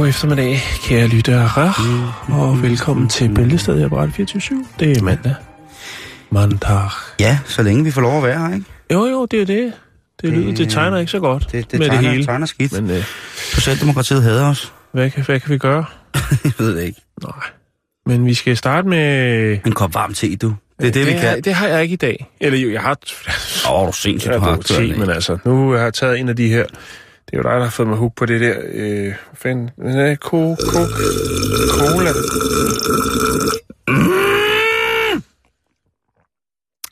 God 0.00 0.08
eftermiddag, 0.08 0.60
kære 0.82 1.06
lyttere, 1.06 1.72
og 2.28 2.62
velkommen 2.62 3.08
til 3.08 3.34
Bæltestedet 3.34 3.90
på 3.90 3.98
Radio 3.98 4.12
24 4.12 4.64
Det 4.80 4.96
er 4.96 5.02
mandag. 5.02 5.34
Mandag. 6.30 6.90
Ja, 7.20 7.38
så 7.44 7.62
længe 7.62 7.84
vi 7.84 7.90
får 7.90 8.00
lov 8.00 8.16
at 8.16 8.22
være 8.22 8.38
her, 8.38 8.54
ikke? 8.54 8.66
Jo, 8.92 9.06
jo, 9.06 9.26
det 9.26 9.42
er 9.42 9.46
det. 9.46 9.72
Det, 10.22 10.32
lyder, 10.32 10.54
det 10.54 10.70
tegner 10.70 10.98
ikke 10.98 11.10
så 11.12 11.20
godt 11.20 11.52
Det, 11.52 11.70
det, 11.70 11.78
med 11.78 11.86
tegner, 11.88 12.02
det 12.02 12.10
hele. 12.10 12.24
tegner 12.26 12.46
skidt. 12.46 12.72
Men, 12.72 12.90
øh, 12.90 13.04
Socialdemokratiet 13.36 14.22
hader 14.22 14.50
os. 14.50 14.72
hvad, 14.92 15.10
kan, 15.10 15.24
hvad 15.24 15.40
kan 15.40 15.50
vi 15.50 15.58
gøre? 15.58 15.84
Jeg 16.44 16.52
ved 16.58 16.76
det 16.76 16.82
ikke. 16.82 17.00
Nej. 17.22 17.32
Men 18.06 18.26
vi 18.26 18.34
skal 18.34 18.56
starte 18.56 18.88
med... 18.88 19.58
En 19.66 19.72
kop 19.72 19.94
varm 19.94 20.14
te, 20.14 20.36
du. 20.36 20.54
Det 20.80 20.88
er 20.88 20.92
det, 20.92 21.06
vi 21.06 21.12
har, 21.12 21.20
kan. 21.20 21.42
det 21.42 21.54
har 21.54 21.68
jeg 21.68 21.82
ikke 21.82 21.92
i 21.92 21.96
dag. 21.96 22.30
Eller 22.40 22.58
jo, 22.58 22.72
jeg 22.72 22.80
har... 22.80 22.98
Åh, 23.70 23.80
oh, 23.80 23.86
du 23.86 23.92
sindssygt, 23.92 24.32
Jeg 24.32 24.40
du 24.40 24.44
har 24.44 24.50
har 24.50 24.58
te, 24.58 24.84
en. 24.84 24.98
men 24.98 25.10
altså, 25.10 25.38
nu 25.44 25.70
har 25.70 25.78
jeg 25.78 25.94
taget 25.94 26.20
en 26.20 26.28
af 26.28 26.36
de 26.36 26.48
her... 26.48 26.64
Det 27.30 27.36
er 27.36 27.42
jo 27.42 27.42
dig, 27.42 27.56
der 27.56 27.62
har 27.62 27.70
fået 27.70 27.88
mig 27.88 27.96
hook 27.96 28.14
på 28.16 28.26
det 28.26 28.40
der... 28.40 28.56
Øh, 28.72 29.14
fan, 29.34 29.70
hvad 29.76 29.94
er 29.94 30.06
det? 30.08 30.20
Ko, 30.20 30.54
ko, 30.54 30.80
cola. 31.70 32.12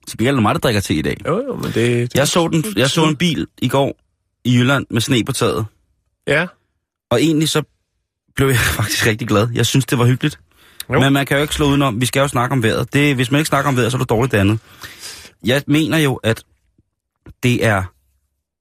Så 0.06 0.16
bliver 0.16 0.32
det 0.32 0.42
mig, 0.42 0.54
der 0.54 0.58
drikker 0.60 0.80
te 0.80 0.94
i 0.94 1.02
dag. 1.02 1.16
Jo, 1.26 1.42
jo, 1.46 1.56
men 1.56 1.64
det... 1.64 1.74
det 1.74 2.14
Jeg 2.14 2.28
så, 2.28 2.48
den, 2.48 2.64
jeg 2.76 2.90
så 2.90 3.04
en 3.04 3.16
bil 3.16 3.46
i 3.58 3.68
går 3.68 3.98
i 4.44 4.56
Jylland 4.58 4.86
med 4.90 5.00
sne 5.00 5.24
på 5.24 5.32
taget. 5.32 5.66
Ja. 6.26 6.46
Og 7.10 7.22
egentlig 7.22 7.48
så 7.48 7.62
blev 8.36 8.48
jeg 8.48 8.58
faktisk 8.78 9.06
rigtig 9.06 9.28
glad. 9.28 9.48
Jeg 9.54 9.66
synes, 9.66 9.86
det 9.86 9.98
var 9.98 10.04
hyggeligt. 10.06 10.40
Jo. 10.92 11.00
Men 11.00 11.12
man 11.12 11.26
kan 11.26 11.36
jo 11.36 11.42
ikke 11.42 11.54
slå 11.54 11.66
udenom. 11.66 12.00
Vi 12.00 12.06
skal 12.06 12.20
jo 12.20 12.28
snakke 12.28 12.52
om 12.52 12.62
vejret. 12.62 12.92
Det, 12.92 13.14
hvis 13.14 13.30
man 13.30 13.38
ikke 13.38 13.48
snakker 13.48 13.68
om 13.68 13.76
vejret, 13.76 13.92
så 13.92 13.96
er 13.96 14.00
det 14.00 14.10
dårligt 14.10 14.34
andet. 14.34 14.58
Jeg 15.44 15.62
mener 15.66 15.98
jo, 15.98 16.14
at 16.14 16.44
det 17.42 17.66
er 17.66 17.82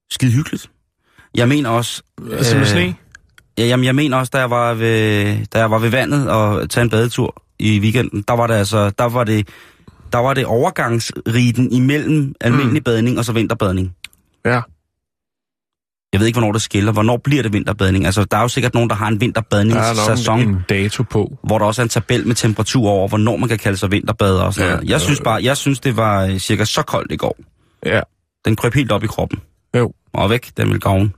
skide 0.10 0.32
hyggeligt. 0.32 0.70
Jeg 1.36 1.48
mener 1.48 1.70
også... 1.70 2.02
Altså 2.32 2.54
med 2.56 2.62
øh, 2.62 2.68
sne? 2.68 2.96
Ja, 3.58 3.66
jamen, 3.66 3.86
jeg 3.86 3.96
mener 3.96 4.18
også, 4.18 4.30
da 4.34 4.38
jeg 4.40 4.50
var 4.50 4.74
ved, 4.74 5.46
da 5.46 5.60
jeg 5.60 5.72
var 5.72 5.80
ved 5.80 5.90
vandet 5.90 6.30
og 6.30 6.70
tage 6.70 6.82
en 6.84 6.90
badetur 6.90 7.44
i 7.60 7.80
weekenden, 7.80 8.22
der 8.28 8.34
var 8.34 8.48
det 8.48 8.54
altså, 8.54 8.90
der 8.90 9.04
var 9.10 9.24
det, 9.24 9.48
der 10.14 10.18
var 10.18 10.34
det 10.34 10.46
overgangsriten 10.46 11.72
imellem 11.72 12.34
almindelig 12.42 12.80
mm. 12.80 12.84
badning 12.84 13.18
og 13.18 13.26
så 13.26 13.32
vinterbadning. 13.34 13.96
Ja. 14.46 14.62
Jeg 16.14 16.20
ved 16.20 16.28
ikke, 16.28 16.40
hvornår 16.40 16.52
det 16.52 16.62
skiller. 16.62 16.92
Hvornår 16.92 17.18
bliver 17.18 17.44
det 17.44 17.54
vinterbadning? 17.54 18.06
Altså, 18.06 18.24
der 18.24 18.38
er 18.38 18.42
jo 18.42 18.48
sikkert 18.48 18.74
nogen, 18.74 18.90
der 18.90 18.96
har 18.96 19.08
en 19.08 19.14
Der 19.14 19.18
er 19.18 19.20
vinterbadningssæson, 19.20 20.40
en 20.42 20.58
dato 20.70 21.04
på. 21.04 21.38
hvor 21.44 21.58
der 21.58 21.66
også 21.66 21.82
er 21.82 21.84
en 21.84 21.90
tabel 21.90 22.28
med 22.28 22.36
temperatur 22.36 22.90
over, 22.90 23.08
hvornår 23.08 23.38
man 23.38 23.50
kan 23.50 23.58
kalde 23.58 23.78
sig 23.78 23.92
vinterbader 23.92 24.42
og 24.42 24.54
sådan 24.54 24.70
Ja, 24.70 24.76
noget. 24.76 24.90
Jeg 24.90 24.96
jo, 24.96 25.00
synes 25.00 25.22
bare, 25.24 25.44
jeg 25.44 25.58
synes, 25.58 25.80
det 25.80 25.98
var 25.98 26.26
øh, 26.26 26.38
cirka 26.38 26.66
så 26.66 26.82
koldt 26.82 27.12
i 27.12 27.16
går. 27.16 27.38
Ja. 27.86 28.02
Den 28.46 28.56
krøb 28.56 28.74
helt 28.74 28.92
op 28.92 29.04
i 29.04 29.08
kroppen. 29.08 29.40
Jo. 29.78 29.94
Og 30.14 30.30
væk, 30.30 30.52
den 30.58 30.70
vil 30.70 30.80
gavne. 30.80 31.12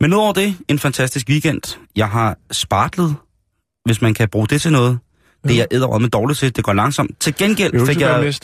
Men 0.00 0.12
udover 0.12 0.32
det, 0.32 0.56
en 0.68 0.78
fantastisk 0.78 1.28
weekend. 1.28 1.78
Jeg 1.96 2.08
har 2.08 2.36
spartlet, 2.50 3.16
hvis 3.84 4.02
man 4.02 4.14
kan 4.14 4.28
bruge 4.28 4.46
det 4.46 4.60
til 4.60 4.72
noget. 4.72 4.98
Det 5.44 5.60
er 5.60 5.66
jeg 5.90 6.00
med 6.00 6.08
dårligt 6.08 6.38
til, 6.38 6.56
det 6.56 6.64
går 6.64 6.72
langsomt. 6.72 7.20
Til 7.20 7.34
gengæld 7.34 7.86
fik 7.86 8.00
jeg, 8.00 8.34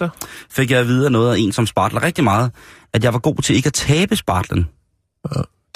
fik 0.51 0.71
jeg 0.71 0.81
at 0.81 0.87
vide 0.87 1.07
af 1.07 1.13
noget 1.13 1.35
af 1.35 1.39
en, 1.39 1.53
som 1.53 1.67
spartler 1.67 2.03
rigtig 2.03 2.25
meget, 2.25 2.51
at 2.93 3.05
jeg 3.05 3.13
var 3.13 3.19
god 3.19 3.37
til 3.37 3.57
ikke 3.57 3.67
at 3.67 3.73
tabe 3.73 4.17
spartlen. 4.17 4.67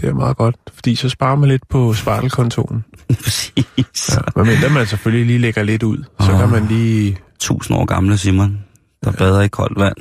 Det 0.01 0.09
er 0.09 0.15
meget 0.15 0.37
godt, 0.37 0.57
fordi 0.75 0.95
så 0.95 1.09
sparer 1.09 1.37
man 1.37 1.49
lidt 1.49 1.69
på 1.69 1.95
spartelkontoen. 1.95 2.85
Præcis. 3.25 4.11
Ja. 4.11 4.19
Men 4.37 4.47
mindre 4.47 4.71
man 4.71 4.87
selvfølgelig 4.87 5.27
lige 5.27 5.39
lægger 5.39 5.63
lidt 5.63 5.83
ud, 5.83 6.05
så 6.21 6.33
Åh. 6.33 6.39
kan 6.39 6.49
man 6.49 6.67
lige... 6.67 7.19
Tusind 7.41 7.77
år 7.77 7.85
gamle 7.85 8.19
Simon, 8.19 8.65
der 9.05 9.13
bader 9.13 9.41
i 9.41 9.49
koldt 9.49 9.81
vand 9.81 9.97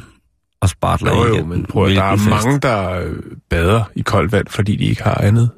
og 0.62 0.70
spartler 0.70 1.12
Jo, 1.16 1.26
jo, 1.28 1.34
igen. 1.34 1.50
men 1.50 1.66
prøv 1.66 1.90
der 1.90 2.04
er 2.04 2.16
fest. 2.18 2.30
mange, 2.30 2.60
der 2.60 2.90
øh, 2.92 3.16
bader 3.50 3.84
i 3.96 4.02
koldt 4.02 4.32
vand, 4.32 4.48
fordi 4.48 4.76
de 4.76 4.84
ikke 4.84 5.04
har 5.04 5.16
andet 5.16 5.50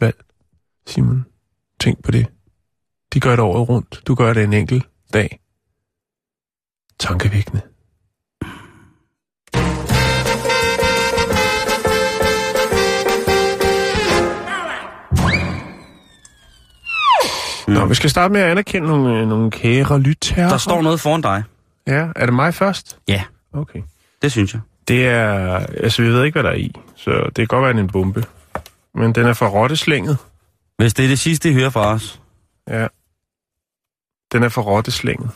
valg. 0.00 0.16
Simon, 0.86 1.24
tænk 1.80 2.04
på 2.04 2.10
det. 2.10 2.26
De 3.14 3.20
gør 3.20 3.30
det 3.30 3.40
året 3.40 3.68
rundt. 3.68 4.02
Du 4.06 4.14
gør 4.14 4.32
det 4.32 4.44
en 4.44 4.52
enkelt 4.52 4.84
dag. 5.12 5.38
Tankevækkende. 7.00 7.60
Nå, 17.68 17.86
vi 17.86 17.94
skal 17.94 18.10
starte 18.10 18.32
med 18.32 18.40
at 18.40 18.50
anerkende 18.50 18.88
nogle, 18.88 19.18
øh, 19.20 19.28
nogle 19.28 19.50
kære 19.50 19.98
lytterrer. 20.00 20.48
Der 20.48 20.56
står 20.58 20.82
noget 20.82 21.00
foran 21.00 21.20
dig. 21.20 21.42
Ja, 21.86 22.06
er 22.16 22.26
det 22.26 22.34
mig 22.34 22.54
først? 22.54 22.98
Ja, 23.08 23.22
Okay. 23.52 23.82
Det 24.24 24.32
synes 24.32 24.54
jeg. 24.54 24.60
Det 24.88 25.06
er... 25.06 25.56
Altså, 25.58 26.02
vi 26.02 26.08
ved 26.08 26.24
ikke, 26.24 26.40
hvad 26.40 26.42
der 26.42 26.56
er 26.56 26.60
i, 26.60 26.72
så 26.96 27.10
det 27.26 27.34
kan 27.36 27.46
godt 27.46 27.62
være 27.62 27.82
en 27.82 27.88
bombe. 27.88 28.24
Men 28.94 29.14
den 29.14 29.26
er 29.26 29.32
fra 29.32 29.48
rotteslænget. 29.48 30.18
Hvis 30.76 30.94
det 30.94 31.04
er 31.04 31.08
det 31.08 31.18
sidste, 31.18 31.50
I 31.50 31.52
hører 31.52 31.70
fra 31.70 31.92
os. 31.92 32.20
Ja. 32.68 32.86
Den 34.32 34.42
er 34.42 34.48
fra 34.48 34.62
rotteslænget. 34.62 35.30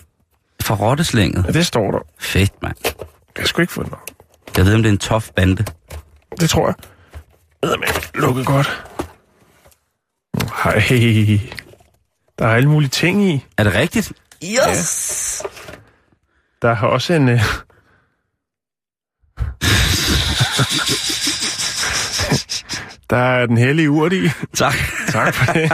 Fra 0.63 0.75
rotteslænget. 0.75 1.45
Ja, 1.47 1.53
det 1.53 1.67
står 1.67 1.91
der. 1.91 1.99
Fedt, 2.19 2.63
mand. 2.63 2.77
Jeg 3.39 3.47
sgu 3.47 3.61
ikke 3.61 3.73
fundet 3.73 3.93
noget. 3.93 4.11
Jeg 4.57 4.65
ved, 4.65 4.75
om 4.75 4.83
det 4.83 4.89
er 4.89 4.93
en 4.93 4.99
tof 4.99 5.31
bande. 5.37 5.65
Det 6.41 6.51
tror 6.51 6.67
jeg. 6.67 6.75
Med, 7.63 8.21
lukket 8.21 8.47
godt. 8.47 8.85
Hej. 10.65 10.83
Der 12.39 12.47
er 12.47 12.55
alle 12.55 12.69
mulige 12.69 12.91
ting 12.91 13.23
i. 13.23 13.45
Er 13.57 13.65
det 13.65 13.75
rigtigt? 13.75 14.13
Yes! 14.45 15.43
Der 16.63 16.69
er 16.69 16.83
også 16.83 17.13
en... 17.13 17.29
Øh... 17.29 17.41
Der 23.11 23.17
er 23.17 23.47
den 23.47 23.57
hellige 23.57 23.91
urt 23.91 24.13
i. 24.13 24.29
Tak. 24.55 24.75
Tak 25.09 25.35
for 25.35 25.53
det. 25.53 25.73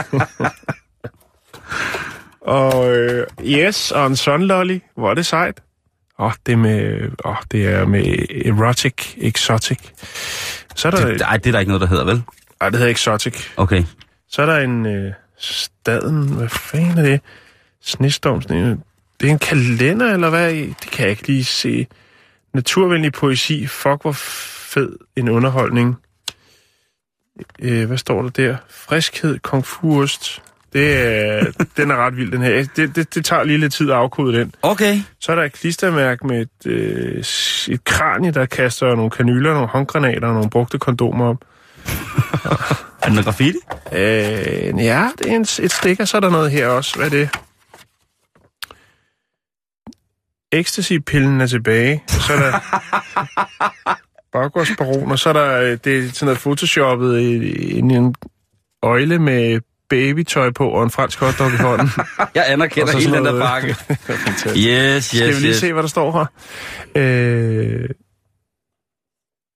og 2.41 2.97
øh, 2.97 3.27
yes, 3.43 3.91
og 3.91 4.07
en 4.07 4.15
sunlolly. 4.15 4.79
Hvor 4.95 5.09
er 5.09 5.13
det 5.13 5.25
sejt. 5.25 5.61
Åh, 6.19 6.25
oh, 6.25 6.31
det 6.45 6.51
er 6.51 6.57
med, 6.57 7.09
oh, 7.23 7.35
det 7.51 7.67
er 7.67 7.85
med 7.85 8.03
erotic, 8.45 8.93
exotic. 9.17 9.77
Så 10.75 10.87
er 10.87 10.91
der... 10.91 11.07
Det, 11.07 11.21
ej, 11.21 11.37
det 11.37 11.47
er 11.47 11.51
der 11.51 11.59
ikke 11.59 11.69
noget, 11.69 11.81
der 11.81 11.87
hedder, 11.87 12.05
vel? 12.05 12.23
Ej, 12.61 12.69
det 12.69 12.79
hedder 12.79 12.91
exotic. 12.91 13.47
Okay. 13.57 13.83
Så 14.29 14.41
er 14.41 14.45
der 14.45 14.57
en 14.57 14.85
øh, 14.85 15.13
staden... 15.37 16.35
Hvad 16.35 16.49
fanden 16.49 16.97
er 16.97 17.01
det? 17.03 17.21
Snestorm. 17.81 18.41
Sne, 18.41 18.77
det 19.21 19.27
er 19.27 19.31
en 19.31 19.39
kalender, 19.39 20.13
eller 20.13 20.29
hvad? 20.29 20.53
Det 20.53 20.89
kan 20.91 21.01
jeg 21.01 21.09
ikke 21.09 21.27
lige 21.27 21.43
se. 21.43 21.87
Naturvenlig 22.53 23.13
poesi. 23.13 23.67
Fuck, 23.67 24.01
hvor 24.01 24.11
fed 24.11 24.97
en 25.15 25.29
underholdning. 25.29 25.95
Øh, 27.61 27.87
hvad 27.87 27.97
står 27.97 28.21
der 28.21 28.29
der? 28.29 28.57
Friskhed, 28.69 29.39
kung 29.39 29.65
fu-ost. 29.65 30.41
Det 30.73 30.97
er, 30.97 31.45
den 31.77 31.91
er 31.91 31.95
ret 31.95 32.17
vild, 32.17 32.31
den 32.31 32.41
her. 32.41 32.67
Det, 32.75 32.95
det, 32.95 33.15
det 33.15 33.25
tager 33.25 33.43
lige 33.43 33.57
lidt 33.57 33.73
tid 33.73 33.89
at 33.89 33.95
afkode 33.95 34.39
den. 34.39 34.55
Okay. 34.61 34.99
Så 35.19 35.31
er 35.31 35.35
der 35.35 35.43
et 35.43 35.53
klistermærke 35.53 36.27
med 36.27 36.41
et, 36.41 36.71
øh, 36.71 37.23
et 37.73 37.83
kranie, 37.83 38.31
der 38.31 38.45
kaster 38.45 38.95
nogle 38.95 39.11
kanyler, 39.11 39.53
nogle 39.53 39.67
håndgranater 39.67 40.27
og 40.27 40.33
nogle 40.33 40.49
brugte 40.49 40.77
kondomer 40.79 41.25
op. 41.25 41.37
Er 43.01 43.07
det 43.09 43.13
noget 43.13 43.25
graffiti? 43.25 43.57
Øh, 43.91 44.85
ja, 44.85 45.09
det 45.17 45.31
er 45.31 45.35
en, 45.35 45.41
et 45.41 45.71
stikker, 45.71 46.05
så 46.05 46.17
er 46.17 46.21
der 46.21 46.29
noget 46.29 46.51
her 46.51 46.67
også. 46.67 46.95
Hvad 46.95 47.05
er 47.05 47.09
det? 47.09 47.29
Ecstasy-pillen 50.51 51.41
er 51.41 51.47
tilbage. 51.47 52.03
Så 52.07 52.33
er 52.33 52.37
der 52.37 52.59
baggårdsbaron, 54.35 55.11
og 55.11 55.19
så 55.19 55.29
er 55.29 55.33
der 55.33 55.61
øh, 55.61 55.77
det 55.83 55.97
er 55.97 56.09
sådan 56.13 56.25
noget 56.25 56.39
photoshoppet 56.39 57.19
i, 57.19 57.77
en, 57.77 57.91
en 57.91 58.15
øjle 58.83 59.19
med 59.19 59.59
babytøj 59.89 60.51
på 60.51 60.69
og 60.69 60.83
en 60.83 60.89
fransk 60.89 61.19
hotdog 61.19 61.47
i 61.53 61.57
hånden. 61.57 61.89
Jeg 62.35 62.45
anerkender 62.47 62.91
så 62.91 62.97
hele 62.97 63.17
den 63.17 63.25
der 63.25 63.39
pakke. 63.39 63.73
Fantastisk. 64.11 64.67
Yes, 64.67 65.05
Skal 65.05 65.27
vi 65.27 65.31
yes, 65.31 65.41
lige 65.41 65.49
yes. 65.49 65.57
se, 65.57 65.73
hvad 65.73 65.83
der 65.83 65.89
står 65.89 66.11
her? 66.11 66.25
Øh... 66.95 67.89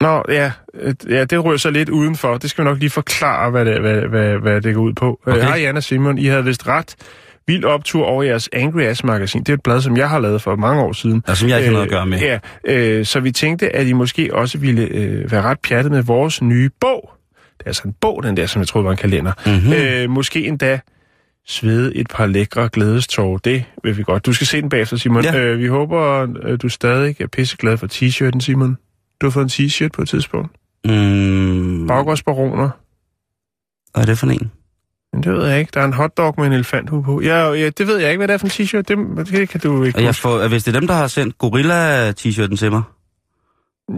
Nå, 0.02 0.24
ja, 0.30 0.52
øh, 0.74 0.96
ja, 1.10 1.24
det 1.24 1.46
rører 1.46 1.58
sig 1.58 1.72
lidt 1.72 1.90
udenfor. 1.90 2.38
Det 2.38 2.50
skal 2.50 2.64
vi 2.64 2.70
nok 2.70 2.78
lige 2.80 2.90
forklare, 2.90 3.52
hvad 3.52 3.66
det, 3.66 3.82
hvad, 3.82 4.02
hvad, 4.02 4.38
hvad 4.38 4.62
det 4.62 4.76
går 4.76 4.82
ud 4.82 4.94
på. 4.94 5.20
Okay. 5.28 5.42
Hej, 5.42 5.72
og 5.76 5.84
Simon. 5.84 6.18
I 6.18 6.26
havde 6.26 6.44
vist 6.44 6.68
ret. 6.68 6.96
Vild 7.50 7.64
optur 7.66 8.06
over 8.06 8.24
jeres 8.24 8.50
Angry 8.54 8.82
Ass 8.82 9.04
magasin. 9.04 9.40
Det 9.40 9.50
er 9.50 9.54
et 9.54 9.64
blad, 9.64 9.82
som 9.82 9.98
jeg 9.98 10.10
har 10.10 10.20
lavet 10.20 10.42
for 10.42 10.56
mange 10.56 10.82
år 10.84 10.94
siden. 10.94 11.24
Ja, 11.28 11.36
som 11.36 11.50
jeg 11.50 11.58
ikke 11.58 11.66
har 11.68 11.74
noget 11.74 11.86
at 11.86 11.92
gøre 11.92 12.06
med. 12.06 12.20
Ja, 12.20 12.40
øh, 12.64 13.06
så 13.06 13.20
vi 13.20 13.32
tænkte, 13.32 13.76
at 13.76 13.88
I 13.88 13.94
måske 13.94 14.36
også 14.36 14.58
ville 14.58 14.82
øh, 14.82 15.32
være 15.32 15.42
ret 15.42 15.60
pjattet 15.60 15.92
med 15.92 16.04
vores 16.04 16.42
nye 16.42 16.70
bog. 16.80 17.12
Det 17.58 17.64
er 17.66 17.70
altså 17.70 17.82
en 17.86 17.94
bog, 18.02 18.24
den 18.24 18.38
der, 18.38 18.46
som 18.46 18.60
jeg 18.60 18.68
troede 18.68 18.86
var 18.86 18.92
en 18.92 18.98
kalender. 18.98 19.32
Mhm. 19.46 19.74
Øh, 19.74 20.10
måske 20.10 20.48
endda 20.48 20.80
svede 21.48 21.96
et 21.96 22.08
par 22.08 22.26
lækre 22.26 22.70
glædestår. 22.74 23.38
Det 23.38 23.64
vil 23.84 23.98
vi 23.98 24.04
godt. 24.04 24.26
Du 24.26 24.34
skal 24.34 24.48
se 24.48 24.62
den 24.62 24.70
bagefter, 24.70 24.98
Simon. 24.98 25.24
Ja. 25.24 25.38
Øh, 25.40 25.60
vi 25.60 25.68
håber, 25.68 26.26
du 26.62 26.70
stadig 26.70 27.22
er 27.22 27.28
pisseglad 27.28 27.78
for 27.78 27.88
t-shirten, 27.88 28.40
Simon. 28.40 28.78
Du 29.22 29.26
har 29.26 29.32
fået 29.32 29.44
en 29.60 29.66
t-shirt 29.66 29.90
på 29.94 30.02
et 30.02 30.10
tidspunkt. 30.10 30.52
Mm, 30.86 31.88
Baggårdsbaronerne. 31.88 32.72
hvad 33.94 34.04
er 34.04 34.06
det 34.06 34.18
for 34.18 34.28
en? 34.28 34.52
Men 35.14 35.24
det 35.24 35.34
ved 35.34 35.48
jeg 35.48 35.60
ikke. 35.60 35.72
Der 35.74 35.82
er 35.82 35.86
en 35.86 35.94
hotdog 35.94 36.34
med 36.38 36.46
en 36.48 36.54
elefanthue 36.54 37.04
på. 37.04 37.22
Ja, 37.22 37.52
ja, 37.52 37.70
det 37.70 37.88
ved 37.88 37.98
jeg 37.98 38.10
ikke, 38.10 38.18
hvad 38.20 38.28
det 38.28 38.34
er 38.34 38.38
for 38.38 38.48
en 38.48 38.52
t-shirt. 38.52 38.82
Det, 38.82 39.28
det 39.28 39.50
kan 39.50 39.60
du 39.60 39.84
ikke 39.84 39.98
Og 39.98 40.02
jeg 40.02 40.10
huske. 40.10 40.22
får, 40.22 40.48
hvis 40.48 40.64
det 40.64 40.76
er 40.76 40.80
dem, 40.80 40.88
der 40.88 40.94
har 40.96 41.08
sendt 41.08 41.36
Gorilla-t-shirten 41.38 42.58
til 42.58 42.72
mig. 42.72 42.82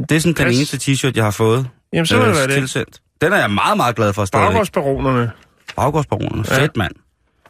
Det 0.09 0.15
er 0.15 0.19
sådan 0.19 0.33
den 0.35 0.45
Pas. 0.45 0.55
eneste 0.57 0.77
t-shirt, 0.91 1.11
jeg 1.15 1.23
har 1.23 1.31
fået 1.31 1.67
Jamen, 1.93 2.05
så 2.05 2.17
må 2.17 2.25
det 2.25 2.35
være 2.35 2.47
det. 2.47 2.53
tilsendt. 2.53 3.01
Den 3.21 3.33
er 3.33 3.37
jeg 3.37 3.51
meget, 3.51 3.77
meget 3.77 3.95
glad 3.95 4.13
for 4.13 4.25
stadigvæk. 4.25 4.47
Baggårdsbaronerne. 4.49 5.31
Baggårdsbaronerne. 5.75 6.43
Ja. 6.51 6.61
Fedt, 6.61 6.77
mand. 6.77 6.91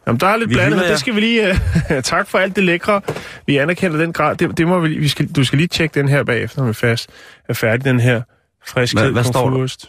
Jamen, 0.06 0.20
der 0.20 0.26
er 0.26 0.36
lidt 0.36 0.50
Vi 0.50 0.54
blandet, 0.54 0.80
men 0.80 0.88
det 0.88 1.00
skal 1.00 1.14
vi 1.14 1.20
lige... 1.20 1.50
Uh, 1.50 2.02
tak 2.12 2.28
for 2.28 2.38
alt 2.38 2.56
det 2.56 2.64
lækre. 2.64 3.00
Vi 3.46 3.56
anerkender 3.56 3.96
den 3.98 4.12
grad. 4.12 4.36
Det, 4.36 4.58
det 4.58 4.68
må 4.68 4.80
vi, 4.80 4.98
vi 4.98 5.08
skal, 5.08 5.32
du 5.32 5.44
skal 5.44 5.56
lige 5.56 5.68
tjekke 5.68 5.94
den 6.00 6.08
her 6.08 6.24
bagefter, 6.24 6.60
når 6.60 6.66
vi 6.66 6.72
fast 6.74 7.10
er 7.48 7.54
færdig, 7.54 7.84
den 7.84 8.00
her 8.00 8.22
friskhed. 8.66 9.02
Hvad- 9.02 9.12
hvad 9.12 9.24
står 9.24 9.50
der? 9.50 9.86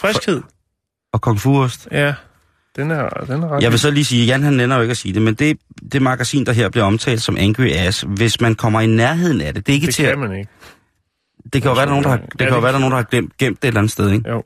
Friskhed. 0.00 0.42
Og 1.12 1.20
Kung 1.20 1.38
Fu-ost. 1.38 1.86
Ja, 1.92 2.14
den 2.76 2.90
er, 2.90 3.08
den 3.08 3.42
er 3.42 3.48
ret... 3.48 3.62
Jeg 3.62 3.70
vil 3.70 3.78
så 3.78 3.90
lige 3.90 4.04
sige, 4.04 4.26
Jan 4.26 4.42
han 4.42 4.52
nænder 4.52 4.76
jo 4.76 4.82
ikke 4.82 4.90
at 4.90 4.96
sige 4.96 5.14
det, 5.14 5.22
men 5.22 5.34
det, 5.34 5.58
det 5.92 6.02
magasin, 6.02 6.46
der 6.46 6.52
her 6.52 6.68
bliver 6.68 6.84
omtalt 6.84 7.22
som 7.22 7.36
Angry 7.36 7.68
Ass, 7.70 8.04
hvis 8.08 8.40
man 8.40 8.54
kommer 8.54 8.80
i 8.80 8.86
nærheden 8.86 9.40
af 9.40 9.54
det, 9.54 9.66
det 9.66 9.72
er 9.72 9.74
ikke 9.74 9.86
det 9.86 9.94
til 9.94 10.04
kan 10.04 10.12
at, 10.12 10.18
man 10.18 10.38
ikke. 10.38 10.50
det 11.52 11.62
kan 11.62 11.70
jo 11.70 11.74
være, 11.74 11.86
der 11.86 11.92
er 11.92 12.02
nogen, 12.02 12.04
der 12.04 12.10
har, 12.10 12.16
Ja, 12.18 12.24
det 12.24 12.38
kan 12.38 12.48
jo 12.48 12.60
være, 12.60 12.72
der 12.72 12.76
er 12.76 12.80
nogen, 12.80 12.92
der 12.92 12.96
har 12.96 13.04
glemt, 13.04 13.38
gemt 13.38 13.62
det 13.62 13.68
et 13.68 13.68
eller 13.68 13.80
andet 13.80 13.92
sted, 13.92 14.10
ikke? 14.10 14.30
Jo. 14.30 14.44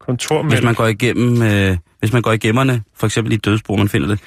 Kontor 0.00 0.42
Hvis 0.42 0.62
man 0.62 0.74
går 0.74 0.86
igennem, 0.86 1.42
øh, 1.42 1.76
hvis 1.98 2.12
man 2.12 2.22
går 2.22 2.32
i 2.32 2.38
gemmerne, 2.38 2.82
for 2.94 3.06
eksempel 3.06 3.32
i 3.32 3.36
et 3.36 3.68
man 3.68 3.88
finder 3.88 4.08
det. 4.08 4.20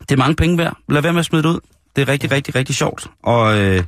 Det 0.00 0.12
er 0.12 0.16
mange 0.16 0.36
penge 0.36 0.58
værd. 0.58 0.76
Lad 0.88 1.02
være 1.02 1.12
med 1.12 1.20
at 1.20 1.26
smide 1.26 1.42
det 1.42 1.48
ud. 1.48 1.60
Det 1.96 2.02
er 2.02 2.08
rigtig, 2.08 2.30
rigtig, 2.30 2.54
rigtig 2.54 2.74
sjovt. 2.74 3.10
Og, 3.22 3.58
øh, 3.58 3.84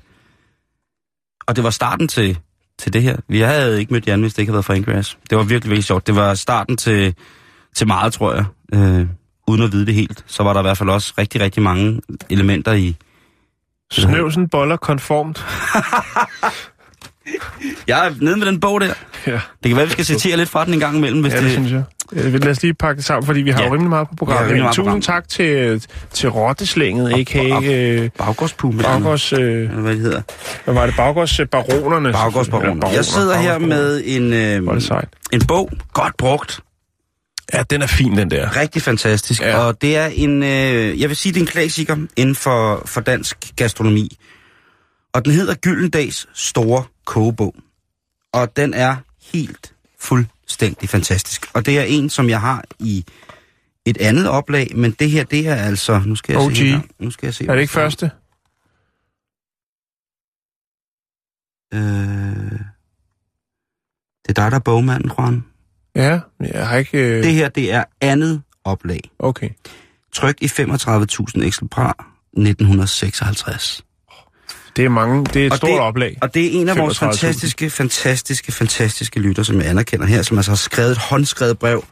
og 1.47 1.56
det 1.56 1.65
var 1.65 1.70
starten 1.70 2.08
til, 2.08 2.38
til 2.79 2.93
det 2.93 3.03
her. 3.03 3.17
Vi 3.29 3.41
havde 3.41 3.81
ikke 3.81 3.93
mødt 3.93 4.06
Jan, 4.06 4.20
hvis 4.20 4.35
det 4.35 4.43
ikke 4.43 4.50
havde 4.50 4.56
været 4.56 4.65
for 4.65 4.73
Angry 4.73 4.93
Ass. 4.93 5.19
Det 5.31 5.38
var 5.38 5.44
virkelig, 5.44 5.70
virkelig 5.70 5.85
sjovt. 5.85 6.06
Det 6.06 6.17
var 6.17 6.35
starten 6.35 6.76
til, 6.76 7.15
til 7.77 7.87
meget, 7.87 8.13
tror 8.13 8.35
jeg. 8.35 8.45
Øh, 8.75 9.07
uden 9.49 9.63
at 9.63 9.73
vide 9.73 9.87
det 9.87 9.95
helt. 9.95 10.25
Så 10.27 10.43
var 10.43 10.53
der 10.53 10.61
i 10.61 10.63
hvert 10.63 10.79
fald 10.79 10.89
også 10.91 11.13
rigtig, 11.19 11.41
rigtig 11.41 11.63
mange 11.63 12.01
elementer 12.31 12.73
i... 12.73 12.97
Snøvsen 13.93 14.49
boller 14.49 14.77
konformt. 14.77 15.45
Jeg 17.87 18.07
er 18.07 18.11
nede 18.21 18.37
med 18.37 18.47
den 18.47 18.61
bog 18.61 18.81
der. 18.81 18.95
Ja, 19.27 19.33
Det 19.33 19.41
kan 19.69 19.77
være, 19.77 19.87
vi 19.87 19.93
skal 19.93 20.05
citere 20.05 20.37
lidt 20.37 20.49
fra 20.49 20.65
den 20.65 20.75
en 20.75 20.81
gang 20.81 20.97
imellem, 20.97 21.21
hvis 21.23 21.33
ja 21.33 21.37
det 21.39 21.45
det... 21.45 21.53
synes 21.53 21.73
jeg. 21.73 21.83
Øh, 22.13 22.33
Lad 22.33 22.51
os 22.51 22.63
lige 22.63 22.75
pakke 22.75 22.97
det 22.97 23.05
sammen, 23.05 23.27
fordi 23.27 23.41
vi 23.43 23.51
har 23.51 23.61
Ja. 23.61 23.67
jo 23.67 23.73
rimelig 23.73 23.91
meget 23.91 24.09
på 24.09 24.15
programmet. 24.15 24.57
Ja, 24.57 24.63
meget 24.63 24.75
Tusind 24.75 25.03
tak 25.03 25.29
til, 25.29 25.85
til 26.13 26.29
Rotteslænget, 26.31 27.13
a.k.a. 27.13 27.61
øh, 27.65 28.11
Baggårdspume. 28.19 28.83
Baggårds... 28.83 29.33
Øh, 29.33 29.71
hvad 29.71 29.93
det 29.93 30.01
hedder. 30.01 30.23
hvad 30.65 30.75
var 30.75 30.87
det? 30.87 30.97
Baggårdsbaronerne. 30.97 32.13
Baggårdsbaroner. 32.13 32.91
Jeg 32.91 33.05
sidder 33.05 33.37
her 33.37 33.59
med 33.59 34.03
en, 34.05 34.33
øh, 34.33 34.81
en 35.33 35.47
bog, 35.47 35.71
godt 35.93 36.17
brugt, 36.17 36.61
Ja, 37.53 37.63
den 37.63 37.83
er 37.83 37.87
fin, 37.87 38.17
den 38.19 38.31
der. 38.31 38.57
rigtig 38.57 38.83
fantastisk, 38.83 39.41
Ja. 39.43 39.57
og 39.59 39.83
det 39.83 39.97
er 39.97 40.07
en, 40.07 40.43
øh, 40.43 41.01
jeg 41.01 41.09
vil 41.09 41.17
sige, 41.17 41.33
det 41.33 41.39
er 41.41 41.45
en 41.45 41.47
klassiker 41.47 41.97
inden 42.17 42.35
for, 42.35 42.83
for 42.87 43.01
dansk 43.01 43.53
gastronomi. 43.57 44.19
Og 45.13 45.25
den 45.25 45.33
hedder 45.33 45.55
Gyldendags 45.55 46.29
Store 46.35 46.85
Kogebog. 47.07 47.55
Og 48.33 48.57
den 48.57 48.75
er 48.75 48.97
helt 49.33 49.75
fuldstændig 50.01 50.89
fantastisk. 50.89 51.47
Og 51.55 51.67
det 51.67 51.79
er 51.79 51.83
en, 51.83 52.11
som 52.11 52.29
jeg 52.29 52.41
har 52.41 52.65
i 52.79 53.05
et 53.85 53.99
andet 53.99 54.29
oplag, 54.29 54.73
men 54.77 54.91
det 54.91 55.11
her, 55.11 55.25
det 55.25 55.49
er 55.49 55.55
altså, 55.55 56.03
nu 56.07 56.17
skal 56.17 56.33
jeg 56.33 56.43
OG. 56.43 56.57
se. 56.57 56.81
Nu 56.99 57.11
skal 57.11 57.27
jeg 57.27 57.35
se. 57.35 57.47
Er 57.49 57.55
det 57.55 57.61
ikke 57.61 57.73
første? 57.73 58.11
Øh, 61.75 61.81
det 64.23 64.29
er 64.29 64.33
dig, 64.43 64.51
der 64.51 64.57
er 64.57 64.59
bogmanden, 64.59 65.11
Juan. 65.19 65.45
Ja, 65.97 66.21
jeg 66.41 66.69
har 66.69 66.77
ikke... 66.77 66.99
Øh... 66.99 67.23
Det 67.25 67.33
her, 67.33 67.49
det 67.49 67.73
er 67.73 67.85
andet 68.00 68.43
oplag. 68.65 69.00
Okay. 69.19 69.49
Trykt 70.15 70.43
i 70.43 70.47
35.000 70.47 71.44
eksemplarer 71.44 71.93
1956. 72.37 73.85
Det 74.77 74.85
er 74.85 74.89
mange. 74.89 75.25
Det 75.25 75.37
er 75.43 75.47
et 75.47 75.53
Og 75.53 75.56
stort 75.56 75.69
det- 75.71 75.81
oplag. 75.81 76.19
Og 76.23 76.35
det 76.35 76.47
er 76.56 76.61
en 76.61 76.69
af 76.69 76.77
vores 76.77 76.99
35.000. 77.03 77.05
fantastiske, 77.06 77.71
fantastiske, 77.71 78.53
fantastiske 78.53 79.21
lytter, 79.21 79.43
som 79.43 79.56
jeg 79.61 79.67
anerkender 79.69 80.06
her, 80.06 80.23
som 80.23 80.37
altså 80.39 80.50
har 80.50 80.56
skrevet 80.56 80.91
et 80.91 80.99
håndskrevet 80.99 81.59
brev. 81.59 81.85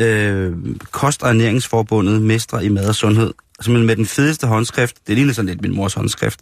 Øh, 0.00 0.52
Kost- 0.90 1.22
og 1.22 1.28
Ernæringsforbundet, 1.28 2.22
Mestre 2.22 2.64
i 2.64 2.68
Mad 2.68 2.88
og 2.88 2.94
Sundhed. 2.94 3.32
Simpelthen 3.60 3.86
med 3.86 3.96
den 3.96 4.06
fedeste 4.06 4.46
håndskrift. 4.46 4.96
Det 5.06 5.14
ligner 5.16 5.32
sådan 5.32 5.48
lidt 5.48 5.62
min 5.62 5.76
mors 5.76 5.94
håndskrift. 5.94 6.40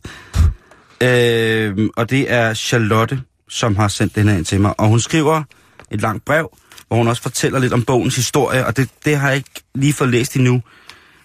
Øh, 1.02 1.88
og 1.96 2.10
det 2.10 2.32
er 2.32 2.54
Charlotte, 2.54 3.20
som 3.48 3.76
har 3.76 3.88
sendt 3.88 4.14
den 4.14 4.28
her 4.28 4.36
ind 4.36 4.44
til 4.44 4.60
mig. 4.60 4.80
Og 4.80 4.88
hun 4.88 5.00
skriver 5.00 5.42
et 5.90 6.00
langt 6.00 6.24
brev, 6.24 6.56
hvor 6.88 6.96
hun 6.96 7.08
også 7.08 7.22
fortæller 7.22 7.58
lidt 7.58 7.72
om 7.72 7.82
bogens 7.82 8.16
historie, 8.16 8.66
og 8.66 8.76
det, 8.76 8.88
det 9.04 9.16
har 9.16 9.28
jeg 9.28 9.36
ikke 9.36 9.50
lige 9.74 9.92
fået 9.92 10.10
læst 10.10 10.36
endnu. 10.36 10.62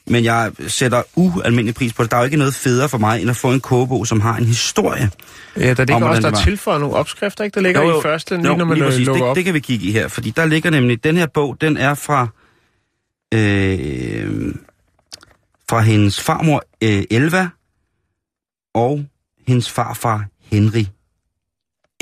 Men 0.08 0.24
jeg 0.24 0.52
sætter 0.68 1.04
ualmindelig 1.16 1.76
pris 1.76 1.94
på 1.94 2.04
det. 2.04 2.12
Der 2.12 2.18
er 2.18 2.22
jo 2.22 2.26
ikke 2.26 2.38
noget 2.38 2.56
federe 2.56 2.90
for 2.90 2.98
mig, 2.98 3.22
end 3.22 3.30
at 3.30 3.36
få 3.36 3.52
en 3.52 3.60
kogebog, 3.60 4.08
som 4.08 4.22
har 4.22 4.38
en 4.38 4.46
historie. 4.46 5.10
Ja, 5.58 5.62
der 5.62 5.70
om, 5.70 5.76
ligger 5.78 5.94
også, 5.96 6.06
hvordan 6.06 6.34
der 6.34 6.40
er 6.40 6.44
tilføjet 6.44 6.80
nogle 6.82 6.96
opskrifter, 6.96 7.44
ikke? 7.44 7.56
Der 7.56 7.62
ligger 7.62 7.82
Jo, 7.82 7.88
i 7.88 7.92
jo. 7.92 8.02
første, 8.02 8.36
lige 8.38 8.48
Jo, 8.48 8.56
når 8.56 8.66
man 8.66 8.78
lige 8.78 8.86
øh, 8.86 8.92
præcis. 8.92 9.08
lukker 9.08 9.22
det, 9.24 9.30
op. 9.30 9.36
det 9.36 9.46
kan 9.46 9.54
vi 9.54 9.60
kigge 9.60 9.86
i 9.86 9.92
her, 9.92 10.08
fordi 10.08 10.30
der 10.30 10.46
ligger 10.46 10.70
nemlig, 10.70 11.04
den 11.04 11.18
her 11.18 11.28
bog, 11.34 11.58
den 11.62 11.78
er 11.78 11.94
fra, 11.94 12.28
øh, 13.34 14.54
fra 15.70 15.80
hendes 15.82 16.22
farmor 16.22 16.64
øh, 16.84 17.04
Elva 17.12 17.50
og 18.74 19.06
hendes 19.48 19.72
farfar 19.72 20.26
Henry. 20.52 20.84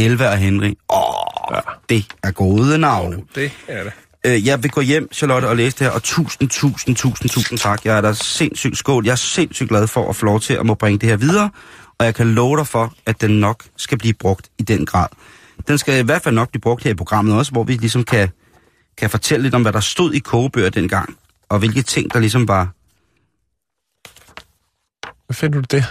Elva 0.06 0.30
og 0.30 0.38
Henry. 0.38 0.74
Åh, 0.90 1.56
ja. 1.56 1.60
det 1.90 2.06
er 2.24 2.32
gode 2.32 2.78
navne. 2.78 3.18
Det 3.36 3.52
er 3.68 3.84
det. 3.84 3.94
Øh, 4.26 4.48
jeg 4.48 4.64
vil 4.64 4.72
gå 4.72 4.82
hjem, 4.82 5.14
Charlotte, 5.14 5.46
og 5.46 5.56
læse 5.56 5.78
det 5.80 5.88
her, 5.88 5.94
og 5.94 6.04
tusind, 6.04 6.50
tusind, 6.50 6.96
tusind, 6.96 7.30
tusind 7.30 7.60
tak. 7.60 7.86
Jeg 7.86 7.98
er 7.98 8.02
da 8.02 8.14
sindssygt 8.14 8.78
skål. 8.78 9.06
Jeg 9.06 9.12
er 9.12 9.16
sindssygt 9.16 9.70
glad 9.70 9.88
for 9.88 10.10
at 10.10 10.16
få 10.16 10.26
lov 10.26 10.40
til 10.40 10.54
at 10.54 10.66
må 10.66 10.74
bringe 10.74 11.00
det 11.00 11.10
her 11.10 11.18
videre, 11.18 11.50
og 11.98 12.06
jeg 12.06 12.16
kan 12.16 12.28
love 12.34 12.58
dig 12.58 12.68
for, 12.68 12.94
at 13.06 13.22
den 13.22 13.40
nok 13.40 13.64
skal 13.78 13.98
blive 13.98 14.14
brugt 14.14 14.50
i 14.60 14.64
den 14.64 14.86
grad. 14.86 15.08
Den 15.68 15.78
skal 15.78 16.00
i 16.00 16.06
hvert 16.06 16.22
fald 16.22 16.36
nok 16.36 16.50
blive 16.50 16.62
brugt 16.62 16.84
her 16.84 16.92
i 16.92 16.94
programmet 16.94 17.38
også, 17.38 17.52
hvor 17.52 17.64
vi 17.64 17.74
ligesom 17.74 18.04
kan, 18.04 18.30
kan 18.98 19.10
fortælle 19.10 19.44
lidt 19.44 19.56
om, 19.56 19.62
hvad 19.62 19.74
der 19.74 19.80
stod 19.80 20.14
i 20.14 20.20
kogebøger 20.20 20.70
dengang, 20.70 21.18
og 21.50 21.60
hvilke 21.60 21.82
ting, 21.82 22.14
der 22.14 22.20
ligesom 22.20 22.48
var... 22.48 22.70
Hvad 25.26 25.36
finder 25.36 25.62
du 25.62 25.66
det? 25.72 25.86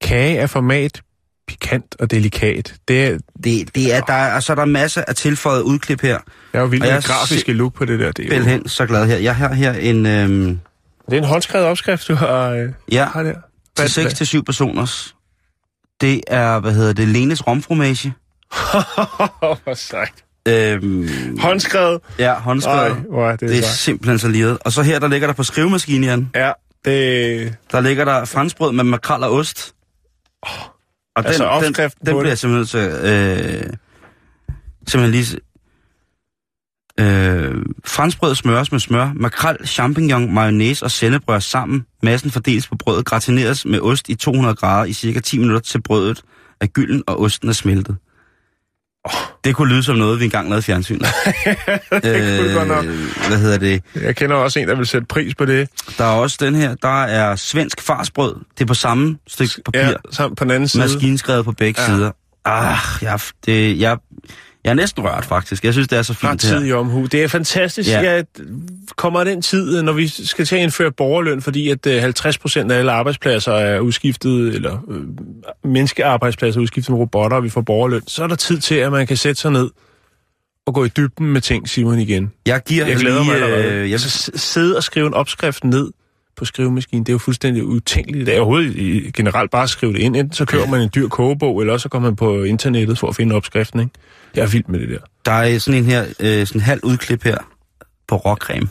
Kage 0.00 0.36
er 0.36 0.46
format, 0.46 1.02
pikant 1.48 1.96
og 2.00 2.10
delikat. 2.10 2.74
Det 2.88 3.04
er, 3.06 3.18
Det, 3.44 3.74
det 3.74 3.94
er, 3.94 4.00
der 4.00 4.12
er, 4.12 4.34
og 4.34 4.42
så 4.42 4.52
er 4.52 4.56
der 4.56 4.64
masser 4.64 5.04
af 5.08 5.14
tilføjet 5.14 5.62
udklip 5.62 6.00
her. 6.02 6.18
jeg 6.52 6.58
er 6.58 6.62
jo 6.62 6.66
med 6.68 6.80
det 6.80 7.04
grafiske 7.04 7.52
look 7.52 7.74
på 7.74 7.84
det 7.84 8.00
der. 8.00 8.12
Det 8.12 8.24
er, 8.32 8.36
jo, 8.36 8.42
Belhen, 8.42 8.68
så 8.68 8.86
glad 8.86 9.06
her. 9.06 9.16
Jeg 9.16 9.36
har 9.36 9.52
her 9.54 9.72
en... 9.72 10.06
Øhm, 10.06 10.60
det 11.06 11.14
er 11.14 11.18
en 11.18 11.24
håndskrevet 11.24 11.66
opskrift, 11.66 12.08
du 12.08 12.14
har, 12.14 12.50
øh, 12.50 12.68
ja, 12.92 13.04
har 13.04 13.22
der. 13.22 13.32
til 13.32 13.40
Hvad- 13.76 13.88
6 13.88 14.14
til 14.14 14.26
7 14.26 14.44
personers. 14.44 15.14
Det 16.00 16.20
er, 16.26 16.60
hvad 16.60 16.72
hedder 16.72 16.92
det, 16.92 17.08
Lenes 17.08 17.46
romfromage. 17.46 18.12
Hvor 19.40 19.74
sejt. 19.74 20.12
Øhm, 20.48 21.38
Håndskrevet. 21.40 22.00
ja, 22.18 22.34
håndskrevet. 22.34 22.96
Ej, 23.14 23.18
er 23.26 23.30
det, 23.30 23.40
det 23.40 23.48
det 23.48 23.58
er 23.58 23.62
simpelthen 23.62 24.18
så 24.18 24.28
liret. 24.28 24.58
Og 24.64 24.72
så 24.72 24.82
her, 24.82 24.98
der 24.98 25.08
ligger 25.08 25.26
der 25.26 25.34
på 25.34 25.42
skrivemaskinen, 25.42 26.04
Jan, 26.04 26.30
Ja, 26.34 26.52
det... 26.84 27.54
der 27.72 27.80
ligger 27.80 28.04
der 28.04 28.24
franskbrød 28.24 28.72
med 28.72 28.84
makrel 28.84 29.22
og 29.24 29.32
ost. 29.32 29.74
Og 31.18 31.26
Altså 31.26 31.44
opskriften 31.44 32.00
den, 32.00 32.06
den 32.06 32.14
på 32.14 32.18
bliver 32.18 32.30
jeg 32.30 32.38
simpelthen 32.38 32.66
til, 32.66 32.90
øh, 32.90 33.72
simpelthen 34.86 35.10
lige... 35.10 35.40
Øh, 37.00 37.62
franskbrød 37.86 38.34
smøres 38.34 38.72
med 38.72 38.80
smør, 38.80 39.12
makrel, 39.14 39.66
champignon, 39.66 40.34
mayonnaise 40.34 40.84
og 40.84 40.90
sennebrød 40.90 41.40
sammen. 41.40 41.86
Massen 42.02 42.30
fordeles 42.30 42.68
på 42.68 42.76
brødet, 42.76 43.04
gratineres 43.04 43.64
med 43.64 43.80
ost 43.80 44.08
i 44.08 44.14
200 44.14 44.54
grader 44.54 44.84
i 44.84 44.92
cirka 44.92 45.20
10 45.20 45.38
minutter 45.38 45.60
til 45.60 45.82
brødet 45.82 46.22
er 46.60 46.66
gylden 46.66 47.02
og 47.06 47.20
osten 47.20 47.48
er 47.48 47.52
smeltet. 47.52 47.96
Det 49.44 49.56
kunne 49.56 49.68
lyde 49.68 49.82
som 49.82 49.96
noget, 49.96 50.20
vi 50.20 50.24
engang 50.24 50.48
lavede 50.48 50.58
i 50.58 50.62
fjernsynet. 50.62 51.02
det 51.90 52.02
kunne 52.02 52.48
det 52.48 52.54
godt 52.54 52.68
nok. 52.68 52.84
Hvad 53.28 53.38
hedder 53.38 53.58
det? 53.58 53.82
Jeg 54.02 54.16
kender 54.16 54.36
også 54.36 54.60
en, 54.60 54.68
der 54.68 54.74
vil 54.74 54.86
sætte 54.86 55.06
pris 55.06 55.34
på 55.34 55.44
det. 55.44 55.68
Der 55.98 56.04
er 56.04 56.08
også 56.08 56.36
den 56.40 56.54
her, 56.54 56.74
der 56.74 57.04
er 57.04 57.36
svensk 57.36 57.82
farsbrød. 57.82 58.34
Det 58.58 58.64
er 58.64 58.66
på 58.66 58.74
samme 58.74 59.18
stykke 59.28 59.52
papir. 59.64 59.80
Ja, 59.80 59.92
sammen 60.10 60.36
på 60.36 60.44
den 60.44 60.50
anden 60.50 60.68
side. 60.68 60.82
Maskinskrevet 60.82 61.44
på 61.44 61.52
begge 61.52 61.80
ja. 61.80 61.86
sider. 61.86 62.10
Ah, 62.44 62.76
jeg, 63.02 63.20
det, 63.46 63.80
jeg, 63.80 63.96
Jeg 64.64 64.70
er 64.70 64.74
næsten 64.74 65.04
rørt, 65.04 65.24
faktisk. 65.24 65.64
Jeg 65.64 65.72
synes, 65.72 65.88
det 65.88 65.98
er 65.98 66.02
så 66.02 66.14
fint 66.14 66.40
tid 66.40 66.66
i 66.66 66.72
omhu. 66.72 67.06
Det 67.06 67.22
er 67.24 67.28
fantastisk. 67.28 67.88
Ja. 67.90 68.00
Jeg 68.00 68.24
kommer 68.96 69.24
den 69.24 69.42
tid, 69.42 69.82
når 69.82 69.92
vi 69.92 70.08
skal 70.08 70.44
til 70.44 70.56
at 70.56 70.62
indføre 70.62 70.92
borgerløn, 70.92 71.42
fordi 71.42 71.70
at 71.70 71.86
øh, 71.86 72.00
50 72.02 72.38
procent 72.38 72.72
af 72.72 72.78
alle 72.78 72.92
arbejdspladser 72.92 73.52
er 73.52 73.80
udskiftet, 73.80 74.54
eller 74.54 74.78
øh, 74.90 75.00
menneskearbejdspladser 75.64 76.60
er 76.60 76.62
udskiftet 76.62 76.90
med 76.92 76.98
robotter, 77.00 77.36
og 77.36 77.44
vi 77.44 77.48
får 77.48 77.60
borgerløn, 77.60 78.02
så 78.06 78.22
er 78.22 78.26
der 78.26 78.34
tid 78.36 78.58
til, 78.60 78.74
at 78.74 78.92
man 78.92 79.06
kan 79.06 79.16
sætte 79.16 79.40
sig 79.40 79.50
ned 79.52 79.70
og 80.66 80.74
gå 80.74 80.84
i 80.84 80.88
dybden 80.88 81.26
med 81.32 81.40
ting, 81.40 81.68
Simon, 81.68 81.98
igen. 81.98 82.32
Jeg 82.46 82.62
giver 82.66 82.86
Jeg 82.86 82.96
glæder 82.96 83.18
lige, 83.22 83.32
mig 83.32 83.42
allerede. 83.42 83.72
øh, 83.74 83.90
Jeg 83.90 84.00
så 84.00 84.10
s- 84.10 84.30
sidde 84.42 84.76
og 84.76 84.82
skrive 84.82 85.06
en 85.06 85.14
opskrift 85.14 85.64
ned 85.64 85.90
på 86.38 86.44
skrivemaskinen, 86.44 87.04
det 87.04 87.12
er 87.12 87.14
jo 87.14 87.18
fuldstændig 87.18 87.64
utænkeligt. 87.64 88.26
Det 88.26 88.34
er 88.36 88.40
overhovedet 88.40 89.14
generelt 89.14 89.50
bare 89.50 89.62
at 89.62 89.70
skrive 89.70 89.92
det 89.92 89.98
ind. 89.98 90.16
Enten 90.16 90.32
så 90.32 90.44
køber 90.44 90.66
man 90.66 90.80
en 90.80 90.90
dyr 90.94 91.08
kogebog, 91.08 91.60
eller 91.60 91.76
så 91.76 91.88
går 91.88 91.98
man 91.98 92.16
på 92.16 92.42
internettet 92.42 92.98
for 92.98 93.08
at 93.08 93.16
finde 93.16 93.34
opskriften. 93.34 93.80
Ikke? 93.80 93.92
Jeg 94.34 94.42
er 94.42 94.46
vild 94.46 94.64
med 94.68 94.80
det 94.80 94.88
der. 94.88 94.98
der 95.24 95.32
er 95.32 95.58
sådan 95.58 95.80
en 95.80 95.86
her, 95.86 96.04
øh, 96.20 96.46
sådan 96.46 96.60
en 96.60 96.64
halv 96.64 96.80
udklip 96.84 97.24
her 97.24 97.38
på 98.08 98.16
råcreme. 98.16 98.68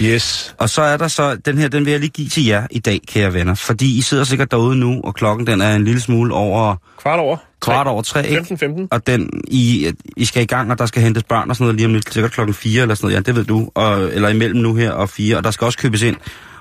Yes. 0.00 0.54
Og 0.58 0.70
så 0.70 0.82
er 0.82 0.96
der 0.96 1.08
så, 1.08 1.36
den 1.36 1.58
her, 1.58 1.68
den 1.68 1.84
vil 1.84 1.90
jeg 1.90 2.00
lige 2.00 2.10
give 2.10 2.28
til 2.28 2.46
jer 2.46 2.66
i 2.70 2.78
dag, 2.78 3.00
kære 3.08 3.34
venner. 3.34 3.54
Fordi 3.54 3.98
I 3.98 4.00
sidder 4.00 4.24
sikkert 4.24 4.50
derude 4.50 4.76
nu, 4.76 5.00
og 5.04 5.14
klokken 5.14 5.46
den 5.46 5.60
er 5.60 5.76
en 5.76 5.84
lille 5.84 6.00
smule 6.00 6.34
over 6.34 6.76
Kvart 6.98 7.18
over. 7.18 7.36
kvart 7.60 7.86
over 7.86 8.02
tre, 8.02 8.28
ikke? 8.28 8.58
15-15. 8.64 8.88
Og 8.90 9.06
den, 9.06 9.30
I, 9.48 9.92
I 10.16 10.24
skal 10.24 10.42
i 10.42 10.46
gang, 10.46 10.70
og 10.70 10.78
der 10.78 10.86
skal 10.86 11.02
hentes 11.02 11.22
børn 11.22 11.50
og 11.50 11.56
sådan 11.56 11.64
noget 11.64 11.76
lige 11.76 11.86
om 11.86 11.94
lidt, 11.94 12.14
sikkert 12.14 12.32
klokken 12.32 12.54
4 12.54 12.82
eller 12.82 12.94
sådan 12.94 13.06
noget, 13.06 13.16
ja, 13.16 13.20
det 13.20 13.36
ved 13.36 13.44
du, 13.44 13.70
og, 13.74 14.02
eller 14.02 14.28
imellem 14.28 14.60
nu 14.60 14.74
her 14.74 14.90
og 14.90 15.08
4, 15.08 15.36
og 15.36 15.44
der 15.44 15.50
skal 15.50 15.64
også 15.64 15.78
købes 15.78 16.02
ind. 16.02 16.16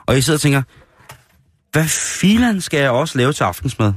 Og 0.08 0.18
I 0.18 0.22
sidder 0.22 0.38
og 0.38 0.42
tænker, 0.42 0.62
hvad 1.72 1.88
filan 2.20 2.62
skal 2.62 2.80
jeg 2.80 2.92
også 2.92 3.18
lave 3.18 3.34
til 3.34 3.44
aftensmad? 3.44 3.94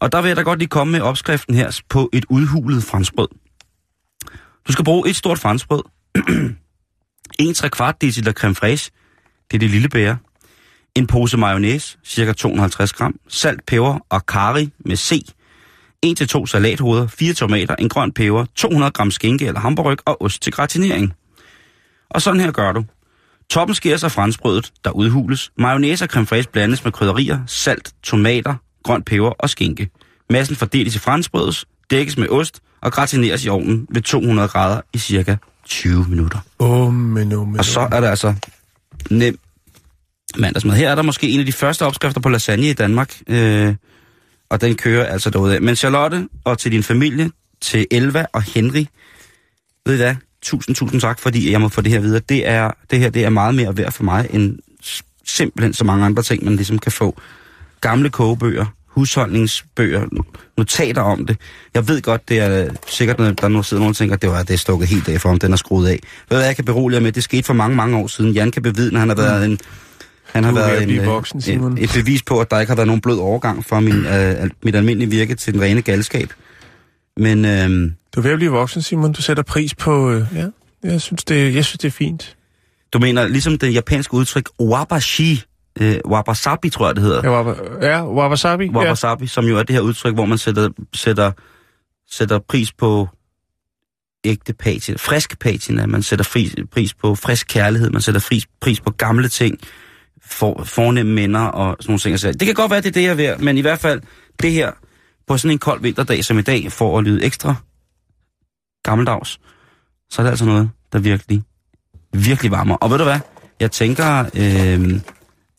Og 0.00 0.12
der 0.12 0.22
vil 0.22 0.28
jeg 0.28 0.36
da 0.36 0.42
godt 0.42 0.58
lige 0.58 0.68
komme 0.68 0.92
med 0.92 1.00
opskriften 1.00 1.54
her 1.54 1.80
på 1.88 2.10
et 2.12 2.24
udhulet 2.28 2.82
franskbrød. 2.82 3.28
Du 4.68 4.72
skal 4.72 4.84
bruge 4.84 5.08
et 5.08 5.16
stort 5.16 5.38
franskbrød, 5.38 5.82
1 7.38 7.56
3 7.56 7.70
kvart 7.70 8.00
dl 8.00 8.30
creme 8.30 8.54
fraiche, 8.54 8.92
det 9.50 9.56
er 9.56 9.58
det 9.58 9.70
lille 9.70 9.88
bære, 9.88 10.16
en 10.94 11.06
pose 11.06 11.36
mayonnaise, 11.36 11.98
cirka 12.04 12.32
250 12.32 12.92
gram, 12.92 13.14
salt, 13.28 13.66
peber 13.66 13.98
og 14.08 14.20
curry 14.20 14.68
med 14.78 14.96
C, 14.96 15.22
1-2 16.06 16.46
salathoveder, 16.46 17.06
4 17.06 17.34
tomater, 17.34 17.76
en 17.76 17.88
grøn 17.88 18.12
peber, 18.12 18.44
200 18.54 18.90
gram 18.90 19.10
skinke 19.10 19.46
eller 19.46 19.60
hamburg 19.60 19.98
og 20.04 20.22
ost 20.22 20.42
til 20.42 20.52
gratinering. 20.52 21.14
Og 22.10 22.22
sådan 22.22 22.40
her 22.40 22.52
gør 22.52 22.72
du. 22.72 22.84
Toppen 23.50 23.74
skæres 23.74 24.04
af 24.04 24.12
franskbrødet, 24.12 24.72
der 24.84 24.90
udhules. 24.90 25.52
Mayonnaise 25.58 26.04
og 26.04 26.08
creme 26.08 26.26
fraiche 26.26 26.52
blandes 26.52 26.84
med 26.84 26.92
krydderier, 26.92 27.40
salt, 27.46 27.92
tomater, 28.02 28.54
grøn 28.84 29.02
peber 29.02 29.30
og 29.30 29.50
skinke. 29.50 29.90
Massen 30.30 30.56
fordeles 30.56 30.96
i 30.96 30.98
franskbrødet, 30.98 31.64
dækkes 31.90 32.16
med 32.16 32.28
ost 32.28 32.60
og 32.80 32.92
gratineres 32.92 33.44
i 33.44 33.48
ovnen 33.48 33.86
ved 33.90 34.02
200 34.02 34.48
grader 34.48 34.80
i 34.92 34.98
cirka 34.98 35.36
20 35.64 36.06
minutter. 36.08 36.38
Åh, 36.58 36.92
men 36.94 37.32
oh, 37.32 37.48
men 37.48 37.58
Og 37.58 37.64
så 37.64 37.80
er 37.80 38.00
der 38.00 38.10
altså 38.10 38.34
nem 39.10 39.38
mandagsmad. 40.36 40.74
Her 40.74 40.90
er 40.90 40.94
der 40.94 41.02
måske 41.02 41.28
en 41.28 41.40
af 41.40 41.46
de 41.46 41.52
første 41.52 41.86
opskrifter 41.86 42.20
på 42.20 42.28
lasagne 42.28 42.68
i 42.68 42.72
Danmark, 42.72 43.20
øh, 43.28 43.74
og 44.50 44.60
den 44.60 44.76
kører 44.76 45.06
altså 45.06 45.30
derudad. 45.30 45.60
Men 45.60 45.76
Charlotte, 45.76 46.28
og 46.44 46.58
til 46.58 46.72
din 46.72 46.82
familie, 46.82 47.30
til 47.60 47.86
Elva 47.90 48.26
og 48.32 48.42
Henry, 48.42 48.84
ved 49.86 49.94
I 49.94 49.96
hvad? 49.96 50.14
Tusind, 50.44 50.76
tusind 50.76 51.00
tak, 51.00 51.20
fordi 51.20 51.52
jeg 51.52 51.60
må 51.60 51.68
få 51.68 51.80
det 51.80 51.92
her 51.92 52.00
videre. 52.00 52.20
Det, 52.28 52.48
er, 52.48 52.70
det 52.90 52.98
her 52.98 53.10
det 53.10 53.24
er 53.24 53.30
meget 53.30 53.54
mere 53.54 53.76
værd 53.76 53.92
for 53.92 54.04
mig, 54.04 54.26
end 54.30 54.58
simpelthen 55.24 55.72
så 55.72 55.84
mange 55.84 56.04
andre 56.04 56.22
ting, 56.22 56.44
man 56.44 56.56
ligesom 56.56 56.78
kan 56.78 56.92
få. 56.92 57.20
Gamle 57.80 58.10
kogebøger, 58.10 58.66
husholdningsbøger, 58.86 60.04
notater 60.56 61.02
om 61.02 61.26
det. 61.26 61.36
Jeg 61.74 61.88
ved 61.88 62.02
godt, 62.02 62.28
det 62.28 62.38
er 62.38 62.68
sikkert, 62.86 63.18
når 63.18 63.30
der 63.30 63.48
nu 63.48 63.62
sidder 63.62 63.80
nogen 63.80 63.90
og 63.90 63.96
tænker, 63.96 64.16
at 64.16 64.22
det 64.22 64.30
var 64.30 64.42
det 64.42 64.54
er 64.54 64.58
stukket 64.58 64.88
helt 64.88 65.08
af 65.08 65.20
for 65.20 65.28
ham, 65.28 65.38
den 65.38 65.52
er 65.52 65.56
skruet 65.56 65.88
af. 65.88 65.98
Ved 66.28 66.38
hvad, 66.38 66.46
jeg 66.46 66.56
kan 66.56 66.64
berolige 66.64 67.00
med, 67.00 67.12
det 67.12 67.22
skete 67.22 67.42
for 67.42 67.54
mange, 67.54 67.76
mange 67.76 67.96
år 67.96 68.06
siden. 68.06 68.32
Jan 68.32 68.50
kan 68.50 68.62
bevidne, 68.62 68.98
han 68.98 69.08
har 69.08 69.16
været 69.16 69.44
en... 69.44 69.58
Han 70.32 70.44
har 70.44 70.52
været 70.52 70.82
en, 70.82 70.90
øh, 70.90 71.06
voksen, 71.06 71.40
Simon. 71.40 71.72
en, 71.72 71.84
et 71.84 71.90
bevis 71.94 72.22
på, 72.22 72.40
at 72.40 72.50
der 72.50 72.60
ikke 72.60 72.70
har 72.70 72.76
været 72.76 72.86
nogen 72.86 73.00
blød 73.00 73.18
overgang 73.18 73.66
fra 73.66 73.80
min, 73.80 74.06
øh, 74.14 74.50
mit 74.64 74.74
almindelige 74.74 75.10
virke 75.10 75.34
til 75.34 75.52
den 75.52 75.62
rene 75.62 75.82
galskab. 75.82 76.32
Men 77.16 77.44
øh, 77.44 77.92
Du 78.14 78.20
er 78.20 78.22
ved 78.22 78.30
at 78.30 78.38
blive 78.38 78.50
voksen, 78.52 78.82
Simon. 78.82 79.12
Du 79.12 79.22
sætter 79.22 79.42
pris 79.42 79.74
på... 79.74 80.10
Øh, 80.10 80.26
ja, 80.34 80.46
jeg 80.84 81.00
synes, 81.00 81.24
det, 81.24 81.54
jeg 81.54 81.64
synes, 81.64 81.78
det 81.78 81.88
er 81.88 81.92
fint. 81.92 82.36
du 82.92 82.98
mener, 82.98 83.28
ligesom 83.28 83.58
det 83.58 83.74
japanske 83.74 84.14
udtryk 84.14 84.48
wabashi, 84.60 85.42
øh, 85.80 85.96
wabasabi 86.06 86.70
tror 86.70 86.86
jeg 86.86 86.96
det 86.96 87.04
hedder. 87.04 87.20
Ja, 87.24 87.30
waba, 87.30 87.54
ja 87.86 88.06
wabasabi. 88.06 88.64
Ja. 88.64 88.70
wabasabi, 88.70 89.26
som 89.26 89.44
jo 89.44 89.58
er 89.58 89.62
det 89.62 89.74
her 89.74 89.80
udtryk, 89.80 90.14
hvor 90.14 90.24
man 90.24 90.38
sætter, 90.38 90.68
sætter, 90.94 91.32
sætter 92.10 92.38
pris 92.38 92.72
på 92.72 93.08
ægte 94.24 94.52
patina, 94.52 94.96
frisk 95.00 95.38
patina, 95.38 95.86
man 95.86 96.02
sætter 96.02 96.24
fri, 96.24 96.52
pris 96.72 96.94
på 96.94 97.14
frisk 97.14 97.46
kærlighed, 97.48 97.90
man 97.90 98.00
sætter 98.00 98.20
fri, 98.20 98.42
pris 98.60 98.80
på 98.80 98.90
gamle 98.90 99.28
ting, 99.28 99.58
for, 100.26 100.62
fornemme 100.64 101.12
minder 101.12 101.40
og 101.40 101.76
sådan 101.80 101.90
nogle 101.90 101.98
ting. 101.98 102.20
Så 102.20 102.32
det 102.32 102.46
kan 102.46 102.54
godt 102.54 102.70
være, 102.70 102.80
det 102.80 102.88
er 102.88 102.92
det, 102.92 103.02
jeg 103.02 103.10
er 103.10 103.14
ved, 103.14 103.36
men 103.38 103.58
i 103.58 103.60
hvert 103.60 103.78
fald 103.78 104.00
det 104.42 104.52
her, 104.52 104.70
på 105.26 105.38
sådan 105.38 105.50
en 105.50 105.58
kold 105.58 105.82
vinterdag 105.82 106.24
som 106.24 106.38
i 106.38 106.42
dag, 106.42 106.72
for 106.72 106.98
at 106.98 107.04
lyde 107.04 107.24
ekstra 107.24 107.54
gammeldags, 108.82 109.40
så 110.10 110.22
er 110.22 110.24
det 110.24 110.30
altså 110.30 110.44
noget, 110.44 110.70
der 110.92 110.98
virkelig, 110.98 111.42
virkelig 112.12 112.50
varmer. 112.50 112.76
Og 112.76 112.90
ved 112.90 112.98
du 112.98 113.04
hvad? 113.04 113.20
Jeg 113.60 113.70
tænker, 113.70 114.24
øh, 114.34 115.00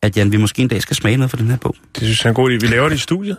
at 0.02 0.18
Jan, 0.18 0.32
vi 0.32 0.38
måske 0.38 0.62
en 0.62 0.68
dag 0.68 0.82
skal 0.82 0.96
smage 0.96 1.18
noget 1.18 1.30
for 1.30 1.38
den 1.38 1.48
her 1.48 1.58
bog. 1.58 1.76
Det 1.96 2.04
synes 2.04 2.24
jeg 2.24 2.30
er 2.30 2.32
en 2.32 2.36
god 2.36 2.52
idé. 2.52 2.58
Vi 2.62 2.68
laver 2.68 2.90
det 2.90 2.96
i 2.96 3.00
studiet. 3.00 3.38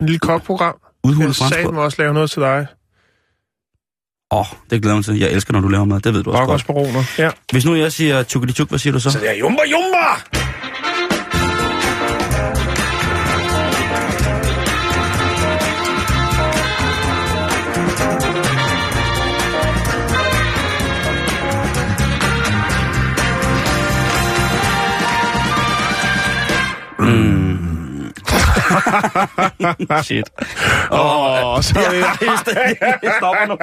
En 0.00 0.06
lille 0.06 0.18
kokprogram. 0.18 0.74
Udhulet 1.04 1.40
Jeg 1.40 1.48
sagde 1.48 1.68
også 1.68 2.02
lave 2.02 2.14
noget 2.14 2.30
til 2.30 2.42
dig. 2.42 2.66
Åh, 4.32 4.40
oh, 4.40 4.46
det 4.70 4.82
glæder 4.82 4.96
mig 4.96 5.04
til. 5.04 5.18
Jeg 5.18 5.30
elsker, 5.32 5.52
når 5.52 5.60
du 5.60 5.68
laver 5.68 5.84
mad. 5.84 6.00
Det 6.00 6.14
ved 6.14 6.22
du 6.22 6.30
også 6.30 6.38
godt. 6.38 6.50
Rokkersbaroner. 6.50 7.02
Ja. 7.18 7.30
Hvis 7.52 7.64
nu 7.64 7.74
jeg 7.74 7.92
siger 7.92 8.22
tjukkeli 8.22 8.52
tjuk, 8.52 8.68
hvad 8.68 8.78
siger 8.78 8.92
du 8.92 9.00
så? 9.00 9.10
Så 9.10 9.18
det 9.18 9.30
er 9.30 9.34
jumba 9.34 9.62
jumba! 9.70 10.43
Shit. 30.02 30.24
Åh, 30.90 31.54
oh, 31.56 31.62
så 31.62 31.78
er 31.78 31.90
vi... 31.90 31.96
Jeg 33.02 33.12
stopper 33.18 33.46
nu. 33.48 33.54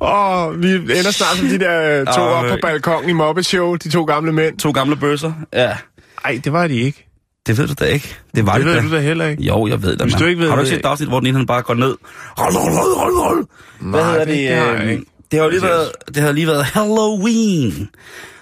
Åh, 0.00 0.46
oh, 0.46 0.62
vi 0.62 0.74
ender 0.74 1.10
snart 1.10 1.36
som 1.36 1.48
de 1.48 1.58
der 1.58 2.00
øh, 2.00 2.06
to 2.06 2.20
Åh, 2.20 2.26
op 2.38 2.44
på 2.48 2.54
øh. 2.54 2.60
balkongen 2.62 3.10
i 3.10 3.12
Muppet 3.12 3.46
Show, 3.46 3.76
de 3.76 3.90
to 3.90 4.04
gamle 4.04 4.32
mænd. 4.32 4.58
To 4.58 4.70
gamle 4.70 4.96
bøsser. 4.96 5.32
Ja, 5.52 5.76
Nej, 6.24 6.40
det 6.44 6.52
var 6.52 6.66
de 6.66 6.80
ikke. 6.80 7.06
det 7.46 7.58
ved 7.58 7.66
du 7.68 7.74
da 7.80 7.84
ikke. 7.84 8.16
Det 8.34 8.46
var 8.46 8.56
Det 8.58 8.66
det, 8.66 8.74
ved 8.74 8.82
da. 8.82 8.88
du 8.88 8.94
da 8.94 9.00
heller 9.00 9.26
ikke. 9.26 9.42
Jo, 9.42 9.66
jeg 9.66 9.82
ved 9.82 9.92
det, 9.96 10.02
Hvis 10.02 10.14
du 10.14 10.24
ikke 10.24 10.40
ved 10.40 10.48
Har 10.48 10.56
du 10.56 10.60
ikke 10.62 10.70
det- 10.70 10.76
set 10.76 10.84
et 10.86 10.90
afsnit, 10.90 11.08
hvor 11.08 11.20
den 11.20 11.26
ene 11.26 11.36
han 11.36 11.46
bare 11.46 11.62
går 11.62 11.74
ned? 11.74 11.96
Hold, 12.36 12.54
hold, 12.54 12.74
hold, 12.74 12.96
hold, 12.98 13.14
hold. 13.28 13.46
Hvad 13.80 14.00
Nej, 14.00 14.10
hedder 14.10 14.24
det- 14.24 14.34
det? 14.34 14.48
det 14.50 14.56
har 14.56 14.72
øhm. 14.92 15.04
Det 15.30 15.40
har 15.40 15.48
lige 15.48 15.62
været, 15.62 15.88
det 16.14 16.22
har 16.22 16.32
lige 16.32 16.46
været 16.46 16.64
Halloween. 16.64 17.88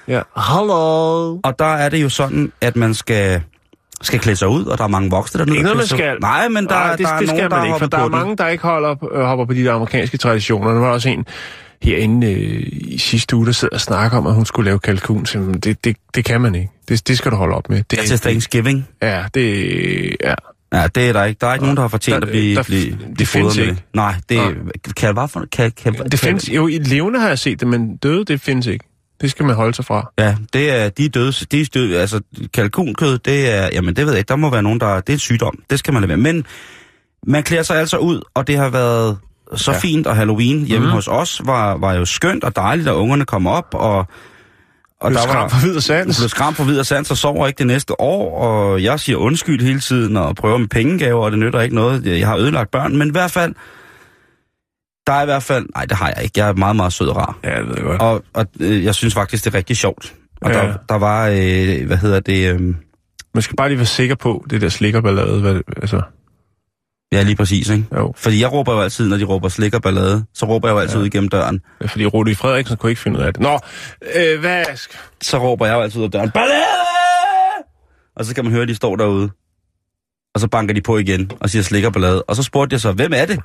Ja. 0.08 0.20
Hallo. 0.36 1.34
Og 1.44 1.58
der 1.58 1.64
er 1.64 1.88
det 1.88 2.02
jo 2.02 2.08
sådan, 2.08 2.52
at 2.60 2.76
man 2.76 2.94
skal, 2.94 3.42
skal 4.02 4.20
klæde 4.20 4.36
sig 4.36 4.48
ud, 4.48 4.64
og 4.64 4.78
der 4.78 4.84
er 4.84 4.88
mange 4.88 5.10
voksne, 5.10 5.38
der 5.38 5.46
nu 5.46 5.52
ud. 5.54 5.86
skal. 5.86 6.16
Nej, 6.20 6.48
men 6.48 6.64
der, 6.64 6.70
Nej, 6.70 6.90
det, 6.96 6.98
der 7.06 7.12
er 7.12 7.18
det 7.18 7.26
nogen, 7.26 7.38
skal 7.40 7.50
der 7.50 7.56
man 7.56 7.66
ikke, 7.66 7.78
for 7.78 7.86
der 7.86 7.98
er 7.98 8.08
mange, 8.08 8.36
der 8.36 8.48
ikke 8.48 8.62
holder, 8.64 9.14
øh, 9.14 9.22
hopper 9.24 9.44
på 9.44 9.52
de 9.54 9.64
der 9.64 9.72
amerikanske 9.72 10.16
traditioner. 10.18 10.70
Der 10.72 10.80
var 10.80 10.88
også 10.88 11.08
en 11.08 11.26
herinde 11.82 12.32
øh, 12.32 12.62
i 12.72 12.98
sidste 12.98 13.36
uge, 13.36 13.46
der 13.46 13.52
sidder 13.52 13.74
og 13.74 13.80
snakker 13.80 14.18
om, 14.18 14.26
at 14.26 14.34
hun 14.34 14.44
skulle 14.46 14.64
lave 14.70 14.78
kalkun. 14.78 15.26
Så, 15.26 15.38
det, 15.62 15.84
det, 15.84 15.96
det 16.14 16.24
kan 16.24 16.40
man 16.40 16.54
ikke. 16.54 16.70
Det, 16.88 17.08
det 17.08 17.18
skal 17.18 17.30
du 17.30 17.36
holde 17.36 17.54
op 17.54 17.70
med. 17.70 17.82
Det, 17.90 17.96
Ja, 17.98 18.02
til 18.04 18.18
Thanksgiving. 18.20 18.88
Ja, 19.02 19.24
det... 19.34 20.16
Ja. 20.24 20.34
Ja, 20.72 20.86
det 20.94 21.08
er 21.08 21.12
der 21.12 21.24
ikke. 21.24 21.38
Der 21.40 21.46
er 21.46 21.52
ikke 21.52 21.64
nogen, 21.64 21.76
der 21.76 21.82
har 21.82 21.88
fortjent 21.88 22.20
Der- 22.22 22.26
at 22.26 22.30
blive, 22.32 22.54
der- 22.56 22.62
blive, 22.62 22.90
det 22.90 22.98
blive 23.14 23.26
findes 23.26 23.54
fodret 23.54 23.56
med 23.56 23.64
ikke. 23.64 23.74
det. 23.74 23.94
Nej, 23.94 24.14
det 24.28 24.36
Nej. 24.36 24.52
kan 24.96 25.14
bare 25.14 25.28
for, 25.28 25.44
kan, 25.52 25.70
kan, 25.70 25.94
Det 25.94 26.18
findes, 26.18 26.48
jo, 26.48 26.66
i 26.68 26.78
levende 26.78 27.20
har 27.20 27.28
jeg 27.28 27.38
set 27.38 27.60
det, 27.60 27.68
men 27.68 27.96
døde, 27.96 28.24
det 28.24 28.40
findes 28.40 28.66
ikke. 28.66 28.84
Det 29.20 29.30
skal 29.30 29.46
man 29.46 29.54
holde 29.54 29.74
sig 29.74 29.84
fra. 29.84 30.10
Ja, 30.18 30.36
det 30.52 30.70
er, 30.70 30.88
de 30.88 31.08
døde, 31.08 31.32
de 31.32 31.64
døde, 31.64 32.00
altså 32.00 32.20
kalkunkød, 32.54 33.18
det 33.18 33.54
er, 33.54 33.68
jamen 33.72 33.96
det 33.96 34.04
ved 34.06 34.12
jeg 34.12 34.18
ikke, 34.18 34.28
der 34.28 34.36
må 34.36 34.50
være 34.50 34.62
nogen, 34.62 34.80
der, 34.80 34.94
det 35.00 35.08
er 35.08 35.12
en 35.12 35.18
sygdom, 35.18 35.58
det 35.70 35.78
skal 35.78 35.92
man 35.94 36.02
lade 36.02 36.08
være. 36.08 36.16
Men 36.18 36.44
man 37.26 37.42
klæder 37.42 37.62
sig 37.62 37.76
altså 37.76 37.96
ud, 37.96 38.20
og 38.34 38.46
det 38.46 38.56
har 38.56 38.68
været 38.68 39.18
så 39.56 39.72
Ja. 39.72 39.78
fint, 39.78 40.06
og 40.06 40.16
Halloween 40.16 40.64
hjemme 40.64 40.86
mm. 40.86 40.92
hos 40.92 41.08
os 41.08 41.40
var, 41.44 41.76
var 41.76 41.94
jo 41.94 42.04
skønt 42.04 42.44
og 42.44 42.56
dejligt, 42.56 42.88
at 42.88 42.92
ungerne 42.94 43.24
kom 43.24 43.46
op, 43.46 43.66
og, 43.72 43.98
og 45.00 45.10
Blev 45.10 45.16
der 45.20 45.26
var 45.26 45.48
for 45.48 45.66
vid 45.66 45.76
og 45.76 45.82
sans. 45.82 46.18
blev 46.20 46.28
skram 46.28 46.54
på 46.54 46.64
videre 46.64 46.84
sans 46.84 47.10
og 47.10 47.16
sover 47.16 47.46
ikke 47.46 47.58
det 47.58 47.66
næste 47.66 48.00
år, 48.00 48.38
og 48.42 48.82
jeg 48.82 49.00
siger 49.00 49.16
undskyld 49.16 49.62
hele 49.62 49.80
tiden, 49.80 50.16
og 50.16 50.36
prøver 50.36 50.58
med 50.58 50.68
pengegaver, 50.68 51.24
og 51.24 51.30
det 51.30 51.38
nytter 51.38 51.60
ikke 51.60 51.74
noget. 51.74 52.06
Jeg 52.06 52.28
har 52.28 52.36
ødelagt 52.36 52.70
børn, 52.70 52.96
men 52.96 53.08
i 53.08 53.10
hvert 53.10 53.30
fald, 53.30 53.54
der 55.08 55.14
er 55.14 55.22
i 55.22 55.24
hvert 55.24 55.42
fald, 55.42 55.66
nej 55.74 55.84
det 55.84 55.96
har 55.96 56.12
jeg 56.16 56.24
ikke, 56.24 56.40
jeg 56.40 56.48
er 56.48 56.52
meget, 56.52 56.76
meget 56.76 56.92
sød 56.92 57.08
og 57.08 57.16
rar. 57.16 57.38
Ja, 57.44 57.54
jeg 57.56 57.66
ved 57.66 57.76
godt. 57.76 58.02
Og, 58.02 58.22
og 58.34 58.46
øh, 58.60 58.84
jeg 58.84 58.94
synes 58.94 59.14
faktisk, 59.14 59.44
det 59.44 59.54
er 59.54 59.58
rigtig 59.58 59.76
sjovt. 59.76 60.14
Og 60.42 60.50
Ja. 60.50 60.58
ja. 60.58 60.66
der, 60.66 60.74
der 60.88 60.94
var, 60.94 61.26
øh, 61.28 61.86
hvad 61.86 61.96
hedder 61.96 62.20
det, 62.20 62.54
øh, 62.54 62.60
Man 63.34 63.42
skal 63.42 63.56
bare 63.56 63.68
lige 63.68 63.78
være 63.78 63.86
sikker 63.86 64.14
på, 64.14 64.46
det 64.50 64.60
der 64.60 64.68
slikkerballade, 64.68 65.40
hvad, 65.40 65.60
altså... 65.76 66.02
Ja, 67.12 67.22
lige 67.22 67.36
præcis, 67.36 67.68
ikke? 67.68 67.84
Jo. 67.96 68.12
Fordi 68.16 68.40
jeg 68.40 68.52
råber 68.52 68.72
jo 68.74 68.80
altid, 68.80 69.08
når 69.08 69.16
de 69.16 69.24
råber 69.24 69.48
slik 69.48 69.74
og 69.74 69.82
ballade, 69.82 70.24
så 70.34 70.46
råber 70.46 70.68
jeg 70.68 70.74
jo 70.74 70.78
altid 70.78 70.96
ja. 70.96 71.00
ud 71.00 71.06
igennem 71.06 71.28
døren. 71.28 71.54
Det 71.54 71.84
er 71.84 71.88
Fordi 71.88 72.06
Rudi 72.06 72.34
Frederiksen 72.34 72.76
kunne 72.76 72.90
ikke 72.90 73.02
finde 73.02 73.18
ud 73.18 73.24
af 73.24 73.32
det. 73.32 73.42
Nå, 73.42 73.58
øh, 74.16 74.40
hvad. 74.40 74.64
Så 75.22 75.38
råber 75.38 75.66
jeg 75.66 75.74
jo 75.74 75.80
altid 75.80 75.98
ud 76.00 76.04
af 76.04 76.10
døren, 76.10 76.30
ballade! 76.30 76.62
Og 78.16 78.24
så 78.24 78.34
kan 78.34 78.44
man 78.44 78.52
høre, 78.52 78.62
at 78.62 78.68
de 78.68 78.74
står 78.74 78.96
derude. 78.96 79.30
Og 80.34 80.40
så 80.40 80.48
banker 80.48 80.74
de 80.74 80.80
på 80.80 80.98
igen 80.98 81.30
og 81.40 81.50
siger 81.50 81.62
slik 81.62 81.84
og 81.84 81.92
ballade. 81.92 82.22
Og 82.22 82.36
så 82.36 82.42
spurgte 82.42 82.74
jeg 82.74 82.80
så, 82.80 82.92
hvem 82.92 83.12
er 83.14 83.24
det? 83.24 83.40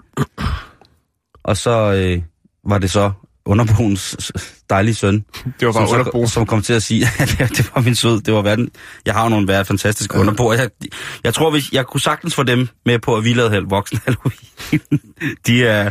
Og 1.43 1.57
så 1.57 1.93
øh, 1.93 2.21
var 2.67 2.77
det 2.77 2.91
så 2.91 3.11
underboens 3.45 4.31
dejlige 4.69 4.95
søn. 4.95 5.15
Det 5.59 5.67
var 5.67 5.73
bare 5.73 5.87
som, 5.87 5.99
underbo. 5.99 6.27
som 6.27 6.45
kom 6.45 6.61
til 6.61 6.73
at 6.73 6.83
sige, 6.83 7.05
at 7.19 7.35
det, 7.39 7.57
det 7.57 7.71
var 7.75 7.81
min 7.81 7.95
sød, 7.95 8.21
det 8.21 8.33
var 8.33 8.41
verden. 8.41 8.69
Jeg 9.05 9.13
har 9.13 9.23
jo 9.23 9.29
nogle 9.29 9.47
værd 9.47 9.65
fantastiske 9.65 10.17
underboer. 10.17 10.53
Jeg, 10.53 10.69
jeg 11.23 11.33
tror, 11.33 11.51
hvis 11.51 11.71
jeg 11.71 11.85
kunne 11.85 12.01
sagtens 12.01 12.35
få 12.35 12.43
dem 12.43 12.67
med 12.85 12.99
på, 12.99 13.15
at 13.15 13.23
vi 13.23 13.33
lavede 13.33 13.51
hel- 13.53 13.63
voksen 13.63 13.99
Halloween. 14.05 14.99
De 15.47 15.65
er, 15.65 15.89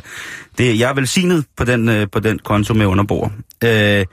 det, 0.58 0.78
jeg 0.78 0.90
er 0.90 0.94
velsignet 0.94 1.44
på 1.56 1.64
den, 1.64 1.88
øh, 1.88 2.06
på 2.12 2.20
den 2.20 2.38
konto 2.38 2.74
med 2.74 2.86
underboer. 2.86 3.28
Øh, 3.64 4.04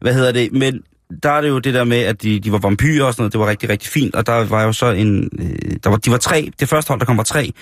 hvad 0.00 0.14
hedder 0.14 0.32
det? 0.32 0.52
Men 0.52 0.80
der 1.22 1.30
er 1.30 1.40
det 1.40 1.48
jo 1.48 1.58
det 1.58 1.74
der 1.74 1.84
med, 1.84 1.98
at 1.98 2.22
de, 2.22 2.40
de 2.40 2.52
var 2.52 2.58
vampyrer 2.58 3.04
og 3.06 3.12
sådan 3.12 3.22
noget. 3.22 3.32
Det 3.32 3.40
var 3.40 3.46
rigtig, 3.46 3.68
rigtig 3.68 3.88
fint. 3.90 4.14
Og 4.14 4.26
der 4.26 4.44
var 4.44 4.62
jo 4.62 4.72
så 4.72 4.86
en... 4.90 5.30
Øh, 5.40 5.76
der 5.84 5.90
var, 5.90 5.96
de 5.96 6.10
var 6.10 6.16
tre. 6.16 6.50
Det 6.60 6.68
første 6.68 6.88
hold, 6.88 7.00
der 7.00 7.06
kom, 7.06 7.16
var 7.16 7.22
tre. 7.22 7.52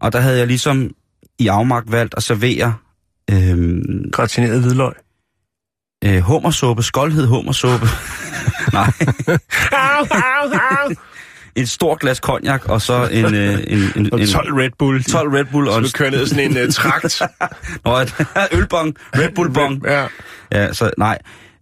Og 0.00 0.12
der 0.12 0.20
havde 0.20 0.38
jeg 0.38 0.46
ligesom 0.46 0.90
i 1.40 1.46
afmagt 1.48 1.92
valgt 1.92 2.14
at 2.16 2.22
servere 2.22 2.74
øh, 3.30 3.78
Gratineret 4.12 4.60
hvidløg. 4.60 4.92
øh, 6.04 6.18
hummersuppe, 6.18 6.82
skoldhed 6.82 7.26
hummersuppe. 7.26 7.86
Nej, 8.72 8.92
Au, 9.72 10.06
au, 10.10 10.50
au. 10.52 10.92
et 11.56 11.68
stort 11.68 12.00
glas 12.00 12.16
cognac, 12.18 12.64
og 12.64 12.82
så 12.82 13.08
en, 13.12 13.34
øh, 13.34 13.58
en, 13.66 13.92
en, 13.96 14.12
Og 14.12 14.20
en 14.20 14.26
12 14.26 14.54
Red 14.54 14.70
Bull. 14.78 15.02
12 15.04 15.32
Red 15.34 15.44
Bull 15.44 15.68
og 15.68 15.74
Så 15.74 15.80
du 15.80 15.88
kører 15.94 16.10
ned 16.10 16.26
sådan 16.26 16.56
en 16.56 16.66
uh, 16.66 16.72
trakt. 16.74 17.22
Nå, 17.84 17.96
et 17.98 18.14
ølbong, 18.58 18.94
Red 19.16 19.30
Bull 19.34 19.52
bong. 19.52 19.82
Ja. 19.86 20.06
Ja, 20.52 20.72
så 20.72 20.90
nej. 20.98 21.18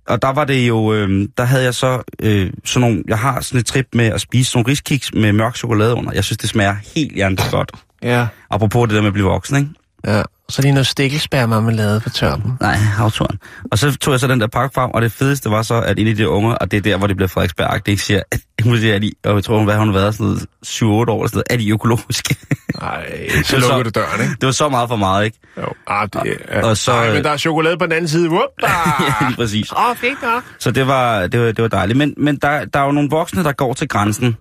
Og 0.08 0.22
der 0.22 0.28
var 0.32 0.44
det 0.44 0.68
jo, 0.68 0.94
øh, 0.94 1.28
der 1.38 1.44
havde 1.44 1.64
jeg 1.64 1.74
så 1.74 2.02
øh, 2.22 2.50
sådan 2.64 2.80
nogle, 2.80 3.02
jeg 3.08 3.18
har 3.18 3.40
sådan 3.40 3.60
et 3.60 3.66
trip 3.66 3.86
med 3.92 4.06
at 4.06 4.20
spise 4.20 4.50
sådan 4.50 4.58
nogle 4.58 4.70
riskiks 4.70 5.14
med 5.14 5.32
mørk 5.32 5.56
chokolade 5.56 5.94
under. 5.94 6.12
Jeg 6.12 6.24
synes, 6.24 6.38
det 6.38 6.48
smager 6.48 6.76
helt 6.96 7.14
hjertet 7.14 7.48
godt. 7.50 7.72
Ja. 8.02 8.26
Apropos 8.50 8.88
det 8.88 8.94
der 8.94 9.00
med 9.00 9.06
at 9.08 9.12
blive 9.12 9.26
voksen, 9.28 9.56
ikke? 9.56 9.70
ja. 10.06 10.22
Og 10.48 10.52
så 10.52 10.62
lige 10.62 10.72
noget 10.72 10.86
stikkelsbærmarmelade 10.86 12.00
på 12.00 12.10
toppen. 12.10 12.52
Nej, 12.60 12.74
havturen. 12.74 13.38
Og 13.72 13.78
så 13.78 13.96
tog 13.96 14.12
jeg 14.12 14.20
så 14.20 14.26
den 14.26 14.40
der 14.40 14.46
pakke 14.46 14.74
frem, 14.74 14.90
og 14.90 15.02
det 15.02 15.12
fedeste 15.12 15.50
var 15.50 15.62
så, 15.62 15.74
at 15.80 15.98
inde 15.98 16.10
i 16.10 16.14
de 16.14 16.28
unge, 16.28 16.58
og 16.58 16.70
det 16.70 16.76
er 16.76 16.80
der, 16.80 16.96
hvor 16.96 17.06
det 17.06 17.16
bliver 17.16 17.28
Frederiksberg, 17.28 17.86
det 17.86 17.92
ikke 17.92 18.02
siger, 18.02 18.22
at 18.32 18.40
hun 18.64 18.76
siger, 18.78 18.94
at 18.94 19.02
de, 19.02 19.12
og 19.24 19.34
jeg 19.34 19.44
tror, 19.44 19.56
hun, 19.56 19.64
hvad 19.64 19.74
har 19.74 19.80
hun 19.84 19.94
været, 19.94 20.14
sådan 20.14 20.26
noget 20.26 20.46
7-8 20.66 20.84
år 20.84 20.94
eller 20.94 21.06
sådan 21.06 21.18
noget, 21.32 21.44
er 21.50 21.56
de 21.56 21.70
økologiske? 21.70 22.36
Nej, 22.80 23.28
så 23.44 23.58
lukker 23.58 23.82
du 23.82 23.90
døren, 23.90 24.20
ikke? 24.22 24.34
det 24.40 24.46
var 24.46 24.52
så 24.52 24.68
meget 24.68 24.88
for 24.88 24.96
meget, 24.96 25.24
ikke? 25.24 25.38
Jo. 25.56 25.66
Ah, 25.86 26.08
det, 26.12 26.32
ja. 26.48 26.66
Og 26.66 26.76
så- 26.76 26.92
Ej, 26.92 27.14
men 27.14 27.24
der 27.24 27.30
er 27.30 27.36
chokolade 27.36 27.78
på 27.78 27.84
den 27.84 27.92
anden 27.92 28.08
side. 28.08 28.28
Whoop, 28.30 28.50
ja, 28.62 29.26
lige 29.26 29.36
præcis. 29.36 29.72
Åh, 29.72 29.90
oh, 29.90 29.96
fint 29.96 30.22
nok. 30.22 30.42
Så 30.58 30.70
det 30.70 30.86
var, 30.86 31.26
det 31.26 31.40
var, 31.40 31.46
det 31.46 31.62
var 31.62 31.68
dejligt. 31.68 31.96
Men, 31.98 32.14
men 32.16 32.36
der, 32.36 32.64
der 32.64 32.80
er 32.80 32.84
jo 32.84 32.92
nogle 32.92 33.10
voksne, 33.10 33.44
der 33.44 33.52
går 33.52 33.74
til 33.74 33.88
grænsen 33.88 34.36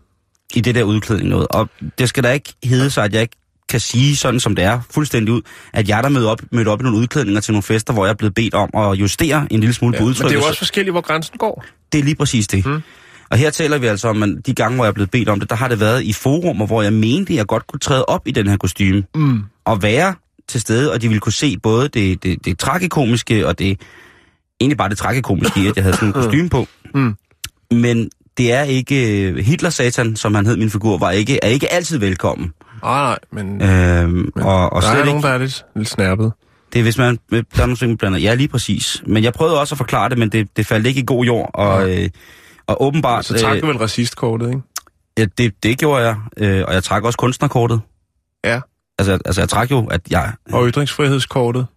i 0.53 0.61
det 0.61 0.75
der 0.75 0.83
udklædning 0.83 1.29
noget. 1.29 1.47
Og 1.49 1.69
det 1.99 2.09
skal 2.09 2.23
da 2.23 2.31
ikke 2.31 2.53
hedde 2.63 2.89
sig, 2.89 3.03
at 3.03 3.13
jeg 3.13 3.21
ikke 3.21 3.35
kan 3.69 3.79
sige 3.79 4.15
sådan, 4.15 4.39
som 4.39 4.55
det 4.55 4.65
er, 4.65 4.79
fuldstændig 4.91 5.33
ud, 5.33 5.41
at 5.74 5.89
jeg 5.89 6.03
der 6.03 6.09
mødte 6.09 6.25
op, 6.27 6.41
mødte 6.51 6.69
op 6.69 6.79
i 6.81 6.83
nogle 6.83 6.97
udklædninger 6.97 7.41
til 7.41 7.51
nogle 7.51 7.63
fester, 7.63 7.93
hvor 7.93 8.05
jeg 8.05 8.12
er 8.12 8.15
blevet 8.15 8.33
bedt 8.36 8.53
om 8.53 8.69
at 8.75 8.93
justere 9.00 9.47
en 9.51 9.59
lille 9.59 9.74
smule 9.74 9.93
Ja, 9.95 10.00
på 10.00 10.03
men 10.03 10.09
udtrykket. 10.09 10.29
det 10.29 10.36
er 10.36 10.39
jo 10.39 10.43
Så- 10.43 10.47
også 10.50 10.57
forskelligt, 10.59 10.93
hvor 10.93 11.01
grænsen 11.01 11.38
går. 11.38 11.65
Det 11.91 12.00
er 12.00 12.03
lige 12.03 12.15
præcis 12.15 12.47
det. 12.47 12.65
Mm. 12.65 12.81
Og 13.31 13.38
her 13.38 13.50
taler 13.50 13.77
vi 13.77 13.88
altså 13.88 14.07
om, 14.07 14.24
at 14.24 14.29
de 14.45 14.53
gange, 14.53 14.75
hvor 14.75 14.86
jeg 14.86 14.89
er 14.89 14.93
blevet 14.93 15.12
bedt 15.12 15.29
om 15.29 15.39
det, 15.39 15.50
der 15.50 15.55
har 15.55 15.67
det 15.67 15.79
været 15.79 16.03
i 16.03 16.13
forumer, 16.13 16.65
hvor 16.65 16.81
jeg 16.81 16.93
mente, 16.93 17.33
at 17.33 17.38
jeg 17.38 17.45
godt 17.47 17.67
kunne 17.67 17.79
træde 17.79 18.05
op 18.05 18.21
i 18.27 18.31
den 18.31 18.47
her 18.47 18.57
kostume. 18.57 19.03
Mm. 19.15 19.39
Og 19.65 19.81
være 19.83 20.15
til 20.50 20.62
stede, 20.62 20.91
og 20.91 21.01
de 21.01 21.07
ville 21.07 21.19
kunne 21.19 21.33
se 21.33 21.57
både 21.63 21.88
det, 21.88 22.24
det, 22.24 22.45
det 22.45 22.59
tragikomiske, 22.59 23.47
og 23.47 23.59
det 23.59 23.79
egentlig 24.59 24.77
bare 24.77 24.89
det 24.89 24.97
tragikomiske 24.97 25.59
i, 25.63 25.67
at 25.67 25.75
jeg 25.75 25.83
havde 25.83 25.95
sådan 25.95 26.07
en 26.07 26.13
kostume 26.21 26.50
på. 26.50 26.67
Mm. 26.95 27.15
Men 27.71 28.09
det 28.38 28.53
er 28.53 28.63
ikke... 28.63 28.95
Hitler-satan, 29.41 30.15
som 30.15 30.36
han 30.36 30.45
hed 30.45 30.57
min 30.57 30.69
figur, 30.69 30.97
var 30.97 31.12
ikke, 31.12 31.39
er 31.42 31.48
ikke 31.48 31.74
altid 31.74 31.98
velkommen. 31.98 32.51
Nej, 32.83 33.01
nej, 33.03 33.20
men, 33.31 33.61
Øhm, 33.61 34.09
men 34.11 34.31
og, 34.46 34.74
og 34.74 34.81
der 34.81 34.87
er 34.90 34.96
ikke, 34.98 35.05
nogen, 35.05 35.24
der 35.24 35.29
er 35.29 35.37
lidt, 35.37 35.66
lidt 35.75 35.87
snærpet. 35.90 36.31
det 36.74 36.79
er, 36.79 36.83
hvis 36.83 36.98
man, 36.98 37.20
der 37.31 37.37
er 37.37 37.57
nogle 37.57 37.75
ting, 37.75 38.00
blander. 38.00 38.20
Ja, 38.20 38.33
lige 38.33 38.48
præcis. 38.48 39.03
Men 39.07 39.24
jeg 39.24 39.33
prøvede 39.33 39.59
også 39.59 39.74
at 39.75 39.77
forklare 39.77 40.09
det, 40.09 40.18
men 40.18 40.29
det, 40.29 40.57
det 40.57 40.66
faldt 40.68 40.87
ikke 40.87 41.00
i 41.00 41.03
god 41.07 41.25
jord. 41.25 41.51
Og, 41.53 41.98
øh, 41.98 42.09
og 42.68 42.83
åbenbart... 42.83 43.25
Så 43.25 43.40
trak 43.40 43.55
øh, 43.55 43.61
du 43.61 43.68
vel 43.68 43.77
racistkortet, 43.77 44.48
ikke? 44.48 44.61
Ja, 45.18 45.25
det, 45.37 45.63
det 45.63 45.79
gjorde 45.79 46.03
jeg, 46.05 46.16
øh, 46.37 46.63
og 46.68 46.74
jeg 46.74 46.83
trak 46.83 47.03
også 47.03 47.18
kunstnerkortet. 47.18 47.81
Ja. 48.46 48.61
Altså, 49.00 49.11
altså 49.25 49.42
jeg 49.42 49.50
trak 49.50 49.72
jo, 49.72 49.85
at 49.87 50.01
jeg... 50.09 50.33
Og 50.51 50.68
ytringsfrihedskortet, 50.68 51.68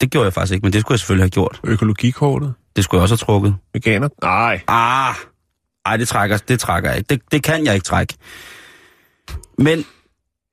Det 0.00 0.10
gjorde 0.10 0.24
jeg 0.24 0.32
faktisk 0.32 0.52
ikke, 0.54 0.64
men 0.66 0.72
det 0.72 0.80
skulle 0.80 0.94
jeg 0.94 0.98
selvfølgelig 1.00 1.22
have 1.24 1.30
gjort. 1.30 1.60
økologikortet, 1.64 2.54
Det 2.76 2.84
skulle 2.84 2.98
jeg 2.98 3.02
også 3.02 3.12
have 3.14 3.18
trukket. 3.26 3.54
veganer. 3.72 4.08
Nej. 4.22 4.60
Ah, 4.68 5.14
ej, 5.86 5.96
det 5.96 6.08
trækker, 6.08 6.36
det 6.36 6.60
trækker 6.60 6.90
jeg 6.90 6.98
ikke. 6.98 7.08
Det, 7.14 7.22
det 7.32 7.42
kan 7.42 7.64
jeg 7.64 7.74
ikke 7.74 7.84
trække. 7.84 8.14
Men, 9.58 9.84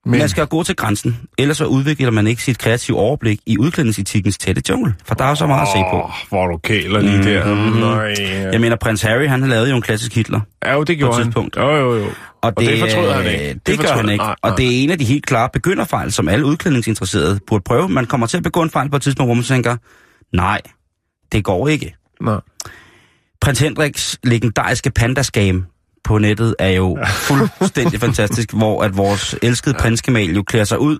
Men, 0.05 0.19
man 0.19 0.29
skal 0.29 0.47
gå 0.47 0.63
til 0.63 0.75
grænsen, 0.75 1.17
ellers 1.37 1.57
så 1.57 1.65
udvikler 1.65 2.11
man 2.11 2.27
ikke 2.27 2.43
sit 2.43 2.57
kreative 2.59 2.97
overblik 2.97 3.39
i 3.45 3.57
udklædningsetikkens 3.57 4.37
tætte 4.37 4.61
jungle, 4.69 4.95
for 5.05 5.15
der 5.15 5.25
er 5.25 5.35
så 5.35 5.47
meget 5.47 5.61
at 5.61 5.67
se 5.67 5.79
på. 5.91 5.97
Åh, 6.03 6.09
hvor 6.29 6.47
du 6.47 6.57
kæler 6.57 6.99
lige 7.01 7.15
Mhm. 7.17 7.23
der. 7.25 7.55
Nej. 7.95 8.51
Jeg 8.51 8.61
mener, 8.61 8.75
prins 8.75 9.01
Harry, 9.01 9.27
han 9.27 9.41
har 9.41 9.49
lavet 9.49 9.69
jo 9.69 9.75
en 9.75 9.81
klassisk 9.81 10.15
Hitler. 10.15 10.39
Ja, 10.65 10.73
jo, 10.73 10.83
det 10.83 10.97
gjorde 10.97 11.11
et 11.11 11.17
han. 11.17 11.25
tidspunkt. 11.25 11.55
Jo, 11.57 11.75
jo, 11.75 11.95
jo. 11.95 12.05
Og, 12.41 12.59
det 12.59 12.79
fortryder 12.79 13.13
han 13.13 13.25
ikke. 13.31 13.43
Det, 13.47 13.67
Det 13.67 13.77
det 13.77 13.79
gør 13.87 13.95
han 13.95 14.09
ikke. 14.09 14.23
nej, 14.23 14.35
Og 14.41 14.49
nej. 14.49 14.55
det 14.55 14.65
er 14.79 14.83
en 14.83 14.89
af 14.89 14.97
de 14.99 15.05
helt 15.05 15.25
klare 15.25 15.49
begynderfejl, 15.53 16.11
som 16.11 16.27
alle 16.29 16.45
udklædningsinteresserede 16.45 17.39
burde 17.47 17.63
prøve. 17.63 17.89
Man 17.89 18.05
kommer 18.05 18.27
til 18.27 18.37
at 18.37 18.43
begå 18.43 18.61
en 18.61 18.69
fejl 18.69 18.89
på 18.89 18.95
et 18.95 19.01
tidspunkt, 19.01 19.27
hvor 19.27 19.33
man 19.35 19.43
tænker, 19.43 19.75
nej, 20.33 20.61
det 21.31 21.43
går 21.43 21.67
ikke. 21.67 21.95
Nå. 22.21 22.39
Prins 23.41 23.59
Henriks 23.59 24.17
legendariske 24.23 24.91
pandaskam 24.91 25.65
på 26.03 26.17
nettet 26.17 26.55
er 26.59 26.69
jo 26.69 26.97
fuldstændig 27.27 27.99
fantastisk, 27.99 28.53
hvor 28.53 28.83
at 28.83 28.97
vores 28.97 29.35
elskede 29.41 29.75
prinskemal 29.79 30.35
jo 30.35 30.43
klæder 30.43 30.65
sig 30.65 30.79
ud 30.79 30.99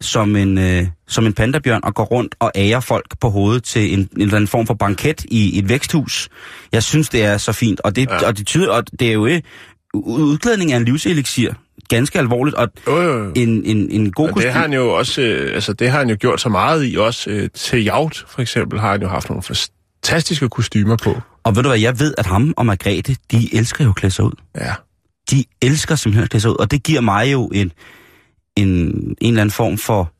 som 0.00 0.36
en, 0.36 0.58
øh, 0.58 0.86
som 1.08 1.26
en 1.26 1.32
pandabjørn 1.32 1.80
og 1.84 1.94
går 1.94 2.04
rundt 2.04 2.34
og 2.38 2.52
ærer 2.54 2.80
folk 2.80 3.20
på 3.20 3.28
hovedet 3.28 3.64
til 3.64 3.92
en, 3.92 3.98
en 3.98 4.08
eller 4.16 4.34
anden 4.34 4.48
form 4.48 4.66
for 4.66 4.74
banket 4.74 5.24
i 5.24 5.58
et 5.58 5.68
væksthus. 5.68 6.28
Jeg 6.72 6.82
synes, 6.82 7.08
det 7.08 7.24
er 7.24 7.38
så 7.38 7.52
fint, 7.52 7.80
og 7.80 7.96
det, 7.96 8.08
ja. 8.10 8.26
Og 8.26 8.38
det, 8.38 8.46
tyder, 8.46 8.70
og 8.72 8.84
det 9.00 9.08
er 9.08 9.12
jo 9.12 9.26
ikke... 9.26 9.42
Udklædning 9.94 10.72
er 10.72 10.76
en 10.76 10.84
livseliksir. 10.84 11.52
Ganske 11.88 12.18
alvorligt, 12.18 12.56
og 12.56 12.68
Jo, 12.86 13.00
jo, 13.00 13.24
jo. 13.24 13.32
en, 13.34 13.64
en, 13.64 13.90
en 13.90 14.12
god 14.12 14.28
Men 14.28 14.42
det 14.42 14.52
har 14.52 14.60
han 14.60 14.72
jo 14.72 14.88
også, 14.88 15.22
øh, 15.22 15.54
altså 15.54 15.72
det 15.72 15.90
har 15.90 15.98
han 15.98 16.10
jo 16.10 16.16
gjort 16.20 16.40
så 16.40 16.48
meget 16.48 16.92
i, 16.92 16.96
også 16.96 17.30
øh, 17.30 17.48
til 17.54 17.84
Jaut 17.84 18.24
for 18.28 18.42
eksempel 18.42 18.80
har 18.80 18.90
han 18.90 19.02
jo 19.02 19.08
haft 19.08 19.28
nogle 19.28 19.42
fantastiske 19.42 20.48
kostymer 20.48 20.96
på. 20.96 21.20
Og 21.48 21.56
ved 21.56 21.62
du 21.62 21.68
hvad, 21.68 21.78
jeg 21.78 22.00
ved, 22.00 22.14
at 22.18 22.26
ham 22.26 22.54
og 22.56 22.66
Margrethe, 22.66 23.16
de 23.30 23.54
elsker 23.54 23.84
jo 23.84 23.90
at 23.90 23.96
klæde 23.96 24.10
sig 24.14 24.24
ud. 24.24 24.32
Ja. 24.56 24.74
de 25.30 25.44
elsker 25.62 25.94
simpelthen 25.94 26.24
at 26.24 26.30
klæde 26.30 26.40
sig 26.42 26.50
ud, 26.50 26.56
og 26.56 26.70
det 26.70 26.82
giver 26.82 27.00
mig 27.00 27.32
jo 27.32 27.46
en, 27.46 27.72
en, 28.56 28.68
en 28.68 29.16
eller 29.20 29.40
anden 29.40 29.50
form 29.50 29.78
for, 29.78 30.12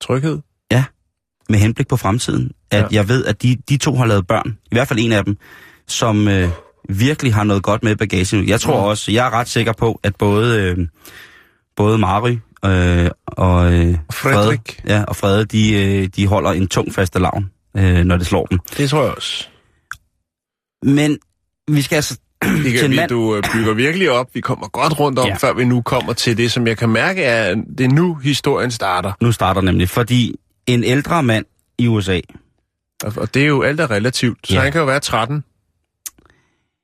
Tryghed. 0.00 0.38
med 1.48 1.58
henblik 1.58 1.88
på 1.88 1.96
fremtiden, 1.96 2.52
at 2.70 2.78
Ja. 2.78 2.82
ja. 2.82 2.88
jeg 2.92 3.08
ved, 3.08 3.24
at 3.24 3.42
de, 3.42 3.56
de 3.68 3.76
to 3.76 3.96
har 3.96 4.06
lavet 4.06 4.26
børn, 4.26 4.58
i 4.64 4.74
hvert 4.74 4.88
fald 4.88 4.98
en 4.98 5.12
af 5.12 5.24
dem, 5.24 5.36
som 5.86 6.28
øh, 6.28 6.48
virkelig 6.88 7.34
har 7.34 7.44
noget 7.44 7.62
godt 7.62 7.82
med 7.82 7.96
bagagen. 7.96 8.48
Jeg 8.48 8.60
tror 8.60 8.74
Ja. 8.76 8.82
også, 8.84 9.12
jeg 9.12 9.26
er 9.26 9.30
ret 9.30 9.48
sikker 9.48 9.72
på, 9.72 10.00
at 10.02 10.16
både, 10.16 10.60
øh, 10.62 10.88
både 11.76 11.98
Mary 11.98 12.36
øh, 12.64 13.10
og, 13.26 13.72
øh, 13.72 13.98
Frederik. 14.12 14.80
Frede, 14.82 14.94
ja, 14.98 15.04
og 15.04 15.16
Frede, 15.16 15.44
de, 15.44 15.72
øh, 15.84 16.06
de 16.16 16.26
holder 16.26 16.50
en 16.52 16.68
tung 16.68 16.94
faste 16.94 17.18
lavn, 17.18 17.50
øh, 17.76 18.04
når 18.04 18.16
det 18.16 18.26
slår 18.26 18.46
dem. 18.46 18.58
Det 18.76 18.90
tror 18.90 19.02
jeg 19.04 19.14
også. 19.14 19.48
Men 20.82 21.18
vi 21.70 21.82
skal 21.82 21.96
altså 21.96 22.18
en 22.44 22.90
vi, 22.90 23.00
du 23.08 23.36
øh, 23.36 23.42
bygger 23.52 23.74
virkelig 23.74 24.10
op. 24.10 24.26
Vi 24.34 24.40
kommer 24.40 24.68
godt 24.68 25.00
rundt 25.00 25.18
om, 25.18 25.26
Ja. 25.28 25.34
før 25.34 25.52
vi 25.52 25.64
nu 25.64 25.82
kommer 25.82 26.12
til 26.12 26.36
det, 26.36 26.52
som 26.52 26.66
jeg 26.66 26.76
kan 26.78 26.88
mærke 26.88 27.22
er, 27.24 27.54
det 27.78 27.80
er 27.84 27.88
nu 27.88 28.14
historien 28.14 28.70
starter. 28.70 29.12
nu 29.20 29.32
starter 29.32 29.60
nemlig, 29.60 29.88
fordi 29.88 30.34
en 30.66 30.84
ældre 30.84 31.22
mand 31.22 31.44
i 31.78 31.88
USA, 31.88 32.20
Og 33.04 33.34
det 33.34 33.42
er 33.42 33.46
jo 33.46 33.62
alt 33.62 33.80
er 33.80 33.90
relativt. 33.90 34.46
Så 34.46 34.54
Ja. 34.54 34.60
han 34.60 34.72
kan 34.72 34.78
jo 34.80 34.84
være 34.86 35.00
13. 35.00 35.44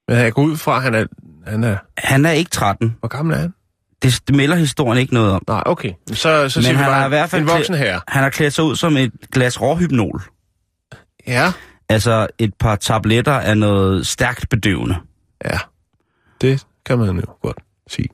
Men 0.08 0.16
jeg 0.18 0.32
går 0.32 0.42
ud 0.42 0.56
fra, 0.56 0.76
at 0.76 0.82
han 0.82 0.94
er, 0.94 1.06
han 1.46 1.64
er... 1.64 1.76
han 1.98 2.26
er 2.26 2.30
ikke 2.30 2.50
13, 2.50 2.96
Hvor 3.00 3.08
gammel 3.08 3.34
er 3.36 3.40
han? 3.40 3.54
det, 4.02 4.34
melder 4.36 4.56
historien 4.56 4.98
ikke 5.00 5.14
noget 5.14 5.32
om. 5.32 5.42
Nej, 5.48 5.62
okay. 5.66 5.92
Så, 6.08 6.14
så 6.14 6.28
Men 6.42 6.48
siger 6.50 6.68
vi 6.70 6.76
han 6.76 6.84
bare, 6.86 6.94
har 6.94 7.06
i 7.06 7.08
hvert 7.08 7.30
fald 7.30 7.42
en 7.42 7.48
voksen 7.48 7.74
herre. 7.74 8.00
Han 8.08 8.22
har 8.22 8.30
klædt 8.30 8.54
sig 8.54 8.64
ud 8.64 8.76
som 8.76 8.96
et 8.96 9.12
glas 9.32 9.60
råhypnol. 9.60 10.22
Ja. 11.26 11.52
Altså 11.88 12.26
et 12.38 12.54
par 12.54 12.76
tabletter 12.76 13.32
af 13.32 13.58
noget 13.58 14.06
stærkt 14.06 14.48
bedøvende. 14.48 14.96
Ja. 15.44 15.58
Det 16.40 16.66
kan 16.86 16.98
man 16.98 17.16
jo 17.16 17.36
godt 17.42 17.58
sige. 17.88 18.08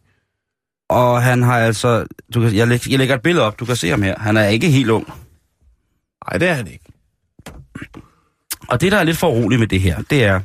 Og 0.88 1.22
han 1.22 1.42
har 1.42 1.58
altså... 1.58 2.06
Du 2.34 2.40
kan, 2.40 2.56
jeg, 2.56 2.68
læg, 2.68 2.90
jeg 2.90 2.98
lægger 2.98 3.14
et 3.14 3.22
billede 3.22 3.46
op, 3.46 3.60
du 3.60 3.64
kan 3.64 3.76
se 3.76 3.88
ham 3.88 4.02
her. 4.02 4.18
Han 4.18 4.36
er 4.36 4.46
ikke 4.46 4.70
helt 4.70 4.90
ung. 4.90 5.06
Nej, 6.28 6.38
det 6.38 6.48
er 6.48 6.54
han 6.54 6.66
ikke. 6.66 6.84
Og 8.68 8.80
det, 8.80 8.92
der 8.92 8.98
er 8.98 9.04
lidt 9.04 9.16
for 9.16 9.28
roligt 9.28 9.58
med 9.58 9.68
det 9.68 9.80
her, 9.80 10.02
det 10.02 10.24
er, 10.24 10.40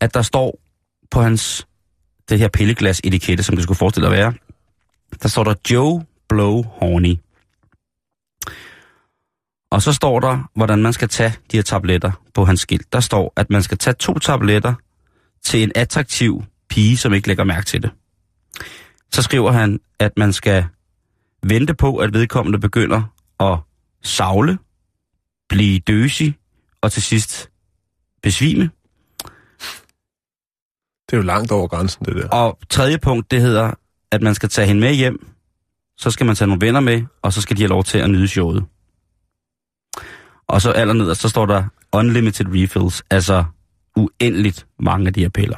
at 0.00 0.14
der 0.14 0.22
står 0.22 0.58
på 1.10 1.20
hans 1.22 1.66
det 2.28 2.38
her 2.38 2.48
pilleglas 2.48 3.00
etikette, 3.04 3.44
som 3.44 3.56
det 3.56 3.62
skulle 3.62 3.78
forestille 3.78 4.06
at 4.06 4.12
være, 4.12 4.34
der 5.22 5.28
står 5.28 5.44
der 5.44 5.54
Joe 5.70 6.04
Blow 6.28 6.62
Horny. 6.62 7.16
Og 9.76 9.82
så 9.82 9.92
står 9.92 10.20
der, 10.20 10.50
hvordan 10.54 10.82
man 10.82 10.92
skal 10.92 11.08
tage 11.08 11.34
de 11.52 11.56
her 11.56 11.62
tabletter 11.62 12.12
på 12.34 12.44
hans 12.44 12.60
skilt. 12.60 12.92
Der 12.92 13.00
står, 13.00 13.32
at 13.36 13.50
man 13.50 13.62
skal 13.62 13.78
tage 13.78 13.94
to 13.94 14.18
tabletter 14.18 14.74
til 15.42 15.62
en 15.62 15.72
attraktiv 15.74 16.44
pige, 16.68 16.96
som 16.96 17.14
ikke 17.14 17.28
lægger 17.28 17.44
mærke 17.44 17.66
til 17.66 17.82
det. 17.82 17.90
Så 19.12 19.22
skriver 19.22 19.52
han, 19.52 19.80
at 19.98 20.12
man 20.16 20.32
skal 20.32 20.66
vente 21.42 21.74
på, 21.74 21.96
at 21.96 22.12
vedkommende 22.12 22.58
begynder 22.58 23.02
at 23.40 23.58
savle, 24.02 24.58
blive 25.48 25.78
døsig 25.78 26.38
og 26.80 26.92
til 26.92 27.02
sidst 27.02 27.50
besvime. 28.22 28.70
Det 31.06 31.12
er 31.12 31.16
jo 31.16 31.22
langt 31.22 31.52
over 31.52 31.68
grænsen, 31.68 32.04
det 32.04 32.14
der. 32.16 32.28
Og 32.28 32.58
tredje 32.70 32.98
punkt, 32.98 33.30
det 33.30 33.40
hedder, 33.40 33.72
at 34.10 34.22
man 34.22 34.34
skal 34.34 34.48
tage 34.48 34.66
hende 34.66 34.80
med 34.80 34.94
hjem, 34.94 35.26
så 35.96 36.10
skal 36.10 36.26
man 36.26 36.36
tage 36.36 36.48
nogle 36.48 36.66
venner 36.66 36.80
med, 36.80 37.02
og 37.22 37.32
så 37.32 37.40
skal 37.40 37.56
de 37.56 37.62
have 37.62 37.70
lov 37.70 37.84
til 37.84 37.98
at 37.98 38.10
nyde 38.10 38.28
showet. 38.28 38.64
Og 40.48 40.62
så 40.62 40.70
allerned, 40.70 41.14
så 41.14 41.28
står 41.28 41.46
der 41.46 41.64
unlimited 41.92 42.46
refills, 42.48 43.02
altså 43.10 43.44
uendeligt 43.96 44.66
mange 44.80 45.06
af 45.06 45.12
de 45.12 45.20
her 45.20 45.28
piller. 45.28 45.56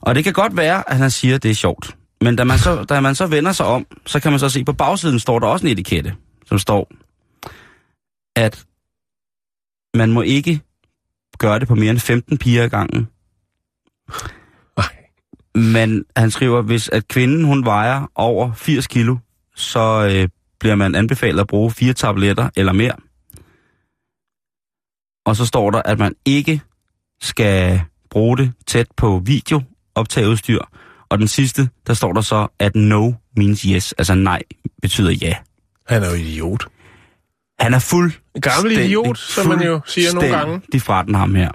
Og 0.00 0.14
det 0.14 0.24
kan 0.24 0.32
godt 0.32 0.56
være, 0.56 0.90
at 0.90 0.96
han 0.96 1.10
siger, 1.10 1.34
at 1.34 1.42
det 1.42 1.50
er 1.50 1.54
sjovt. 1.54 1.96
Men 2.20 2.36
da 2.36 2.44
man, 2.44 2.58
så, 2.58 2.84
da 2.84 3.00
man 3.00 3.14
så 3.14 3.26
vender 3.26 3.52
sig 3.52 3.66
om, 3.66 3.86
så 4.06 4.20
kan 4.20 4.32
man 4.32 4.38
så 4.38 4.48
se, 4.48 4.64
på 4.64 4.72
bagsiden 4.72 5.18
står 5.18 5.38
der 5.38 5.46
også 5.46 5.66
en 5.66 5.72
etikette, 5.72 6.14
som 6.46 6.58
står, 6.58 6.90
at 8.36 8.64
man 9.94 10.12
må 10.12 10.22
ikke 10.22 10.60
gøre 11.38 11.58
det 11.58 11.68
på 11.68 11.74
mere 11.74 11.90
end 11.90 11.98
15 11.98 12.38
piger 12.38 12.64
i 12.64 12.68
gangen. 12.68 13.08
Men 15.54 16.04
han 16.16 16.30
skriver, 16.30 16.62
hvis 16.62 16.88
at 16.88 17.08
kvinden 17.08 17.44
hun 17.44 17.64
vejer 17.64 18.10
over 18.14 18.52
80 18.52 18.86
kilo, 18.86 19.16
så 19.56 20.10
øh, 20.12 20.28
bliver 20.60 20.74
man 20.74 20.94
anbefalet 20.94 21.40
at 21.40 21.46
bruge 21.46 21.70
fire 21.70 21.92
tabletter 21.92 22.50
eller 22.56 22.72
mere. 22.72 22.94
Og 25.28 25.36
så 25.36 25.46
står 25.46 25.70
der, 25.70 25.82
at 25.84 25.98
man 25.98 26.14
ikke 26.24 26.60
skal 27.20 27.80
bruge 28.10 28.36
det 28.36 28.52
tæt 28.66 28.86
på 28.96 29.22
video 29.24 29.62
optageudstyr. 29.94 30.58
Og 31.08 31.18
den 31.18 31.28
sidste, 31.28 31.68
der 31.86 31.94
står 31.94 32.12
der 32.12 32.20
så, 32.20 32.46
at 32.58 32.76
no 32.76 33.12
means 33.36 33.62
yes. 33.62 33.92
Altså 33.92 34.14
nej 34.14 34.42
betyder 34.82 35.10
ja. 35.10 35.34
Han 35.88 36.02
er 36.02 36.08
jo 36.08 36.14
idiot. 36.14 36.66
Han 37.60 37.74
er 37.74 37.78
fuld. 37.78 38.12
Gammel 38.42 38.72
idiot, 38.72 39.18
som 39.18 39.46
man 39.46 39.62
jo 39.62 39.80
siger 39.86 40.14
nogle 40.14 40.28
gange. 40.28 40.60
De 40.72 40.80
fra 40.80 41.02
den 41.02 41.14
ham 41.14 41.34
her. 41.34 41.50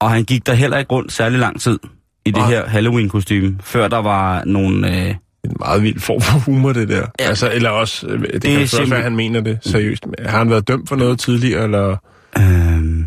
Og 0.00 0.10
han 0.10 0.24
gik 0.24 0.46
der 0.46 0.54
heller 0.54 0.78
ikke 0.78 0.92
rundt 0.92 1.12
særlig 1.12 1.38
lang 1.38 1.60
tid 1.60 1.78
i 2.26 2.30
det 2.30 2.36
Nej. 2.36 2.48
her 2.50 2.66
halloween 2.66 3.08
kostume 3.08 3.58
før 3.60 3.88
der 3.88 3.98
var 3.98 4.44
nogle... 4.44 5.06
Øh, 5.08 5.14
En 5.44 5.56
meget 5.58 5.82
vild 5.82 6.00
form 6.00 6.20
for 6.20 6.38
humor, 6.38 6.72
det 6.72 6.88
der. 6.88 7.06
Ja. 7.20 7.24
Altså, 7.24 7.50
eller 7.52 7.70
også, 7.70 8.06
øh, 8.06 8.20
det, 8.22 8.32
det 8.32 8.42
kan 8.42 8.60
også 8.60 8.86
være, 8.90 9.02
han 9.02 9.16
mener 9.16 9.40
det 9.40 9.58
seriøst. 9.62 10.06
Har 10.26 10.38
han 10.38 10.50
været 10.50 10.68
dømt 10.68 10.88
for 10.88 10.96
noget 10.96 11.18
tidligere, 11.18 11.64
eller, 11.64 11.96
øh, 12.38 12.42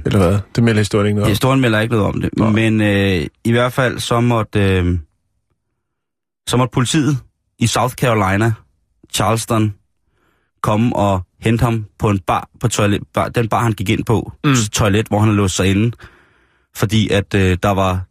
eller 0.06 0.18
hvad? 0.18 0.40
Det 0.56 0.64
melder 0.64 0.80
historien 0.80 1.08
ikke 1.08 1.16
noget 1.16 1.26
om. 1.26 1.30
Historien 1.30 1.62
melder 1.62 1.80
ikke 1.80 1.96
noget 1.96 2.08
om 2.08 2.22
det. 2.22 2.30
Nej. 2.38 2.50
Men 2.50 2.82
øh, 2.82 3.28
i 3.44 3.52
hvert 3.52 3.74
fald 3.74 4.00
så 4.00 4.20
måtte, 4.20 4.60
øh, 4.60 5.00
så 6.48 6.58
måtte 6.58 6.74
politiet 6.74 7.18
i 7.60 7.68
South 7.68 7.96
Carolina, 7.96 8.54
Charleston, 9.14 9.74
komme 10.62 10.96
og 10.96 11.22
hente 11.40 11.64
ham 11.64 11.86
på 12.00 12.10
en 12.10 12.20
bar, 12.20 12.50
på 12.60 12.68
toilet, 12.68 13.04
bar, 13.14 13.30
den 13.30 13.50
bar, 13.50 13.64
han 13.64 13.74
gik 13.74 13.90
ind 13.90 14.04
på, 14.06 14.32
mm. 14.44 14.56
toilet, 14.72 15.08
hvor 15.08 15.20
han 15.20 15.28
havde 15.28 15.38
låst 15.38 15.56
sig 15.56 15.68
inde. 15.68 15.92
Fordi 16.76 17.10
at 17.10 17.34
øh, 17.36 17.58
der 17.64 17.70
var 17.70 18.02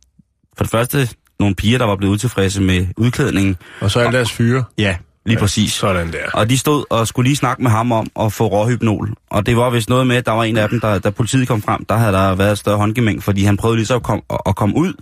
for 0.57 0.65
det 0.65 0.71
første 0.71 1.09
nogle 1.41 1.55
piger, 1.55 1.79
der 1.79 1.85
var 1.85 1.97
blevet 1.97 2.13
utilfredse 2.13 2.63
med 2.63 2.87
udklædningen. 2.97 3.57
Og 3.81 3.91
så 3.91 4.01
alle 4.01 4.13
deres 4.13 4.33
fyre. 4.33 4.65
Ja, 4.79 4.97
lige 5.27 5.35
ja, 5.37 5.41
præcis. 5.41 5.73
Sådan 5.73 6.13
der. 6.13 6.31
Og 6.35 6.51
de 6.51 6.59
stod 6.59 6.85
og 6.91 7.07
skulle 7.07 7.29
lige 7.29 7.37
snakke 7.37 7.63
med 7.63 7.71
ham 7.71 7.93
om 7.93 8.07
at 8.21 8.33
få 8.33 8.47
råhypnol. 8.47 9.15
Og 9.31 9.47
det 9.47 9.57
var 9.57 9.71
vist 9.71 9.89
noget 9.89 10.07
med, 10.07 10.17
at 10.17 10.27
der 10.27 10.33
var 10.33 10.45
en 10.45 10.57
af 10.57 10.69
dem, 10.69 10.81
der, 10.81 10.99
da 10.99 11.11
politiet 11.11 11.49
kom 11.49 11.63
frem, 11.63 11.85
der 11.85 11.97
havde 11.97 12.13
der 12.13 12.35
været 12.35 12.53
et 12.53 12.59
større 12.59 12.77
håndgemæng, 12.77 13.23
fordi 13.23 13.45
han 13.45 13.57
prøvede 13.57 13.77
lige 13.77 13.87
så 13.87 13.95
at 13.97 14.03
komme, 14.03 14.23
at 14.47 14.57
komme 14.57 14.77
ud 14.77 14.93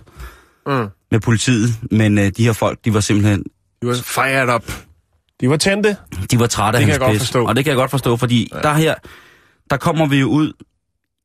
Mm. 0.67 0.87
med 1.11 1.19
politiet. 1.19 1.69
Men 1.91 2.17
øh, 2.17 2.31
de 2.37 2.43
her 2.45 2.53
folk, 2.53 2.79
de 2.85 2.93
var 2.93 2.99
simpelthen, 2.99 3.43
De 3.81 3.87
var 3.87 3.93
fired 3.93 4.55
up. 4.55 4.63
De 5.41 5.49
var 5.49 5.57
tændte. 5.57 5.97
de 6.31 6.39
var 6.39 6.47
trætte 6.47 6.77
Det 6.77 6.83
af 6.83 6.87
kan 6.87 6.89
hans 6.89 6.93
jeg 6.93 6.99
godt 6.99 7.11
pis. 7.11 7.21
forstå. 7.21 7.45
Og 7.45 7.55
det 7.55 7.65
kan 7.65 7.69
jeg 7.71 7.77
godt 7.77 7.91
forstå, 7.91 8.17
fordi 8.17 8.49
ja. 8.53 8.59
der 8.61 8.73
her, 8.73 8.95
der 9.69 9.77
kommer 9.77 10.05
vi 10.05 10.19
jo 10.19 10.27
ud 10.29 10.53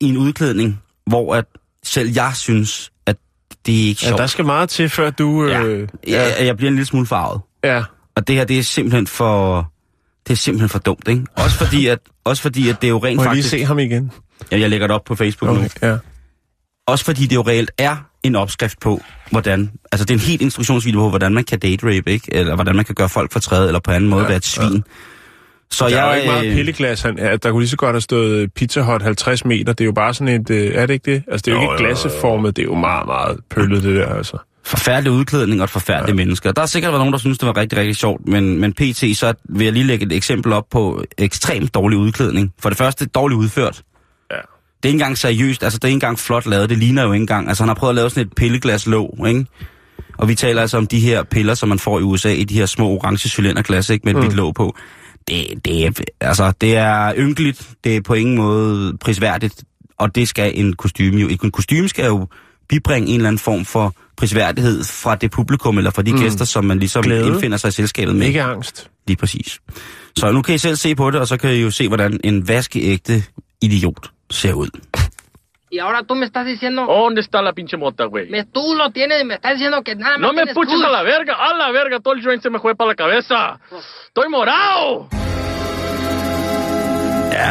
i 0.01 0.09
en 0.09 0.17
udklædning, 0.17 0.81
hvor 1.07 1.35
at 1.35 1.45
selv 1.85 2.11
jeg 2.15 2.33
synes, 2.35 2.91
at 3.07 3.17
det 3.67 3.75
er 3.85 3.87
ikke 3.89 4.01
Ja, 4.03 4.09
sjovt. 4.09 4.21
der 4.21 4.27
skal 4.27 4.45
meget 4.45 4.69
til, 4.69 4.89
før 4.89 5.11
du... 5.11 5.47
Ja. 5.47 5.63
Øh, 5.63 5.89
jeg, 6.09 6.35
jeg 6.41 6.57
bliver 6.57 6.69
en 6.71 6.75
lille 6.75 6.87
smule 6.87 7.07
farvet. 7.07 7.41
ja. 7.65 7.83
Og 8.19 8.29
det 8.29 8.37
her, 8.37 8.45
det 8.45 8.59
er 8.59 8.63
simpelthen 8.63 9.07
for... 9.07 9.73
Det 10.27 10.33
er 10.33 10.37
simpelthen 10.37 10.69
for 10.69 10.79
dumt, 10.79 11.09
ikke? 11.09 11.25
Også 11.37 11.57
fordi, 11.65 11.87
at, 11.87 11.99
også 12.25 12.43
fordi, 12.43 12.69
at 12.69 12.83
det 12.83 12.89
jo 12.89 12.99
rent 12.99 13.17
Må 13.17 13.23
jeg 13.23 13.33
lige 13.33 13.43
faktisk... 13.43 13.51
se 13.51 13.65
ham 13.65 13.79
igen? 13.79 14.13
Ja, 14.53 14.59
jeg 14.61 14.71
lægger 14.71 14.87
det 14.87 14.95
op 14.95 15.05
på 15.05 15.15
Facebook 15.15 15.51
okay. 15.51 15.63
nu. 15.63 15.89
Ja. 15.89 15.97
Også 16.87 17.05
fordi 17.05 17.27
det 17.27 17.37
jo 17.37 17.43
reelt 17.43 17.71
er 17.79 17.97
en 18.23 18.37
opskrift 18.37 18.81
på, 18.81 19.03
hvordan... 19.31 19.71
Altså, 19.93 20.05
det 20.05 20.11
er 20.11 20.15
en 20.15 20.21
helt 20.21 20.43
instruktionsvideo 20.43 21.01
på, 21.01 21.09
hvordan 21.09 21.35
man 21.35 21.45
kan 21.45 21.59
date 21.59 21.87
rape, 21.87 22.13
ikke? 22.13 22.35
Eller 22.35 22.55
hvordan 22.55 22.77
man 22.77 22.85
kan 22.85 22.95
gøre 22.95 23.09
folk 23.09 23.33
fortræde, 23.33 23.67
eller 23.67 23.81
på 23.81 23.91
anden 23.91 24.11
måde 24.11 24.23
Ja, 24.23 24.29
være 24.29 24.37
et 24.37 24.45
svin. 24.45 24.85
Så 25.71 25.89
Der 25.89 25.97
er 25.97 26.05
jeg, 26.05 26.13
jo 26.13 26.17
ikke 26.17 26.31
meget 26.31 26.47
øh, 26.47 26.55
pilleglas. 26.55 27.03
Han, 27.03 27.19
ja, 27.19 27.37
der 27.37 27.51
kunne 27.51 27.61
lige 27.61 27.71
så 27.71 27.77
godt 27.77 27.95
have 27.95 28.01
stået 28.01 28.53
Pizza 28.53 28.81
Hut 28.81 29.03
50 29.03 29.45
meter. 29.45 29.73
Det 29.73 29.81
er 29.81 29.87
jo 29.87 29.93
bare 29.93 30.15
sådan 30.15 30.41
et... 30.41 30.51
Øh, 30.51 30.75
er 30.75 30.87
det 30.87 30.95
ikke 30.95 31.13
det? 31.13 31.23
Altså, 31.29 31.45
det 31.45 31.53
er 31.53 31.57
jo, 31.57 31.63
Jo, 31.63 31.63
ikke 31.63 31.73
jo, 31.73 31.79
jo, 31.79 31.85
jo. 31.85 31.87
glasseformet. 31.87 32.57
Det 32.57 32.63
er 32.63 32.67
jo 32.67 32.75
meget, 32.75 33.07
meget 33.07 33.39
pøllet, 33.51 33.83
det 33.83 33.97
der, 33.97 34.15
altså. 34.15 34.39
Forfærdelig 34.69 35.13
udklædning 35.13 35.61
og 35.61 35.65
et 35.65 35.71
forfærdeligt 35.71 36.19
ja. 36.19 36.25
mennesker. 36.25 36.53
Der 36.53 36.63
har 36.63 36.67
sikkert 36.67 36.93
været 36.93 37.01
nogen, 37.01 37.13
der 37.13 37.19
synes, 37.19 37.39
det 37.39 37.47
var 37.47 37.57
rigtig, 37.57 37.79
rigtig 37.79 37.97
sjovt, 37.97 38.29
men, 38.29 38.61
men 38.61 38.73
pt. 38.73 38.97
så 39.17 39.35
vil 39.49 39.65
jeg 39.65 39.73
lige 39.73 39.85
lægge 39.87 40.07
et 40.07 40.13
eksempel 40.13 40.53
op 40.53 40.65
på 40.71 41.05
ekstremt 41.19 41.75
dårlig 41.75 41.99
udklædning. 41.99 42.53
For 42.61 42.69
det 42.69 42.79
første, 42.79 43.07
dårligt 43.07 43.39
udført. 43.39 43.83
Ja. 44.31 44.37
Det 44.37 44.43
er 44.85 44.89
ikke 44.89 44.95
engang 44.97 45.19
seriøst, 45.19 45.63
altså 45.65 45.79
det 45.79 45.85
er 45.85 45.89
ikke 45.89 45.95
engang 45.95 46.19
flot 46.19 46.47
lavet, 46.47 46.71
det 46.71 46.79
ligner 46.79 47.03
jo 47.03 47.13
ikke 47.13 47.23
engang. 47.23 47.49
Altså 47.49 47.63
han 47.63 47.69
har 47.69 47.75
prøvet 47.75 47.91
at 47.91 47.95
lave 47.97 48.11
sådan 48.11 48.27
et 48.27 48.33
pilleglas 48.37 48.87
låg, 48.87 49.25
ikke? 49.29 49.47
Og 50.19 50.29
vi 50.29 50.35
taler 50.35 50.61
altså 50.61 50.77
om 50.77 50.87
de 50.87 51.01
her 51.01 51.23
piller, 51.23 51.55
som 51.55 51.69
man 51.69 51.79
får 51.79 51.99
i 51.99 52.03
USA, 52.03 52.33
i 52.33 52.45
de 52.45 52.55
her 52.55 52.67
små 52.67 52.89
orange 52.89 53.29
cylinderglas, 53.29 53.91
ikke? 53.91 54.13
Med 54.13 54.23
et 54.25 54.31
Mm. 54.31 54.37
låg 54.37 54.55
på. 54.55 54.77
Det, 55.29 55.47
det, 55.65 55.87
er, 55.87 55.91
altså, 56.21 56.53
det 56.61 56.77
er 56.77 57.13
ynkeligt, 57.17 57.69
det 57.85 57.97
er 57.97 58.01
på 58.01 58.15
ingen 58.15 58.37
måde 58.37 58.97
prisværdigt, 59.01 59.65
og 59.99 60.15
det 60.15 60.29
skal 60.29 60.53
en 60.59 60.73
kostume 60.73 61.21
jo. 61.21 61.29
En 61.29 61.51
kostume 61.51 61.89
skal 61.89 62.07
jo 62.07 62.27
bibringe 62.69 63.09
en 63.09 63.15
eller 63.15 63.29
anden 63.29 63.39
form 63.39 63.65
for 63.65 63.95
prisværdighed 64.19 64.85
fra 64.85 65.15
det 65.15 65.31
publikum, 65.31 65.79
eller 65.79 65.91
fra 65.91 66.03
de 66.03 66.13
Mm. 66.13 66.19
gæster, 66.21 66.45
som 66.45 66.65
man 66.65 66.79
ligesom 66.79 67.03
Glæde. 67.03 67.27
indfinder 67.27 67.57
sig 67.57 67.69
i 67.69 67.73
selskabet 67.73 68.17
med. 68.17 68.27
Ikke 68.27 68.43
angst. 68.43 68.91
Lige 69.07 69.17
præcis. 69.17 69.59
Så 70.17 70.31
nu 70.33 70.43
kan 70.43 70.55
I 70.55 70.59
selv 70.59 70.77
se 70.77 70.95
på 70.95 71.11
det, 71.11 71.21
og 71.21 71.29
så 71.29 71.37
kan 71.37 71.51
I 71.51 71.63
jo 71.63 71.71
se, 71.71 71.89
hvordan 71.89 72.21
en 72.25 72.49
vaskeægte 72.49 73.23
idiot 73.63 74.11
ser 74.31 74.53
ud. 74.53 74.69
Y 75.77 75.79
ahora 75.85 76.01
tú 76.09 76.15
me 76.21 76.25
estás 76.31 76.47
diciendo... 76.53 76.81
¿Dónde 76.87 77.21
está 77.27 77.39
la 77.49 77.53
pinche 77.59 77.77
mota, 77.85 78.05
güey? 78.13 78.25
Me, 78.35 78.39
tú 78.57 78.65
lo 78.81 78.87
tienes 78.99 79.17
y 79.23 79.25
me 79.31 79.35
estás 79.39 79.53
diciendo 79.57 79.79
que 79.87 79.95
nada 79.95 80.17
más 80.19 80.25
No 80.27 80.33
me 80.39 80.45
puches 80.59 80.81
a 80.89 80.91
la 80.97 81.03
verga, 81.15 81.35
a 81.47 81.49
la 81.63 81.69
verga, 81.81 81.97
todo 82.05 82.15
el 82.17 82.23
joint 82.27 82.43
se 82.43 82.51
me 82.55 82.59
fue 82.65 82.73
para 82.79 82.89
la 82.93 82.97
cabeza. 83.03 83.39
Estoy 84.09 84.29
morado. 84.37 85.09
Ja, 87.39 87.51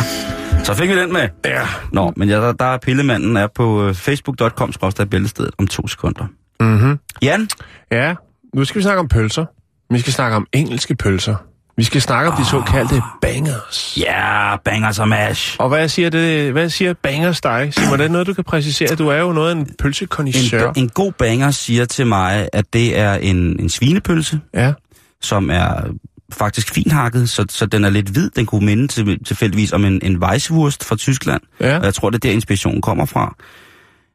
så 0.64 0.74
fik 0.74 0.90
vi 0.90 0.96
den 1.02 1.14
med. 1.14 1.30
Ja. 1.46 1.66
Nå, 1.92 2.14
men 2.16 2.30
ja, 2.30 2.36
der, 2.36 2.52
der 2.52 2.66
er 2.66 2.78
pillemanden 2.78 3.38
er 3.38 3.48
på 3.48 3.84
øh, 3.88 3.94
facebook.com 3.96 4.72
bæltestedet 5.12 5.52
om 5.58 5.68
to 5.68 5.88
sekunder. 5.88 6.26
Mm-hmm. 6.60 7.00
Jan? 7.22 7.48
Ja, 7.92 8.16
nu 8.54 8.66
skal 8.66 8.80
vi 8.80 8.84
snakke 8.84 9.00
om 9.00 9.08
pølser. 9.08 9.46
Vi 9.90 10.00
skal 10.00 10.14
snakke 10.14 10.36
om 10.36 10.48
engelske 10.54 10.96
pølser. 10.96 11.36
Vi 11.78 11.84
skal 11.84 12.02
snakke 12.02 12.32
om 12.32 12.38
de 12.38 12.46
såkaldte 12.46 13.02
bangers. 13.22 13.98
Ja, 14.02 14.56
bangers 14.66 15.00
og 15.00 15.08
mash. 15.08 15.56
Og 15.60 15.70
hvad 15.70 15.90
siger, 15.90 16.10
det, 16.10 16.52
hvad 16.52 16.70
siger 16.70 16.94
bangers 16.94 17.42
dig? 17.42 17.74
Sig 17.74 17.90
mig, 17.90 17.98
det 18.00 18.06
er 18.06 18.10
noget, 18.10 18.28
du 18.28 18.34
kan 18.34 18.44
præcisere. 18.44 18.96
Du 18.96 19.08
er 19.08 19.18
jo 19.20 19.32
noget 19.32 19.52
af 19.52 19.56
en 19.56 19.70
pølsekondisseur. 19.80 20.70
En, 20.70 20.84
en 20.84 20.90
god 20.90 21.12
banger 21.12 21.52
siger 21.52 21.86
til 21.86 22.08
mig, 22.08 22.50
at 22.54 22.74
det 22.74 22.98
er 22.98 23.14
en, 23.14 23.60
en 23.60 23.70
svinepølse, 23.70 24.40
Ja. 24.54 24.74
som 25.22 25.50
er 25.50 25.72
faktisk 26.34 26.74
finhakket, 26.74 27.30
så, 27.30 27.46
så 27.50 27.66
den 27.66 27.84
er 27.84 27.90
lidt 27.90 28.08
hvid. 28.10 28.30
Den 28.30 28.46
kunne 28.46 28.66
minde 28.66 28.88
til, 28.88 29.24
tilfældigvis 29.26 29.74
om 29.74 29.86
en, 29.86 30.00
en 30.04 30.24
Weisswurst 30.24 30.84
fra 30.84 30.96
Tyskland. 30.96 31.42
Ja. 31.62 31.78
Og 31.78 31.86
jeg 31.86 31.94
tror, 31.94 32.10
det 32.10 32.16
er 32.16 32.20
der, 32.30 32.32
inspirationen 32.32 32.82
kommer 32.82 33.06
fra. 33.06 33.36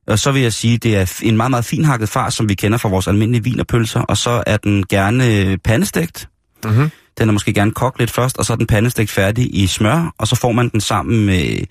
Og 0.07 0.19
så 0.19 0.33
vil 0.33 0.43
jeg 0.43 0.53
sige, 0.53 0.79
det 0.79 0.97
er 0.97 1.21
en 1.23 1.37
meget, 1.37 1.51
meget 1.51 1.65
finhakket 1.65 2.09
far, 2.09 2.31
som 2.31 2.49
vi 2.49 2.55
kender 2.55 2.79
fra 2.79 2.89
vores 2.89 3.09
almindelige 3.09 3.45
vinerpølser. 3.45 4.01
Og 4.01 4.17
så 4.17 4.43
er 4.47 4.57
den 4.57 4.87
gerne 4.87 5.59
pandestegt. 5.59 6.29
Mm-hmm. 6.65 6.91
Den 7.19 7.29
er 7.29 7.33
måske 7.33 7.53
gerne 7.53 7.71
kogt 7.71 7.99
lidt 7.99 8.11
først, 8.11 8.39
og 8.39 8.45
så 8.45 8.53
er 8.53 8.57
den 8.57 8.67
pandestegt 8.67 9.11
færdig 9.11 9.63
i 9.63 9.67
smør. 9.67 10.15
Og 10.19 10.29
så 10.29 10.37
får 10.37 10.53
man 10.53 10.69
den 10.69 10.81
sammen 10.81 11.27
med 11.27 11.65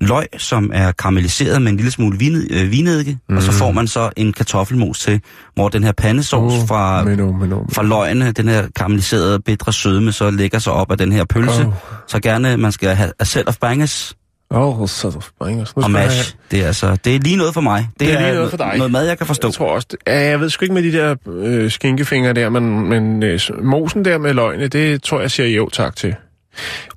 løg, 0.00 0.26
som 0.38 0.70
er 0.74 0.92
karamelliseret 0.92 1.62
med 1.62 1.70
en 1.70 1.76
lille 1.76 1.90
smule 1.90 2.18
vin, 2.18 2.46
øh, 2.50 2.70
vinedike. 2.70 3.18
Mm. 3.28 3.36
Og 3.36 3.42
så 3.42 3.52
får 3.52 3.72
man 3.72 3.88
så 3.88 4.10
en 4.16 4.32
kartoffelmos 4.32 5.00
til, 5.00 5.20
hvor 5.54 5.68
den 5.68 5.84
her 5.84 5.92
pandesauce 5.92 6.56
Oh, 6.56 6.68
fra, 6.68 7.04
Menno, 7.04 7.32
menno. 7.32 7.64
fra 7.72 7.82
løgene, 7.82 8.32
den 8.32 8.48
her 8.48 8.68
karamelliserede, 8.76 9.40
bitre 9.40 9.72
sødme, 9.72 10.12
så 10.12 10.30
lægger 10.30 10.58
sig 10.58 10.72
op 10.72 10.90
af 10.90 10.98
den 10.98 11.12
her 11.12 11.24
pølse. 11.24 11.62
Oh. 11.62 11.66
Oh. 11.66 11.72
Så 12.06 12.20
gerne, 12.20 12.56
man 12.56 12.72
skal 12.72 12.94
have 12.94 13.12
a 13.18 13.24
set 13.24 13.48
of 13.48 13.56
bangers 13.60 14.16
Åh, 14.50 14.80
oh, 14.80 14.88
så 14.88 15.20
springer. 15.20 15.72
Og 15.74 15.90
mash, 15.90 16.36
det 16.50 16.62
er, 16.62 16.66
altså, 16.66 16.96
det 17.04 17.14
er 17.14 17.20
lige 17.20 17.36
noget 17.36 17.54
for 17.54 17.60
mig. 17.60 17.88
Det 18.00 18.12
er 18.12 18.20
lige 18.20 18.34
noget 18.34 18.50
for 18.50 18.56
dig. 18.56 18.74
Noget 18.76 18.92
mad, 18.92 19.06
jeg 19.06 19.18
kan 19.18 19.26
forstå. 19.26 19.48
Jeg 19.48 19.54
tror 19.54 19.72
også, 19.72 19.86
det, 19.90 19.98
ja, 20.06 20.20
jeg 20.28 20.40
ved 20.40 20.50
sgu 20.50 20.64
ikke 20.64 20.74
med 20.74 20.82
de 20.82 20.92
der 20.92 21.14
øh, 21.26 21.70
skinkefingre 21.70 22.32
der, 22.32 22.48
men, 22.48 22.88
men 22.88 23.22
øh, 23.22 23.40
mosen 23.62 24.04
der 24.04 24.18
med 24.18 24.34
løgne, 24.34 24.68
det 24.68 25.02
tror 25.02 25.20
jeg 25.20 25.30
siger 25.30 25.48
jo 25.48 25.68
tak 25.68 25.96
til. 25.96 26.14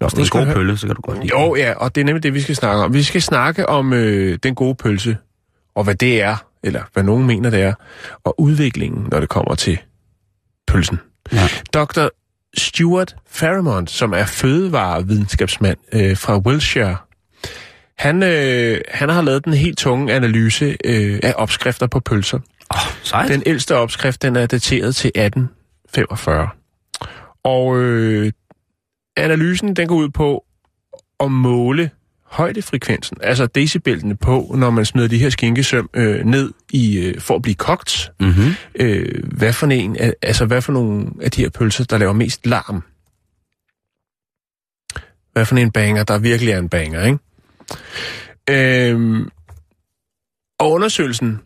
Nå, 0.01 0.07
Hvis 0.07 0.13
det 0.13 0.19
er 0.19 0.23
en 0.23 0.29
god 0.29 0.45
høre- 0.45 0.55
pølle, 0.55 0.77
så 0.77 0.88
kan 0.88 0.95
du 0.95 1.01
godt 1.01 1.17
lide 1.23 1.29
Jo, 1.39 1.55
ja, 1.55 1.73
og 1.73 1.95
det 1.95 2.01
er 2.01 2.05
nemlig 2.05 2.23
det, 2.23 2.33
vi 2.33 2.41
skal 2.41 2.55
snakke 2.55 2.83
om. 2.83 2.93
Vi 2.93 3.03
skal 3.03 3.21
snakke 3.21 3.69
om 3.69 3.93
øh, 3.93 4.39
den 4.43 4.55
gode 4.55 4.75
pølse, 4.75 5.17
og 5.75 5.83
hvad 5.83 5.95
det 5.95 6.21
er, 6.21 6.35
eller 6.63 6.81
hvad 6.93 7.03
nogen 7.03 7.27
mener, 7.27 7.49
det 7.49 7.62
er, 7.62 7.73
og 8.23 8.39
udviklingen, 8.41 9.07
når 9.12 9.19
det 9.19 9.29
kommer 9.29 9.55
til 9.55 9.77
pølsen. 10.67 10.99
Ja. 11.33 11.47
Dr. 11.73 12.07
Stuart 12.57 13.15
Fairmont, 13.31 13.89
som 13.91 14.13
er 14.13 14.25
fødevarevidenskabsmand 14.25 15.77
øh, 15.93 16.17
fra 16.17 16.38
Wiltshire, 16.38 16.97
han, 17.99 18.23
øh, 18.23 18.81
han 18.88 19.09
har 19.09 19.21
lavet 19.21 19.45
den 19.45 19.53
helt 19.53 19.77
tunge 19.77 20.13
analyse 20.13 20.77
øh, 20.85 21.19
af 21.23 21.33
opskrifter 21.38 21.88
på 21.88 21.99
pølser. 21.99 22.39
Åh, 22.75 22.79
sejt. 23.03 23.29
Den 23.31 23.43
ældste 23.45 23.75
opskrift, 23.75 24.21
den 24.21 24.35
er 24.35 24.45
dateret 24.45 24.95
til 24.95 25.07
1845. 25.07 26.49
Og 27.43 27.77
øh, 27.79 28.31
analysen, 29.17 29.75
den 29.75 29.88
går 29.88 29.95
ud 29.95 30.09
på 30.09 30.45
at 31.19 31.31
måle 31.31 31.89
højdefrekvensen, 32.23 33.17
altså 33.23 33.45
decibelene 33.45 34.17
på, 34.17 34.55
når 34.57 34.69
man 34.69 34.85
smider 34.85 35.07
de 35.07 35.17
her 35.17 35.29
skinkesøm 35.29 35.89
øh, 35.93 36.25
ned 36.25 36.51
i 36.71 36.97
øh, 36.99 37.21
for 37.21 37.35
at 37.35 37.41
blive 37.41 37.55
kogt. 37.55 38.12
Mm-hmm. 38.19 38.51
Øh, 38.75 39.23
hvad 39.38 39.53
for 39.53 39.67
en, 39.67 39.95
af- 39.97 40.13
altså 40.21 40.45
hvad 40.45 40.62
for 40.62 40.73
nogle 40.73 41.07
af 41.21 41.31
de 41.31 41.41
her 41.41 41.49
pølser, 41.49 41.83
der 41.83 41.97
laver 41.97 42.13
mest 42.13 42.45
larm? 42.45 42.83
Hvad 45.33 45.45
for 45.45 45.55
en 45.55 45.71
banger, 45.71 46.03
der 46.03 46.17
virkelig 46.17 46.51
er 46.51 46.59
en 46.59 46.69
banger, 46.69 47.05
ikke? 47.05 47.17
Øhm, 48.49 49.29
og 50.60 50.71
undersøgelsen, 50.71 51.39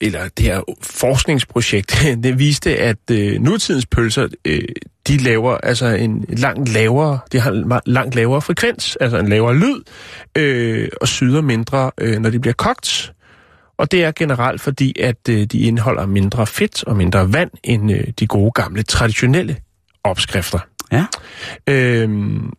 eller 0.00 0.28
det 0.36 0.44
her 0.44 0.60
forskningsprojekt, 0.82 2.06
det 2.24 2.38
viste, 2.38 2.76
at 2.76 3.10
øh, 3.10 3.40
nutidens 3.40 3.86
pølser, 3.86 4.28
øh, 4.44 4.62
de 5.08 5.16
laver 5.16 5.58
altså 5.58 5.86
en 5.86 6.24
langt 6.28 6.68
lavere, 6.68 7.18
de 7.32 7.40
har 7.40 7.50
en 7.50 7.72
langt 7.86 8.14
lavere 8.14 8.42
frekvens, 8.42 8.96
altså 8.96 9.18
en 9.18 9.28
lavere 9.28 9.54
lyd, 9.54 9.82
øh, 10.38 10.88
og 11.00 11.08
syder 11.08 11.40
mindre, 11.40 11.90
øh, 12.00 12.18
når 12.18 12.30
de 12.30 12.40
bliver 12.40 12.54
kogt. 12.54 13.12
Og 13.78 13.92
det 13.92 14.04
er 14.04 14.12
generelt 14.12 14.60
fordi, 14.60 15.00
at 15.00 15.28
øh, 15.28 15.44
de 15.44 15.58
indeholder 15.58 16.06
mindre 16.06 16.46
fedt 16.46 16.84
og 16.84 16.96
mindre 16.96 17.32
vand 17.32 17.50
end 17.64 17.92
øh, 17.92 18.04
de 18.18 18.26
gode 18.26 18.50
gamle 18.50 18.82
traditionelle 18.82 19.56
opskrifter. 20.04 20.58
Ja. 20.92 21.04
Øhm, 21.66 22.52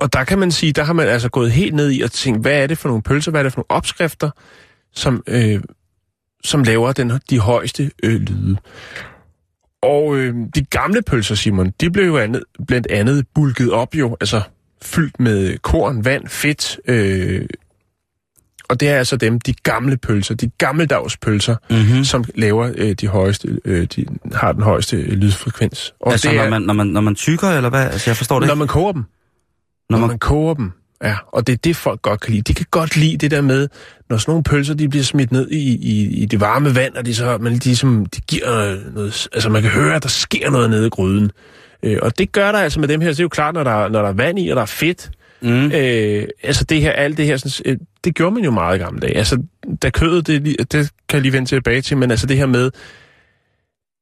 og 0.00 0.12
der 0.12 0.24
kan 0.24 0.38
man 0.38 0.50
sige, 0.52 0.72
der 0.72 0.84
har 0.84 0.92
man 0.92 1.08
altså 1.08 1.28
gået 1.28 1.50
helt 1.52 1.74
ned 1.74 1.92
i 1.92 2.00
og 2.00 2.12
tænkt, 2.12 2.40
hvad 2.40 2.62
er 2.62 2.66
det 2.66 2.78
for 2.78 2.88
nogle 2.88 3.02
pølser, 3.02 3.30
hvad 3.30 3.40
er 3.40 3.42
det 3.42 3.52
for 3.52 3.58
nogle 3.58 3.70
opskrifter, 3.78 4.30
som, 4.94 5.22
øh, 5.26 5.60
som 6.44 6.62
laver 6.62 6.92
den, 6.92 7.12
de 7.30 7.38
højeste 7.38 7.90
øh, 8.02 8.20
lyde. 8.20 8.56
Og 9.82 10.16
øh, 10.16 10.34
de 10.54 10.64
gamle 10.64 11.02
pølser, 11.02 11.34
Simon, 11.34 11.72
de 11.80 11.90
blev 11.90 12.06
jo 12.06 12.18
andet, 12.18 12.42
blandt 12.66 12.86
andet 12.90 13.26
bulket 13.34 13.70
op 13.72 13.94
jo, 13.94 14.16
altså 14.20 14.40
fyldt 14.82 15.20
med 15.20 15.58
korn, 15.58 16.04
vand, 16.04 16.28
fedt, 16.28 16.80
øh, 16.88 17.46
og 18.68 18.80
det 18.80 18.88
er 18.88 18.98
altså 18.98 19.16
dem, 19.16 19.40
de 19.40 19.54
gamle 19.62 19.96
pølser, 19.96 20.34
de 20.34 20.50
gammeldags 20.58 21.16
pølser, 21.16 21.56
Mm-hmm. 21.70 22.04
som 22.04 22.24
laver 22.34 22.72
øh, 22.76 22.92
de 22.92 23.06
højeste, 23.08 23.58
øh, 23.64 23.86
de 23.96 24.06
har 24.34 24.52
den 24.52 24.62
højeste 24.62 24.96
lydfrekvens. 24.96 25.94
Og 26.00 26.12
Altså, 26.12 26.28
det 26.28 26.36
når 26.36 26.42
er, 26.44 26.50
man, 26.50 26.62
når, 26.62 26.74
man, 26.74 26.86
når 26.86 27.00
man 27.00 27.14
tykker, 27.14 27.48
eller 27.48 27.70
hvad? 27.70 27.84
Altså, 27.90 28.10
jeg 28.10 28.16
forstår 28.16 28.40
det 28.40 28.46
når 28.46 28.54
ikke. 28.54 28.58
man 28.58 28.68
koger 28.68 28.92
dem. 28.92 29.04
Når, 29.90 29.98
man... 29.98 30.08
man 30.08 30.18
koger 30.18 30.54
dem, 30.54 30.72
ja. 31.04 31.16
Og 31.32 31.46
det 31.46 31.52
er 31.52 31.56
det, 31.56 31.76
folk 31.76 32.02
godt 32.02 32.20
kan 32.20 32.32
lide. 32.32 32.42
De 32.42 32.54
kan 32.54 32.66
godt 32.70 32.96
lide 32.96 33.16
det 33.16 33.30
der 33.30 33.40
med, 33.40 33.68
når 34.10 34.16
sådan 34.16 34.30
nogle 34.30 34.44
pølser, 34.44 34.74
de 34.74 34.88
bliver 34.88 35.04
smidt 35.04 35.32
ned 35.32 35.50
i, 35.50 35.76
i, 35.76 36.22
i 36.22 36.24
det 36.24 36.40
varme 36.40 36.74
vand, 36.74 36.94
og 36.94 37.06
de 37.06 37.14
så, 37.14 37.38
man 37.38 37.52
ligesom, 37.52 38.06
de 38.06 38.20
giver 38.20 38.76
noget, 38.94 39.28
altså 39.32 39.50
man 39.50 39.62
kan 39.62 39.70
høre, 39.70 39.96
at 39.96 40.02
der 40.02 40.08
sker 40.08 40.50
noget 40.50 40.70
nede 40.70 40.86
i 40.86 40.90
gryden. 40.90 41.30
Øh, 41.82 41.98
og 42.02 42.18
det 42.18 42.32
gør 42.32 42.52
der 42.52 42.58
altså 42.58 42.80
med 42.80 42.88
dem 42.88 43.00
her. 43.00 43.08
Så 43.08 43.16
det 43.16 43.20
er 43.20 43.24
jo 43.24 43.28
klart, 43.28 43.54
når 43.54 43.64
der, 43.64 43.88
når 43.88 44.02
der 44.02 44.08
er 44.08 44.12
vand 44.12 44.38
i, 44.38 44.48
og 44.48 44.56
der 44.56 44.62
er 44.62 44.66
fedt. 44.66 45.10
Mm. 45.42 45.72
Øh, 45.72 46.28
altså 46.42 46.64
det 46.64 46.80
her, 46.80 46.92
alt 46.92 47.16
det 47.16 47.26
her, 47.26 47.36
sådan, 47.36 47.72
øh, 47.72 47.78
det 48.04 48.14
gjorde 48.14 48.34
man 48.34 48.44
jo 48.44 48.50
meget 48.50 48.76
i 48.76 48.82
gamle 48.82 49.00
dage. 49.00 49.16
Altså, 49.16 49.42
da 49.82 49.90
kødet, 49.90 50.26
det, 50.26 50.44
det 50.72 50.90
kan 51.08 51.16
jeg 51.16 51.22
lige 51.22 51.32
vende 51.32 51.48
tilbage 51.48 51.80
til, 51.80 51.96
men 51.96 52.10
altså 52.10 52.26
det 52.26 52.36
her 52.36 52.46
med, 52.46 52.70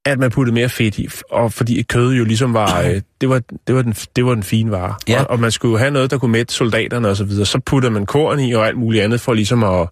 at 0.04 0.18
man 0.18 0.30
puttede 0.30 0.54
mere 0.54 0.68
fedt 0.68 0.98
i, 0.98 1.08
og 1.30 1.52
fordi 1.52 1.82
kødet 1.82 2.18
jo 2.18 2.24
ligesom 2.24 2.54
var, 2.54 2.80
øh, 2.84 3.00
det 3.20 3.28
var, 3.28 3.40
det 3.66 3.74
var, 3.74 3.82
den, 3.82 3.92
det 4.16 4.24
var 4.26 4.34
den 4.34 4.42
fine 4.42 4.70
vare. 4.70 4.94
Ja. 5.08 5.20
Og, 5.22 5.30
og 5.30 5.40
man 5.40 5.50
skulle 5.50 5.72
jo 5.72 5.78
have 5.78 5.90
noget, 5.90 6.10
der 6.10 6.18
kunne 6.18 6.32
mætte 6.32 6.54
soldaterne 6.54 7.08
og 7.08 7.16
så 7.16 7.24
videre. 7.24 7.46
Så 7.46 7.58
putter 7.66 7.90
man 7.90 8.06
korn 8.06 8.40
i 8.40 8.52
og 8.52 8.66
alt 8.66 8.76
muligt 8.78 9.04
andet 9.04 9.20
for 9.20 9.34
ligesom 9.34 9.64
at... 9.64 9.88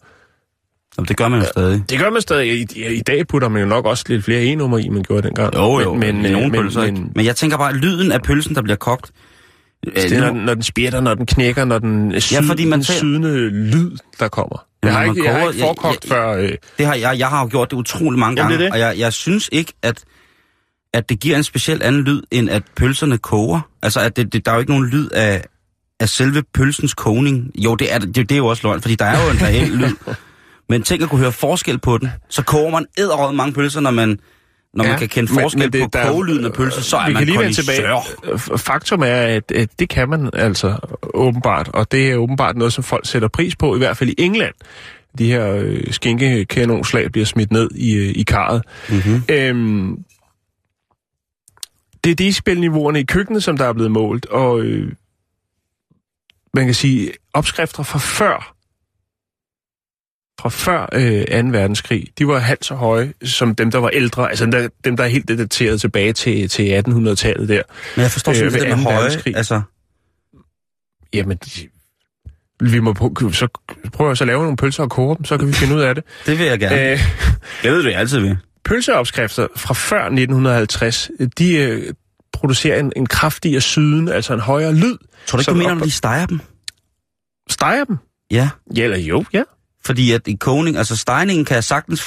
Jamen, 0.99 1.09
det 1.09 1.17
gør 1.17 1.29
man 1.29 1.41
jo 1.41 1.47
stadig. 1.47 1.83
Det 1.91 1.99
gør 1.99 2.11
man 2.11 2.23
stadig. 2.23 2.53
I, 2.53 2.67
i, 2.77 2.87
i 2.95 3.01
dag 3.01 3.27
putter 3.27 3.49
man 3.49 3.63
jo 3.63 3.69
nok 3.69 3.87
også 3.87 4.05
lidt 4.09 4.25
flere 4.25 4.43
e-nummer 4.45 4.79
i, 4.79 4.89
man 4.89 5.03
gjorde 5.03 5.23
dengang. 5.29 5.55
Jo, 5.55 5.81
jo, 5.81 5.95
men, 5.95 6.23
men, 6.23 6.27
øh, 6.33 6.41
men, 6.41 6.53
pølser, 6.53 6.83
men, 6.83 7.13
Men 7.17 7.25
jeg 7.27 7.37
tænker 7.37 7.57
bare, 7.57 7.71
at 7.71 7.77
lyden 7.77 8.13
af 8.13 8.23
pølsen, 8.23 8.55
der 8.55 8.63
bliver 8.63 8.77
kogt... 8.77 9.11
øh, 9.87 9.93
det 9.95 10.13
er, 10.13 10.21
når, 10.21 10.27
den- 10.29 10.37
når 10.45 10.55
den 10.55 10.63
spjætter, 10.63 11.01
når 11.01 11.15
den 11.15 11.27
knækker, 11.27 11.65
når 11.65 11.79
den 11.79 12.21
syd, 12.21 12.37
Ja, 12.37 12.43
fordi 12.49 12.65
man 12.65 12.79
den 12.79 12.85
sydende 12.85 13.49
lyd, 13.51 13.91
der 14.21 14.29
kommer. 14.29 14.65
Jeg 14.83 14.93
har 14.93 15.03
ikke, 15.05 15.25
jeg 15.25 15.33
har 15.33 15.41
koger- 15.41 15.53
ikke 15.53 15.61
forkogt 15.67 16.11
ja, 16.11 16.15
ja, 16.17 16.33
før... 16.33 16.39
Øh, 16.43 16.53
Det 16.79 16.87
har, 16.87 16.95
jeg, 16.95 17.19
jeg 17.19 17.29
har 17.29 17.41
jo 17.43 17.49
gjort 17.51 17.71
det 17.71 17.77
utrolig 17.77 18.19
mange 18.19 18.41
Jamen, 18.41 18.51
gange, 18.51 18.65
det 18.65 18.73
det. 18.73 18.73
og 18.73 18.79
jeg, 18.79 18.99
jeg 18.99 19.13
synes 19.13 19.49
ikke, 19.53 19.73
at, 19.83 20.05
at 20.95 21.09
det 21.09 21.21
giver 21.21 21.37
en 21.37 21.43
speciel 21.43 21.83
anden 21.83 22.03
lyd, 22.03 22.23
end 22.31 22.51
at 22.51 22.63
pølserne 22.77 23.19
koger. 23.19 23.61
Altså, 23.83 24.01
at 24.01 24.17
det, 24.17 24.33
det, 24.33 24.45
der 24.47 24.51
er 24.51 24.55
jo 24.55 24.61
ikke 24.61 24.73
nogen 24.73 24.87
lyd 24.87 25.09
af, 25.11 25.45
af 26.01 26.09
selve 26.09 26.43
pølsens 26.55 26.95
kogning. 26.95 27.51
Jo, 27.59 27.75
det 27.75 27.93
er, 27.95 27.99
det, 27.99 28.17
det 28.17 28.33
er 28.33 28.37
jo 28.37 28.47
også 28.47 28.67
løgn, 28.67 28.81
fordi 28.83 28.95
der 28.95 29.05
er 29.05 29.25
jo 29.25 29.31
en 29.31 29.43
reel 29.43 29.69
lyd. 29.71 29.95
Men 30.69 30.83
tænk 30.83 31.03
at 31.03 31.09
kunne 31.09 31.21
høre 31.21 31.33
forskel 31.33 31.79
på 31.79 31.99
den. 31.99 32.11
Så 32.29 32.43
koger 32.43 32.71
man 32.71 32.87
æderrød 32.99 33.35
mange 33.35 33.53
pølser, 33.53 33.81
når 33.81 33.91
man, 33.91 34.19
når 34.75 34.85
ja, 34.85 34.91
man 34.91 34.99
kan 34.99 35.09
kende 35.09 35.29
forskel 35.33 35.59
men 35.63 35.73
det- 35.73 35.83
på 35.83 35.89
der- 35.93 36.11
kogelyden 36.13 36.45
af 36.45 36.53
pølser, 36.53 36.81
så 36.81 36.97
er 36.97 37.07
vi 37.07 37.13
man 37.13 37.21
kan 37.21 37.27
lige 37.27 37.39
vende 37.39 37.53
tilbage. 37.55 38.59
Faktum 38.59 39.03
er, 39.03 39.07
at, 39.17 39.53
at 39.53 39.79
det 39.79 39.89
kan 39.89 40.09
man 40.09 40.31
altså 40.33 40.77
åbenbart, 41.15 41.69
og 41.69 41.93
det 41.93 42.11
er 42.11 42.17
åbenbart 42.17 42.57
noget, 42.57 42.73
som 42.73 42.85
folk 42.85 43.07
sætter 43.07 43.29
pris 43.29 43.57
på, 43.57 43.75
i 43.75 43.79
hvert 43.79 43.97
fald 43.97 44.11
i 44.11 44.15
England. 44.19 44.55
De 45.19 45.27
her 45.27 45.55
øh, 45.55 45.93
skænkekanonslag 45.93 47.13
bliver 47.13 47.25
smidt 47.25 47.51
ned 47.53 47.71
i, 47.75 47.95
øh, 47.95 48.13
i 48.17 48.23
karret. 48.23 48.63
Mm-hmm. 48.89 49.23
Øhm, 49.29 49.99
det 52.05 52.11
er 52.11 52.15
decibelniveauerne 52.15 53.01
i 53.01 53.05
køkkenet, 53.05 53.43
som 53.43 53.57
der 53.57 53.65
er 53.65 53.73
blevet 53.73 53.91
målt, 53.91 54.27
og 54.27 54.61
øh, 54.61 54.93
man 56.55 56.65
kan 56.65 56.75
sige, 56.75 57.13
opskrifter 57.35 57.83
fra 57.83 57.99
før, 57.99 58.55
fra 60.43 60.49
før 60.49 60.89
øh, 60.93 61.43
2. 61.43 61.49
verdenskrig, 61.49 62.07
de 62.19 62.27
var 62.29 62.39
halvt 62.39 62.65
så 62.65 62.75
høje 62.75 63.13
som 63.25 63.55
dem, 63.55 63.71
der 63.71 63.79
var 63.79 63.89
ældre, 63.89 64.29
altså 64.29 64.45
dem, 64.45 64.51
der, 64.53 64.69
dem, 64.85 64.97
der 64.97 65.05
er 65.05 65.09
helt 65.09 65.29
dateret 65.29 65.81
tilbage 65.81 66.13
til, 66.13 66.49
til 66.49 66.63
1800-tallet 66.89 67.49
der. 67.49 67.63
Men 67.97 68.03
jeg 68.03 68.11
forstår 68.11 68.33
Øh, 68.33 68.37
simpelthen 68.37 68.71
ved 68.71 68.77
det 68.77 68.85
med 68.85 68.93
høje. 68.93 69.11
Altså, 69.37 69.63
Jamen, 71.15 71.37
de- 71.37 71.69
vi 72.61 72.81
må 72.81 72.93
prøve, 72.93 73.35
så 73.35 73.49
prøve 73.93 74.11
at 74.11 74.19
så 74.19 74.25
lave 74.25 74.43
nogle 74.43 74.57
pølser 74.57 74.83
og 74.83 74.91
koge 74.91 75.17
dem, 75.17 75.25
så 75.25 75.39
kan 75.39 75.49
vi 75.49 75.53
finde 75.53 75.75
ud 75.75 75.81
af 75.81 75.95
det. 75.95 76.05
det 76.27 76.39
vil 76.39 76.47
jeg 76.47 76.59
gerne. 76.59 76.91
Øh, 76.91 76.99
det 77.63 77.73
ved 77.73 77.83
du, 77.83 77.89
jeg 77.89 77.99
altid 77.99 78.19
vil. 78.21 78.37
pølseopskrifter 78.65 79.47
fra 79.57 79.75
før 79.75 80.03
1950, 80.05 81.11
de 81.39 81.55
øh, 81.57 81.95
producerer 82.33 82.81
en, 82.81 82.93
en 82.97 83.07
kraftigere 83.07 83.61
syden, 83.61 84.09
altså 84.09 84.35
en 84.35 84.41
højere 84.41 84.75
lyd. 84.75 84.97
Tror 85.27 85.37
du 85.37 85.41
ikke, 85.41 85.51
du 85.51 85.57
mener, 85.57 85.75
når 85.75 85.85
de 85.85 85.91
steger 85.91 86.27
dem? 86.27 86.41
Steger 87.51 87.85
dem? 87.85 87.97
Ja. 88.31 88.49
Ja, 88.77 88.85
eller 88.85 88.97
jo, 88.99 89.25
ja. 89.33 89.43
Fordi 89.87 90.13
at 90.13 90.21
i 90.27 90.37
kogning, 90.41 90.77
altså 90.77 90.97
stegningen 90.97 91.45
kan 91.45 91.55
jeg 91.55 91.65
sagtens, 91.65 92.03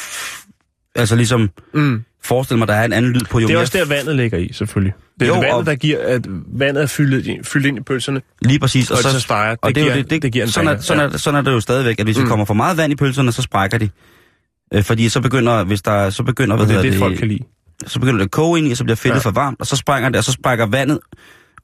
altså 0.95 1.15
ligesom 1.15 1.49
Mm. 1.73 2.03
forestille 2.23 2.57
mig, 2.59 2.67
der 2.67 2.73
er 2.73 2.85
en 2.85 2.93
anden 2.93 3.11
lyd 3.11 3.21
på. 3.29 3.39
Jo 3.39 3.47
Det 3.47 3.55
er 3.55 3.59
også 3.59 3.77
der, 3.77 3.85
vandet 3.85 4.15
ligger 4.15 4.37
i, 4.37 4.53
selvfølgelig. 4.53 4.93
Det 5.19 5.21
er 5.21 5.27
Jo, 5.27 5.35
jo, 5.35 5.39
vandet, 5.41 5.65
der 5.65 5.75
giver, 5.75 5.99
at 6.07 6.21
vandet 6.59 6.83
er 6.83 6.87
fyldt, 6.87 7.27
i- 7.27 7.37
fyldt 7.43 7.65
ind 7.65 7.77
i 7.77 7.81
pølserne, 7.81 8.21
Lige 8.41 8.59
præcis. 8.59 8.91
og, 8.91 8.97
og 8.97 9.03
så 9.03 9.19
steger. 9.19 9.49
Det, 9.49 9.59
og 9.61 9.75
det, 9.75 9.81
er 9.81 9.83
giver, 9.85 9.95
det, 9.95 10.09
det, 10.09 10.21
det 10.21 10.31
giver 10.31 10.45
en 10.45 10.51
sådan, 10.51 10.67
er, 10.69 10.79
sådan, 10.81 11.13
er, 11.13 11.17
sådan 11.17 11.37
er 11.37 11.41
det 11.41 11.51
jo 11.51 11.59
stadigvæk, 11.59 11.99
at 11.99 12.05
hvis 12.05 12.17
mm. 12.17 12.23
Der 12.23 12.29
kommer 12.29 12.45
for 12.45 12.53
meget 12.53 12.77
vand 12.77 12.93
i 12.93 12.95
pølserne, 12.95 13.31
så 13.31 13.41
sprækker 13.41 13.77
de. 13.77 13.89
Øh, 14.73 14.83
fordi 14.83 15.09
så 15.09 15.21
begynder, 15.21 15.63
hvis 15.63 15.81
der, 15.81 16.09
så 16.09 16.23
begynder, 16.23 16.55
hvad 16.55 16.65
det 16.67 16.71
er 16.75 16.77
hedder 16.77 16.91
det, 16.91 16.99
folk 16.99 17.17
kan 17.17 17.27
lide. 17.27 17.39
så 17.87 17.99
begynder 17.99 18.17
det 18.17 18.25
at 18.25 18.31
koge 18.31 18.57
ind 18.59 18.67
i, 18.67 18.71
og 18.71 18.77
så 18.77 18.83
bliver 18.83 18.95
fedtet 18.95 19.15
ja. 19.15 19.21
For 19.21 19.31
varmt, 19.31 19.59
og 19.59 19.67
så 19.67 19.75
sprænger 19.75 20.09
det, 20.09 20.17
og 20.17 20.23
så 20.23 20.31
sprækker 20.31 20.65
vandet 20.65 20.99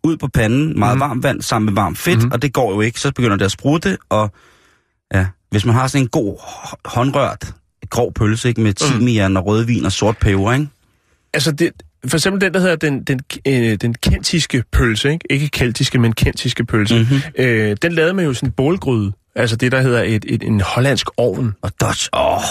ud 0.03 0.17
på 0.17 0.27
panden, 0.27 0.79
meget 0.79 0.97
mm. 0.97 1.01
Varmt 1.01 1.23
vand 1.23 1.41
sammen 1.41 1.65
med 1.65 1.73
varmt 1.73 1.97
fedt, 1.97 2.23
mm. 2.23 2.31
Og 2.31 2.41
det 2.41 2.53
går 2.53 2.73
jo 2.73 2.81
ikke. 2.81 2.99
Så 2.99 3.11
begynder 3.11 3.35
det 3.37 3.45
at 3.45 3.51
sprutte, 3.51 3.97
og 4.09 4.31
ja, 5.13 5.25
hvis 5.51 5.65
man 5.65 5.75
har 5.75 5.87
sådan 5.87 6.05
en 6.05 6.09
god 6.09 6.37
hå- 6.37 6.81
håndrørt 6.85 7.53
grov 7.89 8.13
pølse, 8.13 8.49
ikke, 8.49 8.61
med 8.61 8.73
timian 8.73 9.37
og 9.37 9.45
rødvin 9.45 9.85
og 9.85 9.91
sort 9.91 10.17
peber, 10.17 10.53
ikke? 10.53 10.67
Altså, 11.33 11.51
det, 11.51 11.71
for 12.07 12.17
eksempel 12.17 12.41
den, 12.41 12.53
der 12.53 12.59
hedder 12.59 12.75
den, 12.75 13.03
den, 13.03 13.19
øh, 13.47 13.75
den 13.75 13.93
kentiske 13.93 14.63
pølse, 14.71 15.11
ikke? 15.11 15.25
Ikke 15.29 15.47
keltiske, 15.47 15.99
men 15.99 16.13
kentiske 16.13 16.65
pølse. 16.65 16.99
Mhm. 16.99 17.21
Øh, 17.45 17.77
den 17.81 17.91
lavede 17.91 18.13
man 18.13 18.25
jo 18.25 18.33
sådan 18.33 18.49
en 18.49 18.53
bålgryde. 18.53 19.11
Altså 19.35 19.55
det, 19.55 19.71
der 19.71 19.81
hedder 19.81 20.03
et, 20.03 20.25
et, 20.27 20.43
en 20.43 20.61
hollandsk 20.61 21.07
ovn. 21.17 21.53
Og 21.61 21.71
Dutch, 21.81 22.09
åh, 22.13 22.41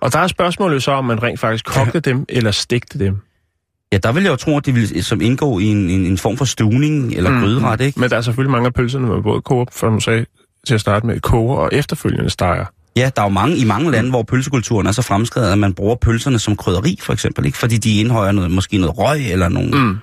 Og 0.00 0.12
der 0.12 0.18
er 0.18 0.26
spørgsmålet 0.26 0.74
jo 0.74 0.80
så, 0.80 0.92
om 0.92 1.04
man 1.04 1.22
rent 1.22 1.40
faktisk 1.40 1.64
kogte 1.64 2.00
dem, 2.10 2.24
eller 2.28 2.50
stegte 2.50 2.98
dem. 2.98 3.18
Ja, 3.92 3.98
der 3.98 4.12
vil 4.12 4.22
jeg 4.22 4.30
jo 4.30 4.36
tro, 4.36 4.56
at 4.56 4.66
det 4.66 4.74
vil 4.74 5.04
som 5.04 5.20
indgå 5.20 5.58
i 5.58 5.64
en, 5.64 5.90
en, 5.90 6.06
en 6.06 6.18
form 6.18 6.36
for 6.36 6.44
stuvning 6.44 7.14
eller 7.14 7.30
mm. 7.30 7.40
gryderet, 7.40 7.80
ikke? 7.80 8.00
Men 8.00 8.10
der 8.10 8.16
er 8.16 8.20
selvfølgelig 8.20 8.50
mange 8.50 8.66
af 8.66 8.74
pølserne 8.74 9.06
med 9.06 9.22
både 9.22 9.42
koger, 9.42 9.64
for 9.72 9.88
du 9.88 10.00
sagde 10.00 10.26
til 10.66 10.74
at 10.74 10.80
starte 10.80 11.06
med, 11.06 11.20
koger 11.20 11.56
og 11.56 11.68
efterfølgende 11.72 12.30
steger. 12.30 12.64
Ja, 12.96 13.10
der 13.16 13.22
er 13.22 13.26
jo 13.26 13.30
mange, 13.30 13.56
i 13.56 13.64
mange 13.64 13.90
lande, 13.90 14.10
hvor 14.10 14.22
pølsekulturen 14.22 14.86
er 14.86 14.92
så 14.92 15.02
fremskrevet, 15.02 15.52
at 15.52 15.58
man 15.58 15.74
bruger 15.74 15.94
pølserne 15.94 16.38
som 16.38 16.56
krydderi, 16.56 16.98
for 17.02 17.12
eksempel, 17.12 17.46
ikke? 17.46 17.58
Fordi 17.58 17.76
de 17.76 18.00
indhøjer 18.00 18.32
noget, 18.32 18.50
måske 18.50 18.78
noget 18.78 18.98
røg 18.98 19.32
eller 19.32 19.48
nogle... 19.48 19.78
Mm. 19.78 19.96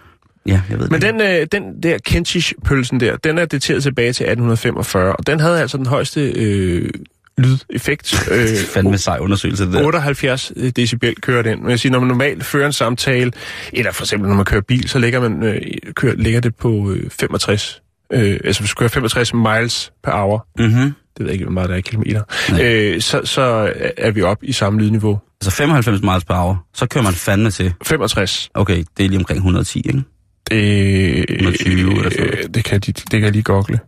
Ja, 0.45 0.61
jeg 0.69 0.79
ved 0.79 0.89
Men 0.89 1.01
det. 1.01 1.13
den, 1.13 1.21
øh, 1.21 1.47
den 1.51 1.83
der 1.83 1.97
Kentish-pølsen 2.05 2.99
der, 2.99 3.17
den 3.17 3.37
er 3.37 3.45
dateret 3.45 3.83
tilbage 3.83 4.13
til 4.13 4.23
1845, 4.23 5.13
og 5.15 5.27
den 5.27 5.39
havde 5.39 5.59
altså 5.61 5.77
den 5.77 5.85
højeste 5.85 6.31
øh, 6.31 6.89
lydeffekt. 7.37 8.13
Øh, 8.31 8.47
Fandme 8.73 8.97
sej 8.97 9.17
undersøgelse, 9.19 9.65
det 9.65 9.73
der. 9.73 9.85
78 9.85 10.51
decibel 10.75 11.15
kører 11.15 11.41
den. 11.41 11.61
Men 11.61 11.69
jeg 11.69 11.79
siger, 11.79 11.91
når 11.91 11.99
man 11.99 12.07
normalt 12.07 12.43
fører 12.43 12.65
en 12.65 12.73
samtale, 12.73 13.31
eller 13.73 13.91
for 13.91 14.03
eksempel 14.03 14.29
når 14.29 14.35
man 14.35 14.45
kører 14.45 14.61
bil, 14.61 14.89
så 14.89 14.99
ligger, 14.99 15.29
man, 15.29 15.43
øh, 15.43 15.61
kører, 15.95 16.15
ligger 16.15 16.39
det 16.41 16.55
på 16.55 16.91
øh, 16.91 17.09
65. 17.09 17.81
Øh, 18.13 18.39
altså 18.43 18.61
hvis 18.61 18.69
du 18.69 18.75
kører 18.75 18.89
65 18.89 19.33
miles 19.33 19.93
per 20.03 20.11
hour, 20.11 20.47
Mm-hmm. 20.57 20.73
det 20.83 21.19
ved 21.19 21.25
jeg 21.25 21.33
ikke, 21.33 21.45
hvor 21.45 21.51
meget 21.53 21.69
der 21.69 21.75
er 21.75 21.79
i 21.79 21.81
kilometer, 21.81 22.23
Nej. 22.49 22.63
øh, 22.65 23.01
så, 23.01 23.21
så 23.25 23.73
er 23.97 24.11
vi 24.11 24.21
op 24.21 24.37
i 24.43 24.51
samme 24.51 24.79
lydniveau. 24.81 25.19
Altså 25.41 25.51
95 25.57 26.01
miles 26.01 26.25
per 26.25 26.33
hour, 26.35 26.65
så 26.73 26.85
kører 26.87 27.03
man 27.03 27.13
fandme 27.13 27.51
til. 27.51 27.73
65. 27.83 28.49
Okay, 28.53 28.83
det 28.97 29.05
er 29.05 29.09
lige 29.09 29.19
omkring 29.19 29.37
110, 29.37 29.77
ikke? 29.79 30.03
Det, 30.49 31.25
120 31.29 31.91
eller 31.97 32.09
sådan 32.09 32.25
øh, 32.25 32.43
det, 32.53 32.63
kan 32.63 32.79
de, 32.79 32.91
det 32.91 33.09
kan 33.11 33.23
jeg 33.23 33.31
lige 33.31 33.43
gogle. 33.43 33.79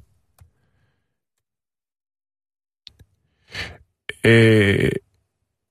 Øh, 4.25 4.91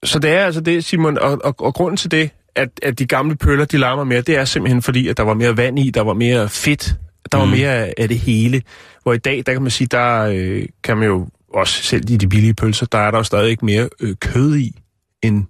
så 0.04 0.18
det 0.18 0.30
er 0.30 0.44
altså 0.44 0.60
det, 0.60 0.84
Simon, 0.84 1.18
og, 1.18 1.38
og, 1.44 1.54
og 1.58 1.74
grunden 1.74 1.96
til 1.96 2.10
det, 2.10 2.30
at, 2.56 2.68
at 2.82 2.98
de 2.98 3.06
gamle 3.06 3.36
pøller, 3.36 3.64
de 3.64 3.78
larmer 3.78 4.04
mere, 4.04 4.20
det 4.20 4.36
er 4.36 4.44
simpelthen 4.44 4.82
fordi, 4.82 5.08
at 5.08 5.16
der 5.16 5.22
var 5.22 5.34
mere 5.34 5.56
vand 5.56 5.78
i, 5.78 5.90
der 5.90 6.00
var 6.00 6.14
mere 6.14 6.48
fedt, 6.48 6.94
der 7.32 7.38
var 7.38 7.44
Mm. 7.44 7.50
mere 7.50 7.98
af- 7.98 8.08
det 8.08 8.18
hele. 8.18 8.62
Hvor 9.02 9.12
i 9.12 9.18
dag, 9.18 9.42
der 9.46 9.52
kan 9.52 9.62
man 9.62 9.70
sige, 9.70 9.88
der 9.88 10.22
øh, 10.35 10.66
kan 10.85 10.96
man 10.96 11.08
jo 11.08 11.28
også 11.54 11.82
selv 11.82 12.11
i 12.11 12.16
de 12.16 12.28
billige 12.28 12.54
pølser, 12.54 12.87
der 12.87 12.98
er 12.98 13.11
der 13.11 13.18
jo 13.18 13.24
stadig 13.24 13.50
ikke 13.50 13.64
mere 13.64 13.88
øh, 14.00 14.16
kød 14.20 14.56
i, 14.56 14.80
end 15.22 15.44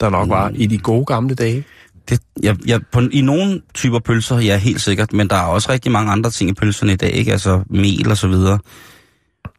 der 0.00 0.10
nok 0.10 0.28
var 0.28 0.52
i 0.54 0.66
de 0.66 0.78
gode 0.78 1.04
gamle 1.06 1.34
dage. 1.34 1.64
Det, 2.08 2.20
jeg, 2.42 2.56
jeg, 2.66 2.80
på, 2.92 3.00
I 3.12 3.20
nogle 3.20 3.62
typer 3.74 3.98
pølser, 3.98 4.38
ja, 4.38 4.56
helt 4.56 4.80
sikkert, 4.80 5.12
men 5.12 5.28
der 5.30 5.36
er 5.36 5.42
også 5.42 5.72
rigtig 5.72 5.92
mange 5.92 6.12
andre 6.12 6.30
ting 6.30 6.50
i 6.50 6.52
pølserne 6.52 6.92
i 6.92 6.96
dag, 6.96 7.10
ikke? 7.12 7.32
Altså 7.32 7.62
mel 7.70 8.10
og 8.10 8.16
så 8.16 8.28
videre. 8.28 8.58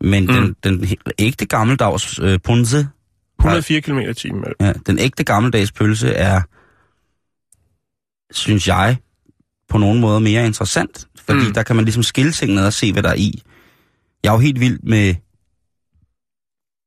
Men 0.02 0.26
mm. 0.26 0.34
den, 0.34 0.56
den 0.64 0.88
ægte 1.20 1.46
gammeldags 1.46 2.20
øh, 2.20 2.40
punse, 2.44 2.88
104 3.40 3.82
km 3.82 4.00
i 4.00 4.14
timen. 4.14 4.44
ja, 4.62 4.74
den 4.88 5.00
ægte 5.00 5.24
gammeldags 5.24 5.72
pølse 5.72 6.10
er, 6.14 6.42
synes 8.34 8.68
jeg, 8.68 8.98
på 9.70 9.78
nogle 9.78 10.00
måder 10.02 10.20
mere 10.20 10.46
interessant. 10.46 11.08
Fordi 11.26 11.48
Mm. 11.48 11.54
der 11.54 11.64
kan 11.64 11.76
man 11.76 11.86
ligesom 11.86 12.04
skille 12.04 12.32
tingene 12.32 12.66
og 12.66 12.74
se, 12.74 12.94
hvad 12.94 13.04
der 13.04 13.10
er 13.10 13.16
i. 13.16 13.42
Jeg 14.24 14.30
er 14.30 14.34
jo 14.34 14.40
helt 14.40 14.60
vild 14.60 14.80
med, 14.84 15.16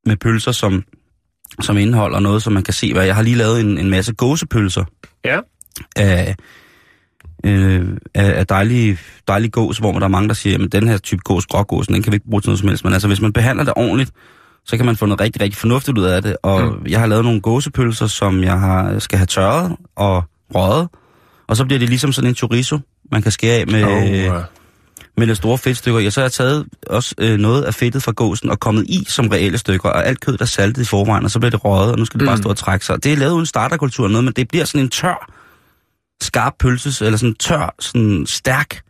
med 0.06 0.16
pølser, 0.16 0.52
som, 0.52 0.84
som 1.60 1.76
indeholder 1.78 2.20
noget, 2.20 2.42
som 2.42 2.52
man 2.52 2.62
kan 2.62 2.74
se, 2.74 2.92
hvad 2.92 3.04
jeg 3.04 3.14
har 3.14 3.22
lige 3.22 3.36
lavet 3.36 3.60
en, 3.60 3.78
en 3.78 3.90
masse 3.90 4.12
gåsepølser. 4.14 4.84
Ja. 5.24 5.40
af, 5.96 6.36
øh, 7.44 7.88
af, 8.14 8.38
af 8.38 8.46
dejlige, 8.46 8.98
dejlige 9.28 9.50
gås, 9.50 9.78
hvor 9.78 9.92
der 9.92 10.00
er 10.04 10.08
mange, 10.08 10.28
der 10.28 10.34
siger, 10.34 10.64
at 10.64 10.72
den 10.72 10.88
her 10.88 10.98
type 10.98 11.20
gås, 11.24 11.46
grågås, 11.46 11.86
den 11.86 12.02
kan 12.02 12.12
vi 12.12 12.16
ikke 12.16 12.28
bruge 12.30 12.40
til 12.40 12.48
noget 12.48 12.58
som 12.58 12.68
helst. 12.68 12.84
Men 12.84 12.92
altså, 12.92 13.08
hvis 13.08 13.20
man 13.20 13.32
behandler 13.32 13.64
det 13.64 13.72
ordentligt, 13.76 14.10
så 14.64 14.76
kan 14.76 14.86
man 14.86 14.96
få 14.96 15.06
noget 15.06 15.20
rigtig, 15.20 15.42
rigtig 15.42 15.58
fornuftigt 15.58 15.98
ud 15.98 16.04
af 16.04 16.22
det. 16.22 16.36
Og 16.42 16.64
mm. 16.64 16.86
jeg 16.86 17.00
har 17.00 17.06
lavet 17.06 17.24
nogle 17.24 17.40
gåsepølser, 17.40 18.06
som 18.06 18.42
jeg 18.42 18.60
har, 18.60 18.98
skal 18.98 19.18
have 19.18 19.26
tørret 19.26 19.76
og 19.96 20.24
røget. 20.54 20.88
Og 21.52 21.56
så 21.56 21.64
bliver 21.64 21.78
det 21.78 21.88
ligesom 21.88 22.12
sådan 22.12 22.28
en 22.28 22.34
chorizo, 22.34 22.78
man 23.10 23.22
kan 23.22 23.32
skære 23.32 23.60
af 23.60 23.66
med, 23.66 23.84
oh, 23.84 24.42
med 25.16 25.26
lidt 25.26 25.38
store 25.38 25.58
fedtstykker. 25.58 26.00
Jeg 26.00 26.12
så 26.12 26.20
har 26.20 26.24
jeg 26.24 26.32
taget 26.32 26.66
også 26.86 27.14
øh, 27.18 27.38
noget 27.38 27.62
af 27.62 27.74
fedtet 27.74 28.02
fra 28.02 28.12
gåsen 28.12 28.50
og 28.50 28.60
kommet 28.60 28.84
i 28.88 29.04
som 29.08 29.28
reelle 29.28 29.58
stykker, 29.58 29.88
og 29.88 30.06
alt 30.06 30.20
kød 30.20 30.36
der 30.36 30.42
er 30.42 30.46
saltet 30.46 30.82
i 30.82 30.84
forvejen, 30.84 31.24
og 31.24 31.30
så 31.30 31.38
bliver 31.38 31.50
det 31.50 31.64
røget, 31.64 31.92
og 31.92 31.98
nu 31.98 32.04
skal 32.04 32.20
det 32.20 32.24
mm. 32.24 32.28
bare 32.28 32.36
stå 32.36 32.48
og 32.48 32.56
trække 32.56 32.86
sig. 32.86 33.04
Det 33.04 33.12
er 33.12 33.16
lavet 33.16 33.32
uden 33.32 33.46
starterkultur 33.46 34.04
og 34.04 34.10
noget, 34.10 34.24
men 34.24 34.32
det 34.32 34.48
bliver 34.48 34.64
sådan 34.64 34.80
en 34.80 34.88
tør, 34.88 35.32
skarp 36.22 36.52
pølse, 36.60 37.04
eller 37.04 37.18
sådan 37.18 37.30
en 37.30 37.34
tør, 37.34 37.74
sådan 37.80 38.26
stærk 38.26 38.80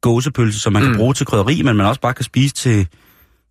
gåsepølse, 0.00 0.60
som 0.60 0.72
man 0.72 0.82
mm. 0.82 0.88
kan 0.88 0.96
bruge 0.96 1.14
til 1.14 1.26
krydderi, 1.26 1.62
men 1.62 1.76
man 1.76 1.86
også 1.86 2.00
bare 2.00 2.14
kan 2.14 2.24
spise 2.24 2.54
til, 2.54 2.88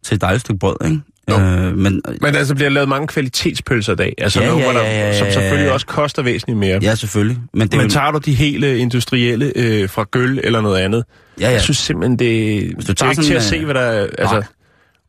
til 0.06 0.16
et 0.16 0.22
dejligt 0.22 0.42
stykke 0.42 0.60
brød, 0.60 0.78
ikke? 0.86 1.02
Jo. 1.32 1.40
Øh, 1.40 1.78
men 1.78 2.02
Men 2.22 2.36
altså 2.36 2.56
bliver 2.56 2.70
lavet 2.70 2.90
mange 2.90 3.08
kvalitetspølser 3.08 3.94
i 3.94 3.96
dag, 3.96 4.14
altså 4.18 4.42
Ja, 4.42 4.48
nogle, 4.50 4.64
ja, 4.66 4.74
der, 4.74 4.80
ja, 4.84 5.08
ja, 5.08 5.18
som 5.18 5.28
ja, 5.28 5.34
selvfølgelig 5.34 5.72
også 5.72 5.86
koster 5.86 6.22
væsentligt 6.22 6.60
mere. 6.60 6.80
ja, 6.82 6.96
selvfølgelig. 6.96 7.38
Men 7.54 7.68
det 7.68 7.74
er 7.74 7.78
Men 7.78 7.86
jo- 7.88 7.92
tager 7.92 8.12
du 8.12 8.18
de 8.18 8.34
hele 8.34 8.78
industrielle 8.78 9.52
øh, 9.56 9.90
fra 9.90 10.06
gøl 10.12 10.40
eller 10.44 10.62
noget 10.62 10.78
andet, 10.82 11.04
ja, 11.40 11.46
ja. 11.46 11.52
jeg 11.52 11.62
synes 11.62 11.78
simpelthen, 11.78 12.20
det, 12.20 12.62
Hvis 12.76 12.86
det 12.86 12.88
du 12.88 12.92
er 12.92 12.96
tager 12.96 13.12
ikke 13.12 13.24
til 13.24 13.34
at 13.34 13.44
se, 13.44 13.66
hvad 13.66 13.74
der 13.74 13.82
er. 13.82 14.08
Altså, 14.18 14.36
Nej. 14.36 14.44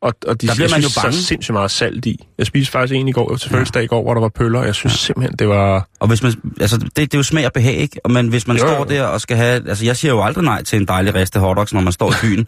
Og, 0.01 0.13
og 0.27 0.41
de, 0.41 0.47
Der 0.47 0.55
bliver 0.55 0.69
man 0.69 0.81
jo 0.81 0.89
bange. 1.01 1.13
så 1.17 1.23
sindssygt 1.23 1.53
meget 1.53 1.71
salt 1.71 2.05
i. 2.05 2.25
Jeg 2.37 2.45
spiste 2.45 2.71
faktisk 2.71 2.93
en 2.95 3.07
i 3.07 3.11
går 3.11 3.35
til 3.35 3.49
fødselsdag 3.49 3.83
i 3.83 3.87
går, 3.87 4.01
hvor 4.03 4.13
der 4.13 4.21
var 4.21 4.29
pøller, 4.29 4.59
og 4.59 4.65
jeg 4.65 4.75
synes 4.75 4.93
simpelthen, 4.93 5.35
det 5.39 5.47
var... 5.47 5.87
Og 5.99 6.07
hvis 6.07 6.23
man, 6.23 6.33
altså, 6.61 6.77
det, 6.77 6.95
det 6.95 7.13
er 7.13 7.17
jo 7.17 7.23
smag 7.23 7.45
og 7.45 7.53
behag, 7.53 7.75
ikke? 7.75 7.99
Og 8.03 8.11
man, 8.11 8.27
hvis 8.27 8.47
man 8.47 8.57
Jo, 8.57 8.61
står 8.67 8.83
der 8.83 9.03
og 9.03 9.21
skal 9.21 9.37
have, 9.37 9.69
altså 9.69 9.85
jeg 9.85 9.97
siger 9.97 10.11
jo 10.11 10.21
aldrig 10.23 10.43
nej 10.43 10.63
til 10.63 10.79
en 10.79 10.85
dejlig 10.87 11.15
riste 11.15 11.39
hotdogs, 11.39 11.73
når 11.73 11.81
man 11.81 11.93
står 11.93 12.11
i 12.11 12.15
byen, 12.23 12.47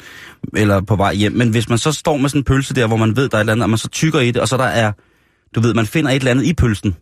eller 0.56 0.82
på 0.82 0.96
vej 0.96 1.14
hjem, 1.14 1.32
men 1.32 1.50
hvis 1.50 1.70
man 1.70 1.78
så 1.78 1.92
står 1.92 2.18
med 2.18 2.30
sådan 2.30 2.40
en 2.40 2.44
pølse 2.44 2.74
der, 2.76 2.88
hvor 2.88 2.98
man 2.98 3.16
ved, 3.16 3.30
der 3.30 3.38
er 3.38 3.40
et 3.40 3.44
eller 3.44 3.54
andet, 3.54 3.64
og 3.64 3.70
man 3.70 3.78
så 3.78 3.88
tykker 3.88 4.20
i 4.20 4.32
det, 4.32 4.42
og 4.42 4.48
så 4.48 4.58
der 4.58 4.64
er, 4.64 4.92
du 5.56 5.60
ved, 5.62 5.74
man 5.74 5.86
finder 5.86 6.12
et 6.12 6.16
eller 6.16 6.32
andet 6.32 6.46
i 6.46 6.54
pølsen, 6.54 6.96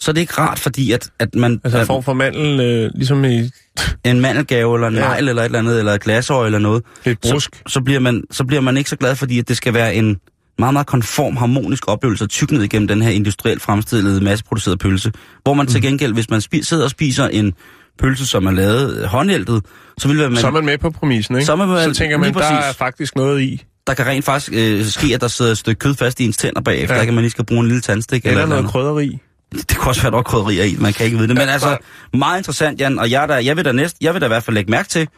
så 0.00 0.10
er 0.10 0.12
det 0.12 0.20
ikke 0.20 0.32
rart, 0.38 0.58
fordi 0.58 0.92
at, 0.92 1.10
at 1.18 1.34
man, 1.34 1.60
Altså 1.64 1.80
en 1.80 1.86
form 1.86 2.02
for 2.02 2.12
mandel, 2.12 2.60
øh, 2.60 2.90
ligesom 2.94 3.24
i 3.24 3.50
en 4.04 4.20
mandelgave, 4.20 4.74
eller 4.76 4.88
en 4.88 4.94
Ja. 4.94 5.08
negl, 5.08 5.28
eller 5.28 5.42
et 5.42 5.46
eller 5.46 5.58
andet, 5.58 5.78
eller 5.78 5.92
et 5.92 6.00
glasøje, 6.00 6.46
eller 6.46 6.58
noget, 6.58 6.82
lidt 7.04 7.20
brusk. 7.20 7.50
så, 7.56 7.62
så, 7.72 7.80
bliver 7.80 8.00
man, 8.00 8.22
så 8.30 8.44
bliver 8.44 8.60
man 8.60 8.76
ikke 8.76 8.90
så 8.90 8.96
glad, 8.96 9.16
fordi 9.16 9.38
at 9.38 9.48
det 9.48 9.56
skal 9.56 9.74
være 9.74 9.94
en 9.94 10.16
meget, 10.58 10.72
meget 10.72 10.86
konform, 10.86 11.36
harmonisk 11.36 11.88
oplevelse 11.88 12.24
at 12.24 12.30
tykke 12.30 12.54
ned 12.54 12.62
igennem 12.62 12.88
den 12.88 13.02
her 13.02 13.10
industrielt 13.10 13.62
fremstillede, 13.62 14.24
masseproducerede 14.24 14.78
pølse. 14.78 15.12
Hvor 15.42 15.54
man 15.54 15.64
mm. 15.66 15.70
til 15.72 15.82
gengæld, 15.82 16.12
hvis 16.12 16.30
man 16.30 16.40
spi- 16.40 16.62
sidder 16.62 16.84
og 16.84 16.90
spiser 16.90 17.28
en 17.28 17.52
pølse, 17.98 18.26
som 18.26 18.46
er 18.46 18.50
lavet 18.50 18.96
øh, 18.96 19.04
håndhjæltet, 19.04 19.62
så 19.98 20.08
vil 20.08 20.16
man, 20.16 20.36
så 20.36 20.46
er 20.46 20.50
man 20.50 20.64
med 20.64 20.78
på 20.78 20.90
præmissen, 20.90 21.34
ikke? 21.36 21.46
Så 21.46 21.56
man 21.56 21.94
så 21.94 21.98
tænker 22.00 22.18
man, 22.18 22.26
lige 22.32 22.38
der 22.40 22.46
er 22.46 22.60
præcis. 22.62 22.76
faktisk 22.78 23.16
noget 23.16 23.40
i. 23.42 23.62
der 23.86 23.94
kan 23.94 24.06
rent 24.06 24.24
faktisk 24.24 24.52
øh, 24.54 24.84
ske, 24.84 25.14
at 25.14 25.20
der 25.20 25.28
sidder 25.28 25.50
et 25.50 25.58
stykke 25.58 25.78
kød 25.78 25.94
fast 25.94 26.20
i 26.20 26.24
ens 26.24 26.36
tænder 26.36 26.60
bagefter, 26.60 26.94
Ja. 26.94 26.98
der 27.00 27.04
kan 27.04 27.14
man 27.14 27.22
lige 27.22 27.30
skal 27.30 27.44
bruge 27.46 27.60
en 27.60 27.66
lille 27.66 27.80
tandstik. 27.80 28.26
Eller 28.26 28.42
et 28.42 28.48
noget 28.48 28.58
andet. 28.58 28.72
krydderi. 28.72 29.18
Det 29.54 29.76
kunne 29.76 29.90
også 29.90 30.02
være, 30.02 30.12
var 30.12 30.22
krydderier 30.22 30.64
i, 30.64 30.76
man 30.80 30.92
kan 30.92 31.06
ikke 31.06 31.16
vide 31.18 31.28
det. 31.28 31.36
Men 31.36 31.48
altså, 31.48 31.76
meget 32.14 32.38
interessant, 32.38 32.80
Jan, 32.80 32.98
og 32.98 33.10
jeg, 33.10 33.22
er 33.22 33.26
der, 33.26 33.38
jeg, 33.38 33.56
vil 33.56 33.64
da 33.64 33.72
næst, 33.72 33.96
jeg 34.00 34.14
vil 34.14 34.20
da 34.20 34.26
i 34.26 34.28
hvert 34.28 34.42
fald 34.42 34.54
lægge 34.54 34.70
mærke 34.70 34.88
til, 34.88 35.08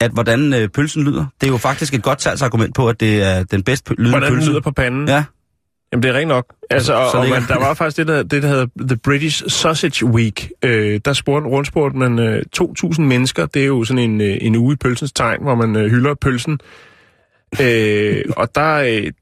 at 0.00 0.10
hvordan 0.10 0.52
øh, 0.54 0.68
pølsen 0.68 1.04
lyder. 1.04 1.26
Det 1.40 1.46
er 1.46 1.50
jo 1.50 1.56
faktisk 1.56 1.94
et 1.94 2.02
godt 2.02 2.22
salgsargument 2.22 2.74
på, 2.74 2.88
at 2.88 3.00
det 3.00 3.22
er 3.22 3.44
den 3.44 3.62
bedst 3.62 3.90
pø- 3.90 3.94
lydende 3.98 4.10
Hvordan 4.10 4.32
pølse. 4.32 4.50
lyder 4.50 4.60
på 4.60 4.70
panden. 4.70 5.08
Ja, 5.08 5.24
Jamen, 5.92 6.02
det 6.02 6.08
er 6.10 6.14
rent 6.14 6.28
nok. 6.28 6.46
Altså, 6.70 6.94
og, 6.94 7.12
og 7.12 7.28
man, 7.28 7.42
der 7.48 7.58
var 7.58 7.74
faktisk 7.74 7.96
det, 7.96 8.06
der, 8.08 8.22
det, 8.22 8.42
der 8.42 8.48
hedder 8.48 8.66
The 8.88 8.96
British 8.96 9.44
Sausage 9.48 10.06
Week. 10.06 10.50
Øh, 10.62 11.00
der 11.04 11.12
spurgte, 11.12 11.48
rundspurgte 11.48 11.98
man 11.98 12.18
øh, 12.18 12.42
2.000 12.60 13.00
mennesker. 13.00 13.46
Det 13.46 13.62
er 13.62 13.66
jo 13.66 13.84
sådan 13.84 14.10
en, 14.10 14.20
øh, 14.20 14.36
en 14.40 14.56
uge 14.56 14.72
i 14.72 14.76
pølsens 14.76 15.12
tegn, 15.12 15.42
hvor 15.42 15.54
man 15.54 15.76
øh, 15.76 15.90
hylder 15.90 16.14
pølsen. 16.14 16.60
Øh, 17.60 18.22
og 18.36 18.54
der, 18.54 18.74
øh, 18.74 19.12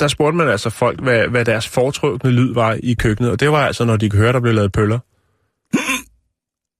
der 0.00 0.08
spurgte 0.08 0.36
man 0.36 0.48
altså 0.48 0.70
folk, 0.70 1.00
hvad, 1.02 1.28
hvad 1.28 1.44
deres 1.44 1.68
foretrukne 1.68 2.30
lyd 2.30 2.54
var 2.54 2.78
i 2.82 2.94
køkkenet. 2.94 3.30
Og 3.30 3.40
det 3.40 3.52
var 3.52 3.66
altså, 3.66 3.84
når 3.84 3.96
de 3.96 4.10
kunne 4.10 4.20
høre, 4.22 4.32
der 4.32 4.40
blev 4.40 4.54
lavet 4.54 4.72
pøller. 4.72 4.98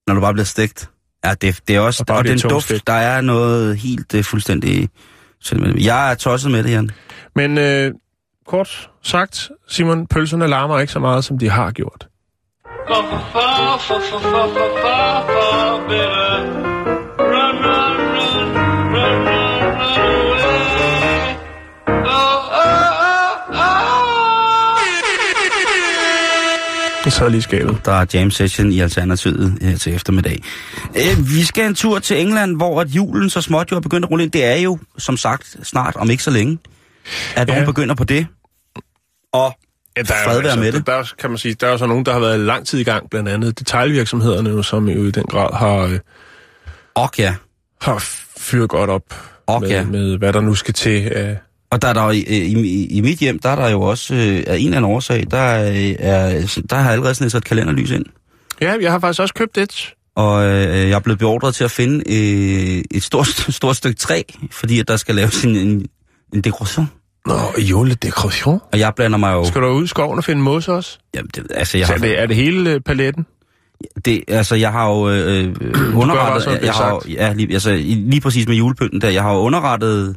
når 0.06 0.14
du 0.14 0.20
bare 0.20 0.32
bliver 0.32 0.44
stegt. 0.44 0.90
Ja, 1.24 1.34
det, 1.34 1.60
det 1.68 1.76
er 1.76 1.80
også, 1.80 2.02
Og 2.02 2.06
bare 2.06 2.18
og, 2.18 2.24
den 2.24 2.38
duft, 2.38 2.64
stegt. 2.64 2.86
der 2.86 2.92
er 2.92 3.20
noget 3.20 3.76
helt 3.76 4.14
uh, 4.14 4.24
fuldstændig... 4.24 4.88
Jeg 5.80 6.10
er 6.10 6.14
tosset 6.14 6.50
med 6.50 6.62
det, 6.62 6.70
Jan. 6.70 6.90
Men 7.34 7.58
øh, 7.58 7.92
kort 8.46 8.90
sagt, 9.02 9.50
Simon, 9.68 10.06
pølserne 10.06 10.46
larmer 10.46 10.78
ikke 10.78 10.92
så 10.92 10.98
meget, 10.98 11.24
som 11.24 11.38
de 11.38 11.50
har 11.50 11.70
gjort. 11.70 12.08
Fa 12.88 12.94
fa 12.94 13.76
fa 13.78 13.98
fa 13.98 14.18
fa 14.18 14.46
fa 14.46 14.66
fa 14.82 15.20
fa 15.20 15.88
baby. 15.88 16.73
Jeg 27.04 27.12
sad 27.12 27.30
lige 27.30 27.42
skabet. 27.42 27.78
Der 27.84 27.92
er 27.92 28.06
jam 28.14 28.30
session 28.30 28.72
i 28.72 28.80
Alternativet 28.80 29.58
her 29.62 29.76
til 29.78 29.94
eftermiddag. 29.94 30.42
Øh, 30.96 31.30
vi 31.30 31.44
skal 31.44 31.66
en 31.66 31.74
tur 31.74 31.98
til 31.98 32.20
England, 32.20 32.56
hvor 32.56 32.80
at 32.80 32.88
julen 32.88 33.30
så 33.30 33.40
småt 33.40 33.70
jo 33.72 33.76
er 33.76 33.80
begyndt 33.80 34.04
at 34.04 34.10
rulle 34.10 34.24
ind. 34.24 34.32
Det 34.32 34.44
er 34.44 34.54
jo, 34.56 34.78
som 34.98 35.16
sagt, 35.16 35.56
snart 35.62 35.96
om 35.96 36.10
ikke 36.10 36.22
så 36.22 36.30
længe, 36.30 36.58
at 37.36 37.48
Ja. 37.48 37.52
nogen 37.52 37.66
begynder 37.66 37.94
på 37.94 38.04
det. 38.04 38.26
Og 39.32 39.52
Ja, 39.96 40.02
der 40.02 40.14
er 40.14 40.22
jo 40.24 40.30
Fred 40.30 40.42
være 40.42 40.56
med 40.56 40.72
det. 40.72 40.86
Der, 40.86 41.12
kan 41.18 41.30
man 41.30 41.38
sige, 41.38 41.54
der 41.54 41.66
er 41.66 41.70
jo 41.70 41.78
så 41.78 41.86
nogen, 41.86 42.06
der 42.06 42.12
har 42.12 42.20
været 42.20 42.40
lang 42.40 42.66
tid 42.66 42.78
i 42.78 42.84
gang, 42.84 43.10
blandt 43.10 43.28
andet 43.28 43.58
detailvirksomhederne, 43.58 44.50
jo, 44.50 44.62
som 44.62 44.88
jo 44.88 45.04
i 45.04 45.10
den 45.10 45.24
grad 45.24 45.54
har, 45.56 45.76
øh, 45.76 45.98
og 46.94 47.10
ja, 47.18 47.34
har 47.80 47.98
fyret 48.38 48.68
godt 48.68 48.90
op 48.90 49.02
Og 49.46 49.60
med, 49.60 49.68
ja. 49.68 49.84
med, 49.84 50.18
hvad 50.18 50.32
der 50.32 50.40
nu 50.40 50.54
skal 50.54 50.74
til. 50.74 51.00
af 51.00 51.38
Og 51.74 51.82
der 51.82 51.88
er 51.88 51.92
der 51.92 52.04
jo, 52.04 52.10
i, 52.10 52.18
i, 52.18 52.86
i 52.86 53.00
mit 53.00 53.18
hjem, 53.18 53.38
der 53.38 53.48
er 53.48 53.56
der 53.56 53.68
jo 53.68 53.82
også, 53.82 54.14
øh, 54.14 54.20
af 54.46 54.56
en 54.56 54.64
eller 54.64 54.76
anden 54.76 54.92
årsag, 54.92 55.24
der, 55.30 55.38
er, 55.38 55.94
er, 55.98 56.60
der 56.70 56.76
har 56.76 56.82
jeg 56.82 56.92
allerede 56.92 57.14
sådan 57.14 57.38
et 57.38 57.44
kalenderlys 57.44 57.90
ind. 57.90 58.04
Ja, 58.60 58.74
jeg 58.80 58.92
har 58.92 58.98
faktisk 58.98 59.20
også 59.20 59.34
købt 59.34 59.58
et. 59.58 59.94
Og 60.16 60.44
øh, 60.44 60.88
jeg 60.88 60.90
er 60.90 60.98
blevet 60.98 61.18
beordret 61.18 61.54
til 61.54 61.64
at 61.64 61.70
finde 61.70 61.96
øh, 61.96 62.84
et 62.90 63.02
stort, 63.02 63.26
stort 63.60 63.76
stykke 63.76 63.98
træ, 63.98 64.22
fordi 64.50 64.80
at 64.80 64.88
der 64.88 64.96
skal 64.96 65.14
laves 65.14 65.44
en, 65.44 65.56
en, 65.56 65.86
en 66.34 66.40
dekoration. 66.40 66.90
Nå, 67.26 67.34
juledekoration. 67.58 68.60
Og 68.72 68.78
jeg 68.78 68.92
blander 68.96 69.18
mig 69.18 69.32
jo... 69.32 69.44
Skal 69.44 69.60
du 69.60 69.66
ud 69.66 69.84
i 69.84 69.86
skoven 69.86 70.18
og 70.18 70.24
finde 70.24 70.42
mos 70.42 70.68
også? 70.68 70.98
Jamen, 71.14 71.30
det, 71.34 71.46
altså, 71.50 71.78
jeg 71.78 71.86
Så 71.86 71.92
har, 71.92 71.98
er 71.98 72.08
det, 72.08 72.20
er 72.20 72.26
det 72.26 72.36
hele 72.36 72.70
øh, 72.70 72.80
paletten? 72.80 73.26
det, 74.04 74.24
altså, 74.28 74.54
jeg 74.54 74.72
har 74.72 74.90
jo 74.90 75.10
øh, 75.10 75.44
øh, 75.44 75.54
bare, 75.72 75.94
underrettet... 75.94 76.60
det 76.60 76.66
jeg 76.66 76.68
er 76.68 76.72
har, 76.72 77.02
ja, 77.08 77.32
lige, 77.32 77.52
altså, 77.52 77.74
lige 77.84 78.20
præcis 78.20 78.48
med 78.48 78.56
julepynten 78.56 79.00
der. 79.00 79.08
Jeg 79.08 79.22
har 79.22 79.32
jo 79.32 79.38
underrettet 79.38 80.16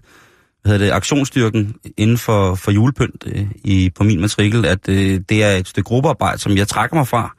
hedder 0.67 0.85
det, 0.85 0.91
aktionsstyrken 0.91 1.75
inden 1.97 2.17
for, 2.17 2.55
for 2.55 2.71
julepynt 2.71 3.23
øh, 3.25 3.45
i, 3.63 3.89
på 3.95 4.03
min 4.03 4.21
matrikel, 4.21 4.65
at 4.65 4.89
øh, 4.89 5.19
det 5.29 5.43
er 5.43 5.51
et 5.51 5.67
stykke 5.67 5.87
gruppearbejde, 5.87 6.37
som 6.37 6.57
jeg 6.57 6.67
trækker 6.67 6.95
mig 6.95 7.07
fra. 7.07 7.35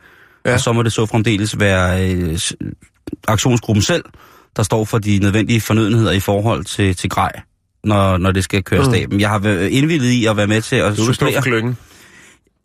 Ja. 0.46 0.52
Og 0.54 0.60
så 0.60 0.72
må 0.72 0.82
det 0.82 0.92
så 0.92 1.06
fremdeles 1.06 1.60
være 1.60 2.12
øh, 2.12 2.38
aktionsgruppen 3.28 3.82
selv, 3.82 4.04
der 4.56 4.62
står 4.62 4.84
for 4.84 4.98
de 4.98 5.18
nødvendige 5.18 5.60
fornødenheder 5.60 6.12
i 6.12 6.20
forhold 6.20 6.64
til, 6.64 6.96
til 6.96 7.10
grej, 7.10 7.32
når, 7.84 8.16
når 8.16 8.32
det 8.32 8.44
skal 8.44 8.62
køre 8.62 8.80
Mm. 8.80 8.84
staben. 8.92 9.20
Jeg 9.20 9.28
har 9.30 9.38
indvildet 9.70 10.08
i 10.10 10.26
at 10.26 10.36
være 10.36 10.46
med 10.46 10.62
til 10.62 10.76
at 10.76 10.96
Du 10.96 11.04
vil 11.04 11.14
stå 11.14 11.26
supplere 11.26 11.42
kløkken. 11.42 11.76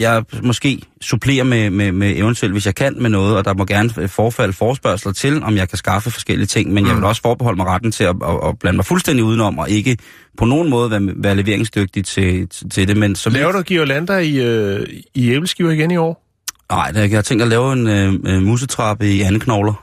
Jeg 0.03 0.23
måske 0.43 0.81
supplerer 1.01 1.43
med, 1.43 1.69
med, 1.69 1.91
med 1.91 2.17
eventuelt, 2.17 2.53
hvis 2.53 2.65
jeg 2.65 2.75
kan 2.75 2.95
med 2.99 3.09
noget, 3.09 3.37
og 3.37 3.45
der 3.45 3.53
må 3.53 3.65
gerne 3.65 4.07
forfalde 4.07 4.53
forspørgseler 4.53 5.13
til, 5.13 5.43
om 5.43 5.55
jeg 5.55 5.69
kan 5.69 5.77
skaffe 5.77 6.11
forskellige 6.11 6.47
ting, 6.47 6.73
men 6.73 6.83
mm. 6.83 6.89
jeg 6.89 6.97
vil 6.97 7.05
også 7.05 7.21
forbeholde 7.21 7.57
mig 7.57 7.65
retten 7.65 7.91
til 7.91 8.03
at, 8.03 8.15
at, 8.23 8.47
at 8.47 8.59
blande 8.59 8.75
mig 8.77 8.85
fuldstændig 8.85 9.25
udenom, 9.25 9.57
og 9.59 9.69
ikke 9.69 9.97
på 10.37 10.45
nogen 10.45 10.69
måde 10.69 10.91
være, 10.91 11.13
være 11.15 11.35
leveringsdygtig 11.35 12.05
til, 12.05 12.47
til, 12.47 12.69
til 12.69 12.87
det. 12.87 12.97
Men 12.97 13.15
så 13.15 13.29
Laver 13.29 13.51
du 13.51 13.61
girlander 13.61 14.19
i, 14.19 14.35
øh, 14.35 14.87
i 15.13 15.31
æbleskiver 15.31 15.71
igen 15.71 15.91
i 15.91 15.97
år? 15.97 16.23
Nej, 16.71 16.91
jeg 16.95 17.17
har 17.17 17.21
tænkt 17.21 17.43
at 17.43 17.49
lave 17.49 17.73
en 17.73 17.87
øh, 17.87 18.41
musetrappe 18.41 19.07
i 19.11 19.21
andeknogler. 19.21 19.73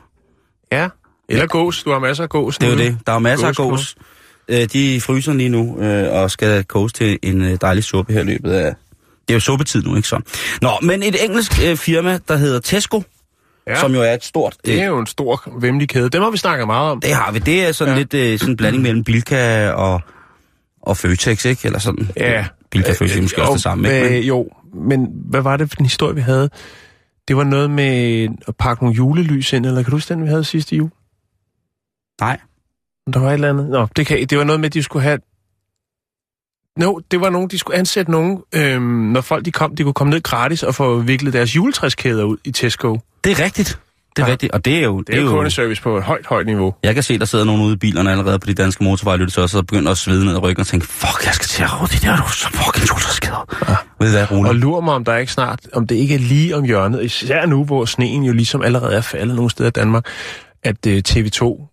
Ja. 0.72 0.88
Eller 1.28 1.46
gås. 1.46 1.82
Du 1.82 1.90
har 1.90 1.98
masser 1.98 2.24
af 2.24 2.28
gås 2.30 2.58
Det 2.58 2.66
er 2.66 2.72
jo 2.72 2.78
det. 2.78 2.98
Der 3.06 3.12
er 3.12 3.18
masser 3.18 3.46
af 3.46 3.54
Gåsknogle. 3.54 3.76
gås. 3.76 3.96
Øh, 4.48 4.68
de 4.72 5.00
fryser 5.00 5.32
lige 5.32 5.48
nu, 5.48 5.80
øh, 5.80 6.12
og 6.12 6.30
skal 6.30 6.64
koges 6.64 6.92
til 6.92 7.18
en 7.22 7.42
øh, 7.42 7.58
dejlig 7.60 7.84
suppe 7.84 8.12
her 8.12 8.22
løbet 8.22 8.50
af... 8.52 8.74
Det 9.28 9.34
er 9.34 9.34
jo 9.34 9.40
suppetid 9.40 9.82
nu, 9.82 9.96
ikke 9.96 10.08
så? 10.08 10.20
Nå, 10.62 10.70
men 10.82 11.02
et 11.02 11.24
engelsk 11.24 11.52
øh, 11.66 11.76
firma, 11.76 12.18
der 12.28 12.36
hedder 12.36 12.60
Tesco, 12.60 13.02
Ja. 13.66 13.80
som 13.80 13.94
jo 13.94 14.00
er 14.02 14.12
et 14.14 14.24
stort... 14.24 14.56
øh, 14.66 14.72
Det 14.74 14.82
er 14.82 14.86
jo 14.86 14.98
en 14.98 15.06
stor, 15.06 15.42
vemmelig 15.60 15.88
kæde. 15.88 16.08
Dem 16.10 16.22
har 16.22 16.30
vi 16.30 16.36
snakket 16.36 16.66
meget 16.66 16.90
om. 16.90 17.00
Det 17.00 17.14
har 17.14 17.32
vi. 17.32 17.38
Det 17.38 17.66
er 17.68 17.72
sådan 17.72 17.94
Ja. 17.94 17.98
lidt 17.98 18.14
øh, 18.14 18.38
sådan 18.38 18.52
en 18.52 18.56
blanding 18.56 18.82
mellem 18.82 19.04
Bilka 19.04 19.70
og, 19.70 20.00
og 20.82 20.96
Føtex, 20.96 21.44
ikke? 21.44 21.66
Eller 21.66 21.78
sådan. 21.78 22.08
Ja. 22.16 22.46
Bilka 22.70 22.90
og 22.90 22.96
Føtex 22.96 23.16
er 23.16 23.22
måske 23.22 23.42
også 23.42 23.52
det 23.52 23.62
samme, 23.62 23.88
ikke? 23.94 24.06
Øh, 24.06 24.12
Men, 24.12 24.22
jo, 24.22 24.48
men 24.74 25.06
hvad 25.12 25.40
var 25.40 25.56
det 25.56 25.70
for 25.70 25.76
en 25.80 25.84
historie, 25.86 26.14
vi 26.14 26.20
havde? 26.20 26.50
Det 27.28 27.36
var 27.36 27.44
noget 27.44 27.70
med 27.70 28.28
at 28.48 28.56
pakke 28.56 28.84
nogle 28.84 28.96
julelys 28.96 29.52
ind, 29.52 29.66
eller 29.66 29.82
kan 29.82 29.90
du 29.90 29.96
huske 29.96 30.14
den, 30.14 30.22
vi 30.22 30.28
havde 30.28 30.44
sidste 30.44 30.76
jul? 30.76 30.90
nej. 32.20 32.38
Der 33.12 33.20
var 33.20 33.28
et 33.28 33.34
eller 33.34 33.48
andet. 33.50 33.68
Nå, 33.68 33.86
det, 33.96 34.06
kan, 34.06 34.26
det 34.26 34.38
var 34.38 34.44
noget 34.44 34.60
med, 34.60 34.66
at 34.68 34.74
de 34.74 34.82
skulle 34.82 35.02
have... 35.02 35.18
No, 36.80 36.94
det 37.10 37.20
var 37.20 37.30
nogen, 37.30 37.48
de 37.50 37.58
skulle 37.58 37.78
ansætte 37.78 38.10
nogen, 38.10 38.38
øhm, 38.54 38.82
når 38.82 39.20
folk 39.20 39.44
de 39.44 39.50
kom, 39.52 39.76
de 39.76 39.82
kunne 39.82 39.92
komme 39.92 40.10
ned 40.10 40.22
gratis 40.22 40.62
og 40.62 40.74
få 40.74 40.98
viklet 40.98 41.32
deres 41.32 41.56
juletræskæder 41.56 42.24
ud 42.24 42.36
i 42.44 42.50
Tesco. 42.50 42.98
Det 43.24 43.32
er 43.40 43.44
rigtigt. 43.44 43.78
Det 44.16 44.22
er 44.22 44.26
Ja. 44.26 44.32
rigtigt. 44.32 44.52
Og 44.52 44.64
det 44.64 44.76
er 44.78 44.82
jo... 44.84 45.00
Det 45.00 45.14
er 45.14 45.20
jo 45.22 45.28
kundeservice 45.30 45.82
på 45.82 45.96
et 45.96 46.02
højt, 46.02 46.26
højt 46.26 46.46
niveau. 46.46 46.74
Jeg 46.82 46.94
kan 46.94 47.02
se, 47.02 47.18
der 47.18 47.24
sidder 47.24 47.44
nogen 47.44 47.62
ude 47.62 47.72
i 47.72 47.76
bilerne 47.76 48.10
allerede 48.10 48.38
på 48.38 48.46
de 48.46 48.54
danske 48.54 48.84
motorveje, 48.84 49.16
lytter 49.16 49.42
os, 49.42 49.54
og 49.54 49.66
begynder 49.66 49.90
at 49.90 49.98
svede 49.98 50.24
ned 50.24 50.34
ad 50.34 50.42
ryggen 50.42 50.60
og 50.60 50.66
tænke, 50.66 50.86
fuck, 50.86 51.24
jeg 51.26 51.34
skal 51.34 51.46
til 51.46 51.62
at 51.62 51.80
råde 51.80 51.90
det 51.90 52.02
der, 52.02 52.16
du 52.16 52.28
så 52.32 52.48
fucking 52.52 52.88
juletræskæder. 52.90 53.56
Ja. 53.68 53.76
Ved 54.00 54.10
hvad, 54.12 54.30
Rune? 54.30 54.48
Og 54.48 54.54
lurer 54.54 54.80
mig, 54.80 54.94
om 54.94 55.04
der 55.04 55.16
ikke 55.16 55.32
snart, 55.32 55.60
om 55.72 55.86
det 55.86 55.94
ikke 55.94 56.14
er 56.14 56.18
lige 56.18 56.56
om 56.56 56.64
hjørnet, 56.64 57.04
især 57.04 57.46
nu, 57.46 57.64
hvor 57.64 57.84
sneen 57.84 58.22
jo 58.24 58.32
ligesom 58.32 58.62
allerede 58.62 58.94
er 58.96 59.00
faldet 59.00 59.36
nogle 59.36 59.50
steder 59.50 59.68
i 59.68 59.72
Danmark, 59.72 60.04
at 60.62 60.86
øh, 60.86 61.02
TV2 61.08 61.69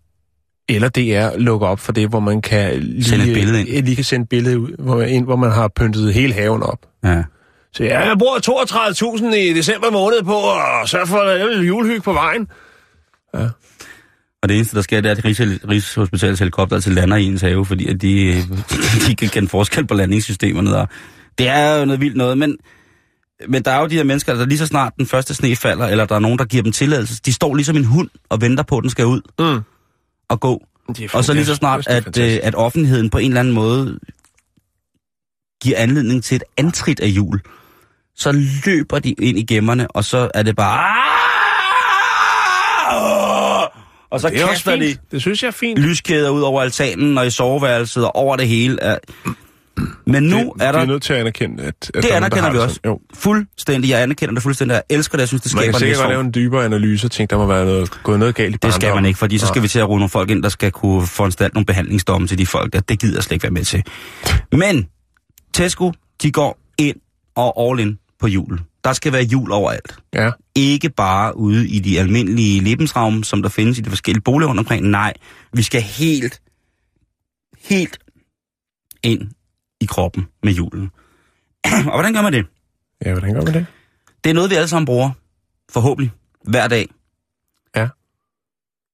eller 0.70 0.90
DR 0.90 1.38
lukker 1.40 1.68
op 1.68 1.80
for 1.80 1.92
det, 1.92 2.10
hvor 2.10 2.20
man 2.20 2.42
kan 2.42 2.80
lige, 2.80 3.04
Sende 3.04 3.28
et 3.28 3.34
billede 3.34 3.60
ind. 3.60 3.70
øh, 3.78 3.84
lige 3.84 3.96
kan 3.96 4.06
sende 4.06 4.24
et 4.24 4.30
billede 4.30 4.60
ud, 4.60 4.72
hvor 4.80 4.98
man, 4.98 5.10
ind, 5.10 5.26
hvor 5.26 5.36
man 5.36 5.52
har 5.52 5.68
pyntet 5.76 6.14
hele 6.14 6.34
haven 6.34 6.64
op. 6.64 6.80
Ja. 7.04 7.24
Så 7.74 7.84
ja, 7.84 8.00
jeg 8.08 8.18
bruger 8.18 8.38
32.000 9.30 9.36
i 9.36 9.54
december 9.54 9.92
måned 9.92 10.24
på 10.24 10.52
at 10.52 10.90
sørge 10.90 11.08
for 11.08 11.18
at 11.18 11.68
julehygge 11.68 12.02
på 12.02 12.14
vejen. 12.14 12.48
Og 14.44 14.50
det 14.50 14.56
eneste, 14.56 14.76
der 14.76 14.82
sker, 14.82 15.02
det 15.02 15.10
er, 15.12 15.16
at 15.16 15.26
Rigs- 15.26 15.68
Rigshospitalets 15.70 16.40
helikopter 16.40 16.76
altså 16.76 16.90
lander 16.90 17.18
i 17.18 17.24
ens 17.24 17.42
have, 17.42 17.66
fordi 17.66 17.88
at 17.88 18.02
de, 18.02 18.34
de 19.08 19.16
kan 19.16 19.30
kende 19.30 19.48
forskel 19.50 19.88
på 19.88 19.94
landingssystemerne. 19.94 20.76
Og 20.78 20.88
det 21.38 21.48
er 21.48 21.80
jo 21.80 21.86
noget 21.86 22.02
vildt 22.02 22.18
noget, 22.18 22.38
men, 22.38 22.58
men 23.50 23.64
der 23.64 23.72
er 23.72 23.82
jo 23.82 23.88
de 23.88 23.96
her 23.96 24.04
mennesker, 24.04 24.34
der 24.36 24.46
lige 24.46 24.58
så 24.58 24.66
snart 24.66 24.94
den 24.98 25.06
første 25.06 25.34
sne 25.34 25.56
falder, 25.56 25.88
eller 25.88 26.06
der 26.06 26.16
er 26.16 26.20
nogen, 26.20 26.40
der 26.40 26.46
giver 26.46 26.64
dem 26.64 26.72
tilladelse, 26.72 27.22
de 27.26 27.34
står 27.34 27.56
ligesom 27.56 27.76
en 27.76 27.86
hund 27.86 28.10
og 28.30 28.42
venter 28.42 28.64
på, 28.64 28.78
at 28.78 28.82
den 28.82 28.90
skal 28.90 29.06
ud 29.06 29.22
Mm. 29.40 29.60
Og 30.30 30.40
gå. 30.40 30.64
Og 31.14 31.24
så 31.24 31.34
lige 31.34 31.46
så 31.46 31.56
snart, 31.56 31.88
at, 31.88 32.18
øh, 32.18 32.40
at 32.44 32.56
offentligheden 32.56 33.10
på 33.10 33.18
en 33.18 33.32
eller 33.32 33.40
anden 33.40 33.54
måde 33.54 34.00
giver 35.64 35.78
anledning 35.78 36.24
til 36.24 36.36
et 36.36 36.44
antrit 36.58 37.00
af 37.00 37.08
jul, 37.08 37.42
så 38.16 38.32
løber 38.66 39.00
de 39.00 39.12
ind 39.12 39.40
i 39.40 39.44
gemmerne, 39.44 39.92
og 39.92 40.04
så 40.04 40.32
er 40.34 40.44
det 40.44 40.56
bare... 40.56 41.08
Og 44.10 44.22
så 44.22 44.30
det 44.30 44.42
er 44.42 44.48
kaster 44.48 44.76
de. 44.76 44.98
Det 45.12 45.22
synes 45.22 45.44
jeg 45.44 45.48
er 45.48 45.52
fint. 45.52 45.80
lyskæder 45.80 46.30
ud 46.30 46.42
over 46.42 46.62
altanen 46.62 47.18
og 47.18 47.28
i 47.28 47.30
soveværelset 47.30 48.06
og 48.06 48.16
over 48.16 48.36
det 48.36 48.48
hele. 48.48 49.00
Men 50.06 50.24
nu 50.24 50.38
det, 50.38 50.44
er 50.46 50.72
Vi 50.72 50.78
der... 50.78 50.82
er 50.82 50.86
nødt 50.86 51.04
til 51.04 51.14
at 51.14 51.20
anerkende, 51.20 51.64
at, 51.64 51.68
at 51.68 51.94
Det 51.94 52.04
der 52.04 52.10
er 52.10 52.12
der 52.12 52.16
anerkender 52.18 52.44
har 52.44 52.52
vi 52.52 52.58
også. 52.58 52.80
Jo. 52.86 53.00
Fuldstændig. 53.14 53.90
Jeg 53.90 54.02
anerkender 54.02 54.34
det 54.34 54.44
fuldstændig. 54.44 54.74
Jeg 54.74 54.84
elsker 54.90 55.18
det. 55.18 55.22
Jeg 55.22 55.28
synes, 55.28 55.42
det 55.42 55.54
Man 55.54 55.62
skaber 55.62 55.72
kan 55.72 55.76
en 55.76 55.80
sikkert 55.80 55.98
godt 56.00 56.10
lave 56.10 56.22
en 56.22 56.34
dybere 56.34 56.66
analyse 56.66 57.08
og 57.08 57.12
tænke, 57.12 57.32
der 57.32 57.38
må 57.38 57.46
være 57.46 57.66
noget, 57.66 58.04
gået 58.04 58.20
noget 58.20 58.36
galt 58.36 58.56
i 58.56 58.58
Det 58.62 58.74
skal 58.74 58.96
man 58.96 59.06
ikke, 59.06 59.20
fordi 59.20 59.38
så 59.38 59.48
skal 59.48 59.62
vi 59.64 59.68
til 59.68 59.80
at 59.80 59.90
rulle 59.90 60.00
nogle 60.00 60.10
folk 60.10 60.30
ind, 60.30 60.44
der 60.44 60.50
skal 60.50 60.72
kunne 60.72 61.08
foranstalte 61.08 61.56
nogle 61.56 61.66
behandlingsdomme 61.66 62.28
til 62.28 62.38
de 62.38 62.46
folk 62.46 62.74
der. 62.74 62.80
Det 62.80 63.00
gider 63.00 63.16
jeg 63.16 63.24
slet 63.24 63.32
ikke 63.36 63.44
være 63.44 63.52
med 63.52 63.64
til. 63.66 63.84
Men 64.52 64.88
Tesco, 65.54 65.94
de 66.22 66.32
går 66.32 66.60
ind 66.78 66.98
og 67.36 67.70
all 67.70 67.80
in 67.80 68.00
på 68.20 68.28
jul. 68.28 68.60
Der 68.84 68.94
skal 68.94 69.14
være 69.14 69.24
jul 69.24 69.52
overalt. 69.52 69.96
Ja. 70.14 70.32
Ikke 70.56 70.90
bare 70.90 71.38
ude 71.38 71.68
i 71.68 71.80
de 71.80 72.00
almindelige 72.00 72.60
lebensraum, 72.60 73.24
som 73.24 73.42
der 73.42 73.50
findes 73.50 73.78
i 73.78 73.82
de 73.82 73.90
forskellige 73.90 74.24
boliger 74.24 74.50
rundt 74.50 74.60
omkring. 74.60 74.88
Nej, 74.88 75.14
vi 75.54 75.62
skal 75.62 75.82
helt, 75.82 76.42
helt 77.70 77.98
ind 79.04 79.22
i 79.82 79.86
kroppen 79.86 80.28
med 80.44 80.54
julen. 80.54 80.92
og 81.88 81.94
hvordan 81.94 82.14
gør 82.14 82.22
man 82.22 82.34
det? 82.34 82.46
ja, 83.06 83.12
hvordan 83.12 83.34
gør 83.34 83.42
man 83.42 83.54
det? 83.54 83.66
Det 84.24 84.30
er 84.30 84.34
noget, 84.34 84.50
vi 84.50 84.56
alle 84.56 84.68
sammen 84.68 84.86
bruger. 84.86 85.12
Forhåbentlig. 85.72 86.12
Hver 86.44 86.68
dag. 86.68 86.90
Ja. 87.76 87.88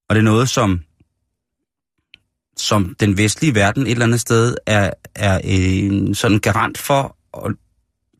Og 0.09 0.15
det 0.15 0.19
er 0.19 0.23
noget, 0.23 0.49
som, 0.49 0.81
som 2.57 2.95
den 2.99 3.17
vestlige 3.17 3.55
verden 3.55 3.83
et 3.87 3.91
eller 3.91 4.05
andet 4.05 4.19
sted 4.21 4.55
er, 4.65 4.91
er 5.15 5.39
en 5.43 6.15
sådan 6.15 6.39
garant 6.39 6.77
for. 6.77 7.17
Og 7.31 7.51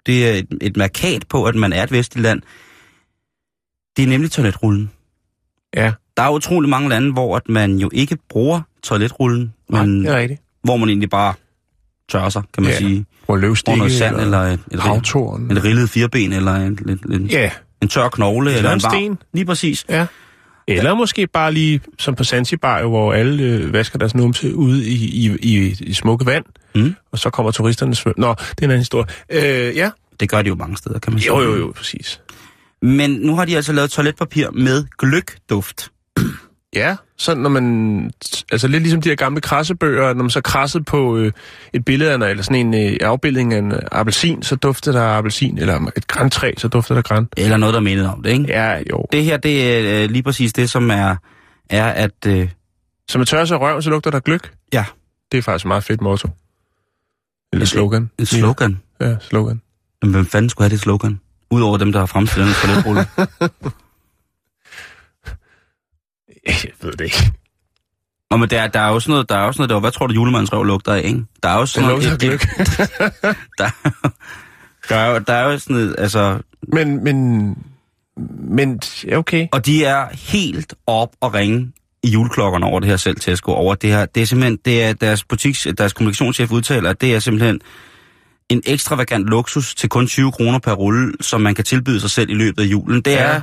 det 0.05 0.29
er 0.29 0.33
et, 0.33 0.47
et 0.61 0.77
markat 0.77 1.27
på, 1.29 1.45
at 1.45 1.55
man 1.55 1.73
er 1.73 1.83
et 1.83 1.91
vestligt 1.91 2.23
land. 2.23 2.41
Det 3.97 4.03
er 4.03 4.07
nemlig 4.07 4.31
toiletrullen. 4.31 4.91
Ja. 5.75 5.93
Der 6.17 6.23
er 6.23 6.29
utrolig 6.29 6.69
mange 6.69 6.89
lande, 6.89 7.13
hvor 7.13 7.35
at 7.37 7.49
man 7.49 7.77
jo 7.77 7.89
ikke 7.93 8.17
bruger 8.29 8.61
toiletrullen, 8.83 9.53
Nej, 9.69 9.85
men 9.85 10.03
det 10.05 10.11
er 10.11 10.17
rigtigt. 10.17 10.41
hvor 10.63 10.77
man 10.77 10.89
egentlig 10.89 11.09
bare 11.09 11.33
tørrer 12.11 12.29
sig, 12.29 12.41
kan 12.53 12.63
man 12.63 12.71
Ja. 12.71 12.73
ja. 12.81 12.87
sige. 12.87 13.05
Bruger 13.25 13.39
løvstikke 13.39 13.77
noget 13.77 13.93
sand, 13.93 14.15
eller 14.15 14.39
et, 14.39 14.59
et, 14.71 14.79
havtorn. 14.79 15.51
et 15.51 15.63
rillet 15.63 15.89
fireben, 15.89 16.33
eller 16.33 16.53
en, 16.55 16.79
en, 16.89 16.99
en, 17.13 17.27
Ja, 17.27 17.51
en 17.81 17.87
tør 17.87 18.09
knogle, 18.09 18.49
Eller 18.55 18.71
eller, 18.71 18.73
en 18.73 18.79
sten. 18.79 19.17
Lige 19.33 19.45
præcis. 19.45 19.85
ja. 19.89 20.05
Eller 20.67 20.93
måske 20.93 21.27
bare 21.27 21.53
lige, 21.53 21.81
som 21.99 22.15
på 22.15 22.23
Zanzibar, 22.23 22.83
hvor 22.83 23.13
alle 23.13 23.43
øh, 23.43 23.73
vasker 23.73 23.99
deres 23.99 24.15
numse 24.15 24.55
ude 24.55 24.85
i, 24.89 24.93
i, 25.27 25.37
i, 25.41 25.75
i 25.79 25.93
smukke 25.93 26.25
vand, 26.25 26.45
Mm. 26.75 26.95
og 27.11 27.19
så 27.19 27.29
kommer 27.29 27.51
turisterne 27.51 27.95
svøm. 27.95 28.13
Nå, 28.17 28.29
det 28.33 28.39
er 28.49 28.53
en 28.59 28.63
anden 28.63 28.79
historie. 28.79 29.05
Øh, 29.29 29.75
ja, 29.75 29.89
Det 30.19 30.29
gør 30.29 30.41
de 30.41 30.47
jo 30.47 30.55
mange 30.55 30.77
steder, 30.77 30.99
kan 30.99 31.13
man 31.13 31.19
sige. 31.21 31.33
jo, 31.35 31.41
jo, 31.41 31.55
jo, 31.57 31.73
præcis. 31.75 32.21
Men 32.81 33.11
nu 33.11 33.35
har 33.35 33.45
de 33.45 33.55
altså 33.55 33.73
lavet 33.73 33.91
toiletpapir 33.91 34.49
med 34.51 34.85
gløgduft. 34.97 35.89
Ja, 36.75 36.95
så 37.17 37.35
når 37.35 37.49
man, 37.49 38.11
altså 38.51 38.67
lidt 38.67 38.83
ligesom 38.83 39.01
de 39.01 39.09
her 39.09 39.15
gamle 39.15 39.41
krassebøger, 39.41 40.13
når 40.13 40.23
man 40.23 40.29
så 40.29 40.41
krassede 40.41 40.83
på 40.83 41.17
øh, 41.17 41.31
et 41.73 41.85
billede 41.85 42.11
af, 42.11 42.29
eller 42.29 42.43
sådan 42.43 42.73
en 42.73 42.91
øh, 42.93 42.97
afbildning 43.01 43.53
af 43.53 43.57
en 43.57 43.73
appelsin, 43.91 44.43
så 44.43 44.55
duftede 44.55 44.95
der 44.97 45.03
appelsin, 45.03 45.57
eller 45.57 45.91
et 45.97 46.07
græntræ, 46.07 46.53
så 46.57 46.67
duftede 46.67 46.97
der 46.97 47.01
græn. 47.03 47.27
Eller 47.37 47.57
noget, 47.57 47.73
der 47.73 47.79
mindede 47.81 48.13
om 48.13 48.23
det, 48.23 48.29
ikke? 48.29 48.45
Ja, 48.47 48.77
jo. 48.91 49.05
Det 49.11 49.23
her, 49.23 49.37
det 49.37 49.77
er 49.77 50.03
øh, 50.03 50.09
lige 50.09 50.23
præcis 50.23 50.53
det, 50.53 50.69
som 50.69 50.91
er, 50.91 51.15
er 51.69 51.85
at... 51.87 52.11
Øh, 52.27 52.49
Så 53.09 53.17
man 53.17 53.27
tørrer 53.27 53.45
sig 53.45 53.55
i 53.55 53.57
røven, 53.57 53.81
så 53.81 53.89
lugter 53.89 54.11
der 54.11 54.19
gløk. 54.19 54.53
Ja. 54.73 54.85
Det 55.31 55.37
er 55.37 55.41
faktisk 55.41 55.65
et 55.65 55.67
meget 55.67 55.83
fedt 55.83 56.01
motto. 56.01 56.29
Eller 57.53 57.65
slogan. 57.65 58.09
en 58.19 58.25
slogan. 58.25 58.79
Ja, 59.01 59.15
slogan. 59.21 59.61
Men 60.01 60.11
hvem 60.11 60.25
fanden 60.25 60.49
skulle 60.49 60.65
have 60.65 60.71
det 60.73 60.79
slogan? 60.79 61.19
Udover 61.51 61.77
dem, 61.77 61.91
der 61.91 61.99
har 61.99 62.05
fremstillet 62.05 62.47
den 62.47 62.55
toiletrulle. 62.55 63.05
Jeg 66.47 66.71
ved 66.81 66.91
det 66.91 67.01
ikke. 67.01 67.31
Nå, 68.31 68.37
men 68.37 68.49
der, 68.49 68.67
der 68.67 68.79
er 68.79 68.89
jo 68.89 68.99
sådan 68.99 69.11
noget, 69.11 69.29
der 69.29 69.35
er 69.35 69.51
sådan 69.51 69.61
noget, 69.61 69.69
der, 69.69 69.79
hvad 69.79 69.91
tror 69.91 70.07
du 70.07 70.13
julemandens 70.13 70.53
røv 70.53 70.63
lugter 70.63 70.93
af, 70.93 71.01
ikke? 71.05 71.23
Der 71.43 71.49
er 71.49 71.55
jo 71.59 71.65
Det 71.65 71.77
noget, 71.77 72.03
lugter 72.03 72.17
gløk. 72.17 72.41
der, 73.59 73.69
der, 74.89 74.95
er 74.95 75.11
jo, 75.11 75.19
der 75.27 75.33
er 75.33 75.51
jo 75.51 75.59
sådan 75.59 75.75
noget, 75.75 75.95
altså, 75.97 76.39
Men, 76.73 77.03
men 77.03 77.57
men 78.49 78.79
ja, 79.07 79.17
okay. 79.17 79.47
Og 79.51 79.65
de 79.65 79.85
er 79.85 80.07
helt 80.11 80.73
op 80.87 81.09
og 81.21 81.33
ringe 81.33 81.71
i 82.03 82.09
juleklokkerne 82.09 82.65
over 82.65 82.79
det 82.79 82.89
her 82.89 82.97
selv 82.97 83.15
Tesco, 83.19 83.51
over 83.51 83.75
det 83.75 83.89
her. 83.89 84.05
Det 84.05 84.21
er 84.21 84.25
simpelthen, 84.27 84.59
det 84.65 84.83
er 84.83 84.93
deres 84.93 85.23
butiks, 85.23 85.67
deres 85.77 85.93
kommunikationschef 85.93 86.51
udtaler, 86.51 86.89
at 86.89 87.01
det 87.01 87.15
er 87.15 87.19
simpelthen 87.19 87.61
en 88.49 88.61
ekstravagant 88.65 89.25
luksus 89.27 89.75
til 89.75 89.89
kun 89.89 90.07
20 90.07 90.31
kroner 90.31 90.59
per 90.59 90.73
rulle, 90.73 91.13
som 91.21 91.41
man 91.41 91.55
kan 91.55 91.65
tilbyde 91.65 91.99
sig 91.99 92.11
selv 92.11 92.29
i 92.29 92.33
løbet 92.33 92.63
af 92.63 92.65
julen. 92.67 93.01
Det 93.01 93.11
Ja. 93.11 93.17
er, 93.23 93.41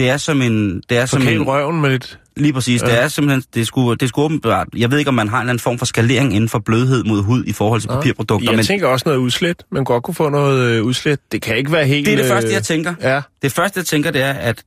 det 0.00 0.08
er 0.10 0.16
som 0.16 0.42
en... 0.42 0.82
Det 0.90 0.98
er 0.98 1.06
som 1.06 1.28
en, 1.28 1.42
røven 1.42 1.80
med 1.80 1.90
lidt... 1.90 2.18
Lige 2.36 2.52
præcis. 2.52 2.82
Ja. 2.82 2.86
Det 2.86 3.02
er 3.02 3.08
simpelthen, 3.08 3.44
det 3.54 3.60
er, 3.60 3.64
sgu, 3.64 3.94
det 3.94 4.02
er 4.02 4.06
sgu 4.06 4.22
åbenbart. 4.22 4.66
Jeg 4.76 4.90
ved 4.90 4.98
ikke, 4.98 5.08
om 5.08 5.14
man 5.14 5.28
har 5.28 5.36
en 5.36 5.42
eller 5.42 5.50
anden 5.50 5.62
form 5.62 5.78
for 5.78 5.86
skalering 5.86 6.34
inden 6.34 6.48
for 6.48 6.58
blødhed 6.58 7.04
mod 7.04 7.22
hud 7.22 7.44
i 7.44 7.52
forhold 7.52 7.80
til 7.80 7.88
papirprodukter, 7.88 8.50
Jeg 8.50 8.56
men 8.56 8.64
tænker 8.64 8.86
også 8.86 9.08
noget 9.08 9.18
udslet. 9.18 9.62
Man 9.72 9.84
godt 9.84 10.02
kunne 10.02 10.14
få 10.14 10.28
noget 10.28 10.70
øh, 10.70 10.82
udslet. 10.84 11.20
Det 11.32 11.42
kan 11.42 11.56
ikke 11.56 11.72
være 11.72 11.86
helt... 11.86 12.06
det 12.06 12.12
er 12.12 12.16
det 12.16 12.24
øh, 12.24 12.30
første, 12.30 12.52
jeg 12.52 12.62
tænker. 12.62 12.94
Ja. 13.02 13.20
Det 13.42 13.52
første, 13.52 13.78
jeg 13.78 13.86
tænker, 13.86 14.10
det 14.10 14.22
er, 14.22 14.32
at... 14.32 14.62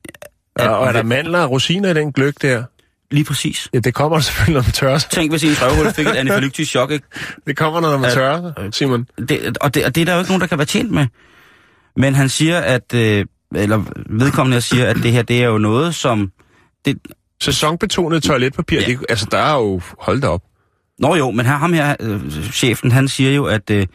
at 0.56 0.68
Og, 0.68 0.78
og 0.78 0.86
er 0.88 0.92
der 0.92 1.02
mandler 1.02 1.38
og 1.38 1.50
rosiner 1.50 1.90
i 1.90 1.94
den 1.94 2.12
gløk 2.12 2.34
der? 2.42 2.62
Lige 3.10 3.24
præcis. 3.24 3.68
Ja, 3.74 3.78
det 3.78 3.94
kommer 3.94 4.20
selvfølgelig, 4.20 4.54
når 4.54 4.62
man 4.62 4.72
tørrer 4.72 4.98
sig. 4.98 5.10
Tænk, 5.10 5.32
hvis 5.32 5.44
ens 5.44 5.62
røvhul 5.62 5.92
fik 5.92 6.06
et 6.06 6.12
anafylaktisk 6.12 6.70
chok, 6.70 6.90
ikke? 6.90 7.06
Det 7.46 7.56
kommer, 7.56 7.80
når 7.80 7.98
man 7.98 8.10
Ja. 8.10 8.14
tørrer 8.14 8.52
sig, 8.56 8.74
Simon. 8.74 9.06
Det, 9.28 9.58
og, 9.60 9.74
det, 9.74 9.84
og 9.84 9.94
det 9.94 10.00
er 10.00 10.04
der 10.04 10.12
jo 10.12 10.18
ikke 10.18 10.30
nogen, 10.30 10.40
der 10.40 10.46
kan 10.46 10.58
være 10.58 10.66
tjent 10.66 10.90
med. 10.90 11.06
Men 11.96 12.14
han 12.14 12.28
siger, 12.28 12.60
at... 12.60 12.94
Øh, 12.94 13.24
eller 13.56 13.82
vedkommende 14.10 14.60
siger, 14.60 14.86
at 14.86 14.96
det 14.96 15.12
her, 15.12 15.22
det 15.22 15.42
er 15.42 15.46
jo 15.48 15.58
noget, 15.58 15.94
som... 15.94 16.32
Det, 16.84 16.98
Sæsonbetonet 17.42 18.22
toiletpapir, 18.22 18.80
Ja. 18.80 18.86
det, 18.86 18.98
altså 19.08 19.26
der 19.30 19.38
er 19.38 19.54
jo... 19.54 19.80
Hold 19.98 20.20
da 20.20 20.26
op. 20.28 20.42
Nå 20.98 21.14
jo, 21.14 21.30
men 21.30 21.46
her, 21.46 21.52
ham 21.56 21.72
her, 21.72 21.96
øh, 22.00 22.20
chefen, 22.52 22.92
han 22.92 23.08
siger 23.08 23.30
jo, 23.30 23.44
at 23.44 23.70
øh, 23.70 23.86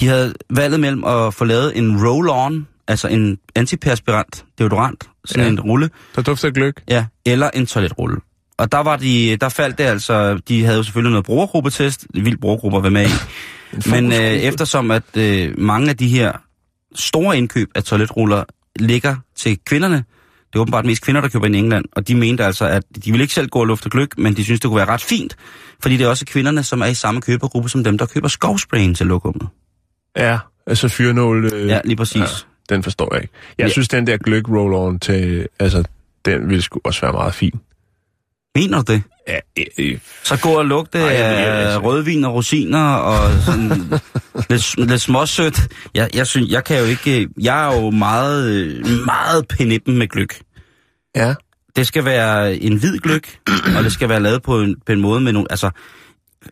de 0.00 0.06
havde 0.06 0.34
valget 0.50 0.80
mellem 0.80 1.04
at 1.04 1.34
få 1.34 1.44
lavet 1.44 1.78
en 1.78 1.96
roll-on, 1.96 2.82
altså 2.88 3.08
en 3.08 3.38
antiperspirant, 3.56 4.44
deodorant, 4.58 5.08
sådan 5.24 5.44
Ja. 5.44 5.50
en 5.50 5.60
rulle, 5.60 5.90
Der 6.16 6.22
dufter 6.22 6.50
gløk. 6.50 6.74
ja, 6.88 7.06
eller 7.26 7.50
en 7.54 7.66
toiletrulle. 7.66 8.16
Og 8.58 8.72
der 8.72 8.78
var 8.78 8.96
de, 8.96 9.36
der 9.40 9.48
faldt 9.48 9.78
det 9.78 9.84
altså, 9.84 10.40
de 10.48 10.64
havde 10.64 10.76
jo 10.76 10.82
selvfølgelig 10.82 11.10
noget 11.10 11.24
brugergruppetest, 11.26 12.06
vild 12.14 12.38
brugergruppe 12.38 12.76
at 12.76 12.82
være 12.82 12.90
med 12.90 13.06
i. 13.08 13.12
Men 13.90 14.12
øh, 14.12 14.18
eftersom 14.18 14.90
at 14.90 15.16
øh, 15.16 15.54
mange 15.58 15.90
af 15.90 15.96
de 15.96 16.08
her 16.08 16.32
store 16.94 17.38
indkøb 17.38 17.68
af 17.74 17.84
toiletruller 17.84 18.44
ligger 18.78 19.16
til 19.36 19.58
kvinderne, 19.66 19.96
det 20.52 20.54
er 20.54 20.60
åbenbart 20.60 20.84
mest 20.86 21.02
kvinder, 21.02 21.20
der 21.20 21.28
køber 21.28 21.46
i 21.46 21.56
England, 21.56 21.84
og 21.92 22.08
de 22.08 22.14
mente 22.14 22.44
altså, 22.44 22.66
at 22.68 22.82
de 23.04 23.10
ville 23.10 23.22
ikke 23.24 23.34
selv 23.34 23.48
gå 23.48 23.58
og 23.60 23.66
lufte 23.66 23.90
gløk, 23.90 24.18
men 24.18 24.36
de 24.36 24.44
synes, 24.44 24.60
det 24.60 24.68
kunne 24.68 24.76
være 24.76 24.88
ret 24.88 25.00
fint, 25.00 25.36
fordi 25.82 25.96
det 25.96 26.04
er 26.04 26.08
også 26.08 26.26
kvinderne, 26.26 26.62
som 26.62 26.80
er 26.80 26.86
i 26.86 26.94
samme 26.94 27.20
købergruppe 27.20 27.68
som 27.68 27.84
dem, 27.84 27.98
der 27.98 28.06
køber 28.06 28.28
skovsprayen 28.28 28.94
til 28.94 29.06
lokummet. 29.06 29.48
Ja, 30.16 30.38
altså 30.66 30.88
fyrenål. 30.88 31.50
Øh, 31.54 31.68
Ja, 31.68 31.80
lige 31.84 31.96
præcis. 31.96 32.16
Ja, 32.70 32.74
den 32.74 32.82
forstår 32.82 33.14
jeg 33.14 33.22
ikke. 33.22 33.34
Jeg 33.58 33.64
Ja. 33.66 33.72
synes, 33.72 33.88
den 33.88 34.06
der 34.06 34.16
gløk 34.16 34.44
roll-on 34.48 34.98
til... 34.98 35.48
Altså, 35.60 35.84
den 36.24 36.48
ville 36.48 36.62
sgu 36.62 36.80
også 36.84 37.00
være 37.00 37.12
meget 37.12 37.34
fin. 37.34 37.54
Mener 38.60 38.82
du 38.82 38.92
det? 38.92 39.02
Ja, 39.28 39.38
øh, 39.58 39.64
øh, 39.78 39.98
Så 40.24 40.36
gå 40.42 40.48
og 40.48 40.64
lugte 40.66 40.98
Ej, 40.98 41.08
af 41.08 41.64
altså- 41.64 41.80
rødvin 41.80 42.24
og 42.24 42.34
rosiner 42.34 42.84
og 42.94 43.42
sådan 43.42 43.68
lidt, 44.50 44.88
lidt 44.88 45.00
småsødt. 45.00 45.60
Jeg, 45.94 46.10
jeg, 46.14 46.26
synes, 46.26 46.50
jeg 46.50 46.64
kan 46.64 46.78
jo 46.78 46.84
ikke... 46.84 47.28
Jeg 47.40 47.68
er 47.68 47.80
jo 47.82 47.90
meget, 47.90 48.44
øh, 48.50 48.86
meget 49.06 49.48
penippen 49.48 49.98
med 49.98 50.08
gløk. 50.08 50.38
ja. 51.16 51.34
Det 51.76 51.86
skal 51.86 52.04
være 52.04 52.56
en 52.56 52.76
hvid 52.76 52.98
gløk, 52.98 53.38
og 53.76 53.84
det 53.84 53.92
skal 53.92 54.08
være 54.08 54.20
lavet 54.20 54.42
på 54.42 54.60
en, 54.60 54.76
på 54.86 54.92
en 54.92 55.00
måde 55.00 55.20
med 55.20 55.32
nogle... 55.32 55.46
Altså, 55.50 55.70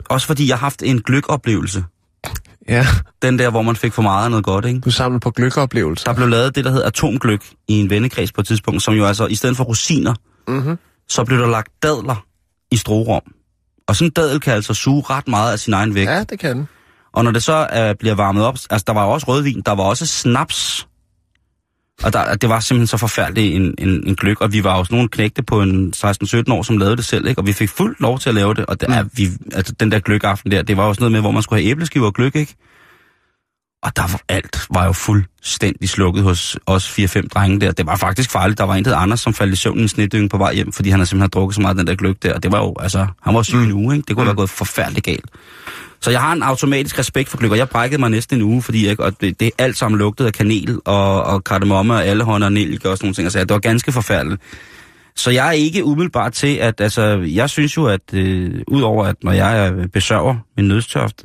også 0.04 0.26
fordi 0.26 0.48
jeg 0.48 0.56
har 0.56 0.60
haft 0.60 0.82
en 0.82 1.02
gløkoplevelse. 1.02 1.84
Ja, 2.68 2.86
Den 3.22 3.38
der, 3.38 3.50
hvor 3.50 3.62
man 3.62 3.76
fik 3.76 3.92
for 3.92 4.02
meget 4.02 4.24
af 4.24 4.30
noget 4.30 4.44
godt, 4.44 4.64
ikke? 4.64 4.80
du 4.80 4.90
samler 4.90 5.18
på 5.18 5.30
gløkoplevelser. 5.30 6.04
Der 6.04 6.14
blev 6.16 6.28
lavet 6.28 6.54
det, 6.54 6.64
der 6.64 6.70
hedder 6.70 6.86
atomgløk 6.86 7.40
i 7.68 7.72
en 7.72 7.90
vennekreds 7.90 8.32
på 8.32 8.40
et 8.40 8.46
tidspunkt, 8.46 8.82
som 8.82 8.94
jo 8.94 9.04
altså, 9.06 9.26
i 9.26 9.34
stedet 9.34 9.56
for 9.56 9.64
rosiner, 9.64 10.14
Mm-hmm. 10.48 10.78
Så 11.08 11.24
blev 11.24 11.38
der 11.38 11.46
lagt 11.46 11.82
dadler 11.82 12.26
i 12.70 12.76
strorum. 12.76 13.22
Og 13.88 13.96
sådan 13.96 14.08
en 14.08 14.12
dadel 14.12 14.40
kan 14.40 14.52
altså 14.52 14.74
suge 14.74 15.04
ret 15.10 15.28
meget 15.28 15.52
af 15.52 15.58
sin 15.58 15.72
egen 15.72 15.94
vægt. 15.94 16.10
Ja, 16.10 16.24
det 16.24 16.38
kan 16.38 16.56
den. 16.56 16.68
Og 17.12 17.24
når 17.24 17.30
det 17.30 17.42
så 17.42 17.66
uh, 17.72 17.98
bliver 17.98 18.14
varmet 18.14 18.44
op, 18.44 18.58
altså 18.70 18.84
der 18.86 18.92
var 18.92 19.04
også 19.04 19.26
rødvin, 19.28 19.62
der 19.66 19.72
var 19.72 19.84
også 19.84 20.06
snaps. 20.06 20.88
Og 22.02 22.12
der, 22.12 22.34
det 22.34 22.48
var 22.48 22.60
simpelthen 22.60 22.86
så 22.86 22.96
forfærdeligt 22.96 23.56
en, 23.56 23.74
en, 23.78 24.08
en 24.08 24.16
gløk, 24.16 24.40
og 24.40 24.52
vi 24.52 24.64
var 24.64 24.82
sådan 24.82 24.96
nogle 24.96 25.08
knægte 25.08 25.42
på 25.42 25.62
en 25.62 25.92
16-17 25.96 26.52
år, 26.52 26.62
som 26.62 26.78
lavede 26.78 26.96
det 26.96 27.04
selv, 27.04 27.26
ikke? 27.26 27.40
og 27.40 27.46
vi 27.46 27.52
fik 27.52 27.68
fuldt 27.68 28.00
lov 28.00 28.18
til 28.18 28.28
at 28.28 28.34
lave 28.34 28.54
det, 28.54 28.66
og 28.66 28.80
det 28.80 28.88
er, 28.88 29.04
vi, 29.12 29.28
altså, 29.52 29.72
den 29.80 29.92
der 29.92 29.98
gløkaften 29.98 30.50
der, 30.50 30.62
det 30.62 30.76
var 30.76 30.92
sådan 30.92 31.02
noget 31.02 31.12
med, 31.12 31.20
hvor 31.20 31.30
man 31.30 31.42
skulle 31.42 31.62
have 31.62 31.70
æbleskiver 31.70 32.06
og 32.06 32.14
gløk, 32.14 32.36
ikke? 32.36 32.54
Og 33.86 33.96
der 33.96 34.02
var 34.02 34.20
alt 34.28 34.66
var 34.70 34.84
jo 34.86 34.92
fuldstændig 34.92 35.88
slukket 35.88 36.22
hos 36.22 36.58
os 36.66 36.98
4-5 36.98 37.28
drenge 37.28 37.60
der. 37.60 37.72
Det 37.72 37.86
var 37.86 37.96
faktisk 37.96 38.30
farligt. 38.30 38.58
Der 38.58 38.64
var 38.64 38.74
hed 38.74 38.92
Anders, 38.96 39.20
som 39.20 39.34
faldt 39.34 39.52
i 39.52 39.56
søvn 39.56 39.78
i 39.78 39.82
en 39.82 39.88
snedynge 39.88 40.28
på 40.28 40.38
vej 40.38 40.54
hjem, 40.54 40.72
fordi 40.72 40.90
han 40.90 40.98
havde 40.98 41.08
simpelthen 41.08 41.30
drukket 41.30 41.54
så 41.54 41.60
meget 41.60 41.74
af 41.74 41.78
den 41.78 41.86
der 41.86 41.94
gløk 41.94 42.16
der. 42.22 42.34
Og 42.34 42.42
det 42.42 42.52
var 42.52 42.58
jo, 42.58 42.74
altså, 42.80 43.06
han 43.22 43.34
var 43.34 43.42
syg 43.42 43.56
en 43.56 43.72
uge, 43.72 43.96
ikke? 43.96 44.06
Det 44.08 44.16
kunne 44.16 44.24
mm. 44.24 44.26
være 44.26 44.36
gået 44.36 44.50
forfærdeligt 44.50 45.06
galt. 45.06 45.30
Så 46.00 46.10
jeg 46.10 46.20
har 46.20 46.32
en 46.32 46.42
automatisk 46.42 46.98
respekt 46.98 47.28
for 47.28 47.38
gløk, 47.38 47.50
og 47.50 47.56
jeg 47.58 47.68
brækkede 47.68 48.00
mig 48.00 48.10
næsten 48.10 48.36
en 48.36 48.42
uge, 48.42 48.62
fordi 48.62 48.86
jeg, 48.86 49.00
og 49.00 49.20
det, 49.20 49.40
det 49.40 49.50
alt 49.58 49.78
sammen 49.78 49.98
lugtede 49.98 50.26
af 50.26 50.32
kanel 50.32 50.78
og, 50.84 51.22
og 51.22 51.44
kardemomme 51.44 51.94
og 51.94 52.06
alle 52.06 52.24
hånder 52.24 52.46
og 52.46 52.52
nellike 52.52 52.90
og 52.90 52.96
sådan 52.96 53.06
nogle 53.06 53.14
ting. 53.14 53.26
Altså, 53.26 53.38
det 53.38 53.50
var 53.50 53.58
ganske 53.58 53.92
forfærdeligt. 53.92 54.42
Så 55.16 55.30
jeg 55.30 55.48
er 55.48 55.52
ikke 55.52 55.84
umiddelbart 55.84 56.32
til, 56.32 56.56
at 56.56 56.80
altså, 56.80 57.02
jeg 57.34 57.50
synes 57.50 57.76
jo, 57.76 57.86
at 57.86 58.14
øh, 58.14 58.60
udover 58.68 59.04
at 59.04 59.16
når 59.22 59.32
jeg 59.32 59.66
er 59.66 59.86
besørger 59.86 60.36
min 60.56 60.68
nødstørft, 60.68 61.24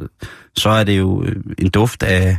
så 0.55 0.69
er 0.69 0.83
det 0.83 0.97
jo 0.97 1.23
øh, 1.23 1.35
en 1.57 1.69
duft 1.69 2.03
af, 2.03 2.37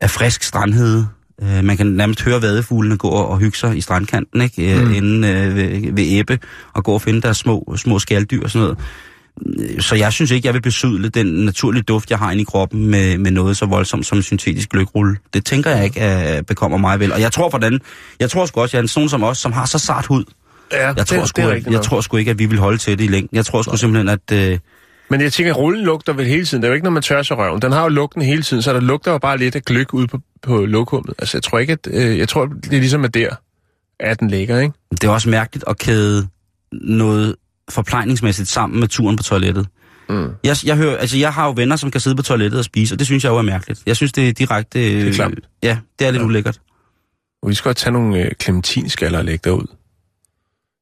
af 0.00 0.10
frisk 0.10 0.42
strandhede. 0.42 1.08
Øh, 1.42 1.64
man 1.64 1.76
kan 1.76 1.86
nærmest 1.86 2.22
høre 2.22 2.42
vadefuglene 2.42 2.96
gå 2.96 3.08
og 3.08 3.38
hygge 3.38 3.58
sig 3.58 3.76
i 3.76 3.80
strandkanten, 3.80 4.40
ikke? 4.40 4.74
Øh, 4.78 4.86
mm. 4.86 4.92
Inden 4.94 5.24
øh, 5.24 5.56
ved, 5.56 5.92
ved 5.92 6.20
Ebbe, 6.20 6.38
og 6.72 6.84
gå 6.84 6.92
og 6.92 7.02
finde 7.02 7.22
deres 7.22 7.36
små, 7.36 7.74
små 7.76 7.98
skalddyr 7.98 8.42
og 8.42 8.50
sådan 8.50 8.62
noget. 8.62 8.78
Øh, 9.74 9.80
Så 9.80 9.94
jeg 9.94 10.12
synes 10.12 10.30
ikke, 10.30 10.46
jeg 10.46 10.54
vil 10.54 10.62
besydle 10.62 11.08
den 11.08 11.26
naturlige 11.26 11.82
duft, 11.82 12.10
jeg 12.10 12.18
har 12.18 12.30
inde 12.30 12.42
i 12.42 12.44
kroppen 12.44 12.86
med, 12.86 13.18
med 13.18 13.30
noget 13.30 13.56
så 13.56 13.66
voldsomt 13.66 14.06
som 14.06 14.22
syntetisk 14.22 14.68
gløkrulle. 14.70 15.16
Det 15.34 15.44
tænker 15.44 15.70
jeg 15.70 15.84
ikke 15.84 16.36
uh, 16.38 16.44
bekommer 16.44 16.78
mig 16.78 17.00
vel. 17.00 17.12
Og 17.12 17.20
jeg 17.20 17.32
tror, 17.32 17.48
hvordan, 17.48 17.80
jeg 18.20 18.30
tror 18.30 18.46
sgu 18.46 18.60
også, 18.60 18.76
jeg 18.76 18.80
er 18.80 18.82
en 18.82 18.88
sådan 18.88 19.08
som 19.08 19.22
os, 19.22 19.38
som 19.38 19.52
har 19.52 19.66
så 19.66 19.78
sart 19.78 20.06
hud. 20.06 20.24
Ja, 20.72 20.92
Jeg 20.96 21.06
tror, 21.06 21.24
sgu, 21.24 21.42
det 21.42 21.48
er 21.48 21.54
jeg, 21.54 21.72
jeg 21.72 21.82
tror 21.82 22.00
sgu 22.00 22.16
ikke, 22.16 22.30
at 22.30 22.38
vi 22.38 22.46
vil 22.46 22.58
holde 22.58 22.78
til 22.78 22.98
det 22.98 23.04
i 23.04 23.06
længden. 23.06 23.36
Jeg 23.36 23.46
tror 23.46 23.62
sgu 23.62 23.76
simpelthen, 23.76 24.08
at... 24.08 24.32
Øh, 24.52 24.58
Men 25.10 25.20
jeg 25.20 25.32
tænker, 25.32 25.52
at 25.52 25.58
rullen 25.58 25.84
lugter 25.84 26.12
vel 26.12 26.26
hele 26.26 26.44
tiden. 26.44 26.62
Det 26.62 26.68
er 26.68 26.70
jo 26.70 26.74
ikke, 26.74 26.84
når 26.84 26.90
man 26.90 27.02
tørrer 27.02 27.22
sig 27.22 27.38
røven. 27.38 27.62
Den 27.62 27.72
har 27.72 27.82
jo 27.82 27.88
lugten 27.88 28.22
hele 28.22 28.42
tiden, 28.42 28.62
så 28.62 28.72
der 28.72 28.80
lugter 28.80 29.12
jo 29.12 29.18
bare 29.18 29.38
lidt 29.38 29.56
af 29.56 29.62
gløk 29.62 29.94
ude 29.94 30.06
på, 30.06 30.18
på 30.42 30.64
lokummet. 30.64 31.14
Altså, 31.18 31.36
jeg 31.36 31.42
tror 31.42 31.58
ikke, 31.58 31.72
at... 31.72 31.88
Øh, 31.90 32.18
jeg 32.18 32.28
tror, 32.28 32.46
det 32.46 32.72
er 32.72 32.80
ligesom, 32.80 33.04
at 33.04 33.14
der 33.14 33.28
er 34.00 34.14
den 34.14 34.28
ligger, 34.28 34.58
ikke? 34.60 34.74
det 34.90 35.04
er 35.04 35.08
også 35.10 35.28
mærkeligt 35.28 35.64
at 35.68 35.78
kæde 35.78 36.28
noget 36.72 37.36
forplejningsmæssigt 37.70 38.48
sammen 38.48 38.80
med 38.80 38.88
turen 38.88 39.16
på 39.16 39.22
toilettet. 39.22 39.66
Mm. 40.08 40.28
Jeg, 40.44 40.56
jeg, 40.64 40.76
hører, 40.76 40.96
altså, 40.96 41.16
jeg 41.18 41.32
har 41.34 41.46
jo 41.46 41.52
venner, 41.56 41.76
som 41.76 41.90
kan 41.90 42.00
sidde 42.00 42.16
på 42.16 42.22
toilettet 42.22 42.58
og 42.58 42.64
spise, 42.64 42.94
og 42.94 42.98
det 42.98 43.06
synes 43.06 43.24
jeg 43.24 43.30
jo 43.30 43.36
er 43.36 43.42
mærkeligt. 43.42 43.82
Jeg 43.86 43.96
synes, 43.96 44.12
det 44.12 44.28
er 44.28 44.32
direkte... 44.32 44.94
Øh, 44.94 45.00
Det 45.00 45.08
er 45.08 45.12
klamt. 45.12 45.48
Ja, 45.62 45.78
det 45.98 46.06
er 46.06 46.10
lidt 46.10 46.20
ja. 46.20 46.26
ulækkert. 46.26 46.60
Og 47.42 47.48
vi 47.48 47.54
skal 47.54 47.68
godt 47.68 47.76
tage 47.76 47.92
nogle 47.92 48.24
øh, 48.24 48.30
clementinskaller 48.42 49.18
og 49.18 49.24
lægge 49.24 49.40
derud. 49.44 49.66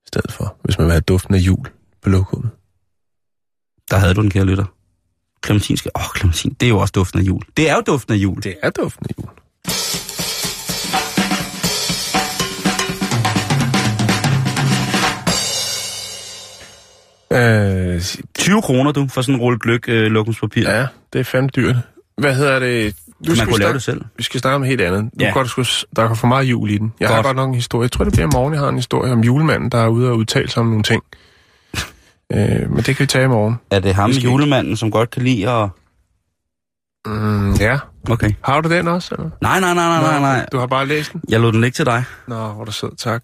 I 0.05 0.09
stedet 0.09 0.33
for, 0.33 0.57
hvis 0.65 0.79
man 0.79 0.85
vil 0.87 0.93
have 0.93 1.01
duften 1.01 1.35
af 1.35 1.39
jul 1.39 1.67
på 2.03 2.09
lokummet. 2.09 2.51
Der 3.91 3.97
havde 3.99 4.15
du 4.15 4.23
den, 4.23 4.31
kære 4.31 4.45
lytter. 4.45 4.65
Clementinske. 5.45 5.91
Åh, 5.97 6.03
oh, 6.03 6.09
clementin. 6.17 6.57
Det 6.61 6.67
er 6.67 6.71
jo 6.71 6.79
også 6.79 6.93
duften 6.93 7.21
af 7.21 7.25
jul. 7.25 7.43
Det 7.57 7.71
er 7.71 7.75
jo 7.75 7.81
duften 7.87 8.15
af 8.15 8.19
jul. 8.19 8.43
Det 8.43 8.57
er 8.63 8.71
duften 8.71 9.07
af 9.11 9.15
jul. 9.23 9.31
Øh, 17.33 18.03
20 18.39 18.63
kroner, 18.63 18.93
du, 18.93 19.07
for 19.09 19.23
sådan 19.23 19.35
en 19.35 19.41
rulle 19.41 19.59
gløk 19.59 19.85
øh, 19.89 20.07
lokumspapir. 20.13 20.71
ja, 20.71 20.87
det 21.13 21.19
er 21.19 21.25
fandme 21.25 21.49
dyrt. 21.57 21.77
Hvad 22.19 22.35
hedder 22.35 22.59
det? 22.59 22.95
Nu 23.29 23.35
Man 23.39 23.47
kunne 23.47 23.59
lave 23.59 23.73
det 23.73 23.83
selv. 23.83 24.03
Vi 24.17 24.23
skal 24.23 24.41
snakke 24.41 24.55
om 24.57 24.63
helt 24.63 24.81
andet. 24.81 25.03
Nu 25.03 25.11
Ja. 25.21 25.31
godt, 25.31 25.49
sgu, 25.49 25.63
der 25.97 26.03
er 26.11 26.15
for 26.15 26.27
meget 26.27 26.45
jul 26.45 26.71
i 26.71 26.79
den. 26.79 26.93
Jeg 27.01 27.09
godt. 27.09 27.17
har 27.17 27.23
godt 27.23 27.37
nok 27.37 27.49
en 27.49 27.55
historie. 27.55 27.83
Jeg 27.85 27.93
tror, 27.93 28.05
det 28.05 28.13
bliver 28.13 28.27
i 28.27 28.31
morgen, 28.35 28.55
jeg 28.55 28.61
har 28.63 28.69
en 28.69 28.77
historie 28.77 29.13
om 29.13 29.21
julemanden, 29.21 29.71
der 29.71 29.79
er 29.79 29.89
ude 29.89 30.09
og 30.11 30.17
udtale 30.17 30.49
sig 30.49 30.61
om 30.61 30.67
nogle 30.67 30.83
ting. 30.83 31.03
Øh, 32.33 32.71
men 32.71 32.77
det 32.77 32.85
kan 32.85 32.99
vi 32.99 33.07
tage 33.07 33.25
i 33.25 33.29
morgen. 33.29 33.57
Er 33.71 33.81
det 33.81 33.95
ham, 33.95 34.13
skal 34.13 34.25
julemanden, 34.25 34.77
som 34.77 34.91
godt 34.91 35.11
kan 35.11 35.23
lide 35.23 35.51
at... 35.51 35.69
Mm, 37.07 37.53
ja. 37.55 37.79
Okay. 38.11 38.33
Har 38.45 38.61
du 38.61 38.69
den 38.69 38.89
også? 38.89 39.15
Eller? 39.15 39.31
Nej, 39.41 39.61
nej, 39.61 39.75
nej, 39.75 39.89
nej, 39.89 40.01
nej, 40.03 40.21
nej. 40.21 40.47
Du 40.53 40.59
har 40.59 40.67
bare 40.67 40.87
læst 40.87 41.13
den? 41.13 41.23
Jeg 41.29 41.41
lod 41.41 41.53
den 41.53 41.61
ligge 41.61 41.75
til 41.75 41.87
dig. 41.87 42.05
Nå, 42.27 42.49
hvor 42.53 42.65
du 42.65 42.73
sød, 42.73 42.97
tak. 42.97 43.23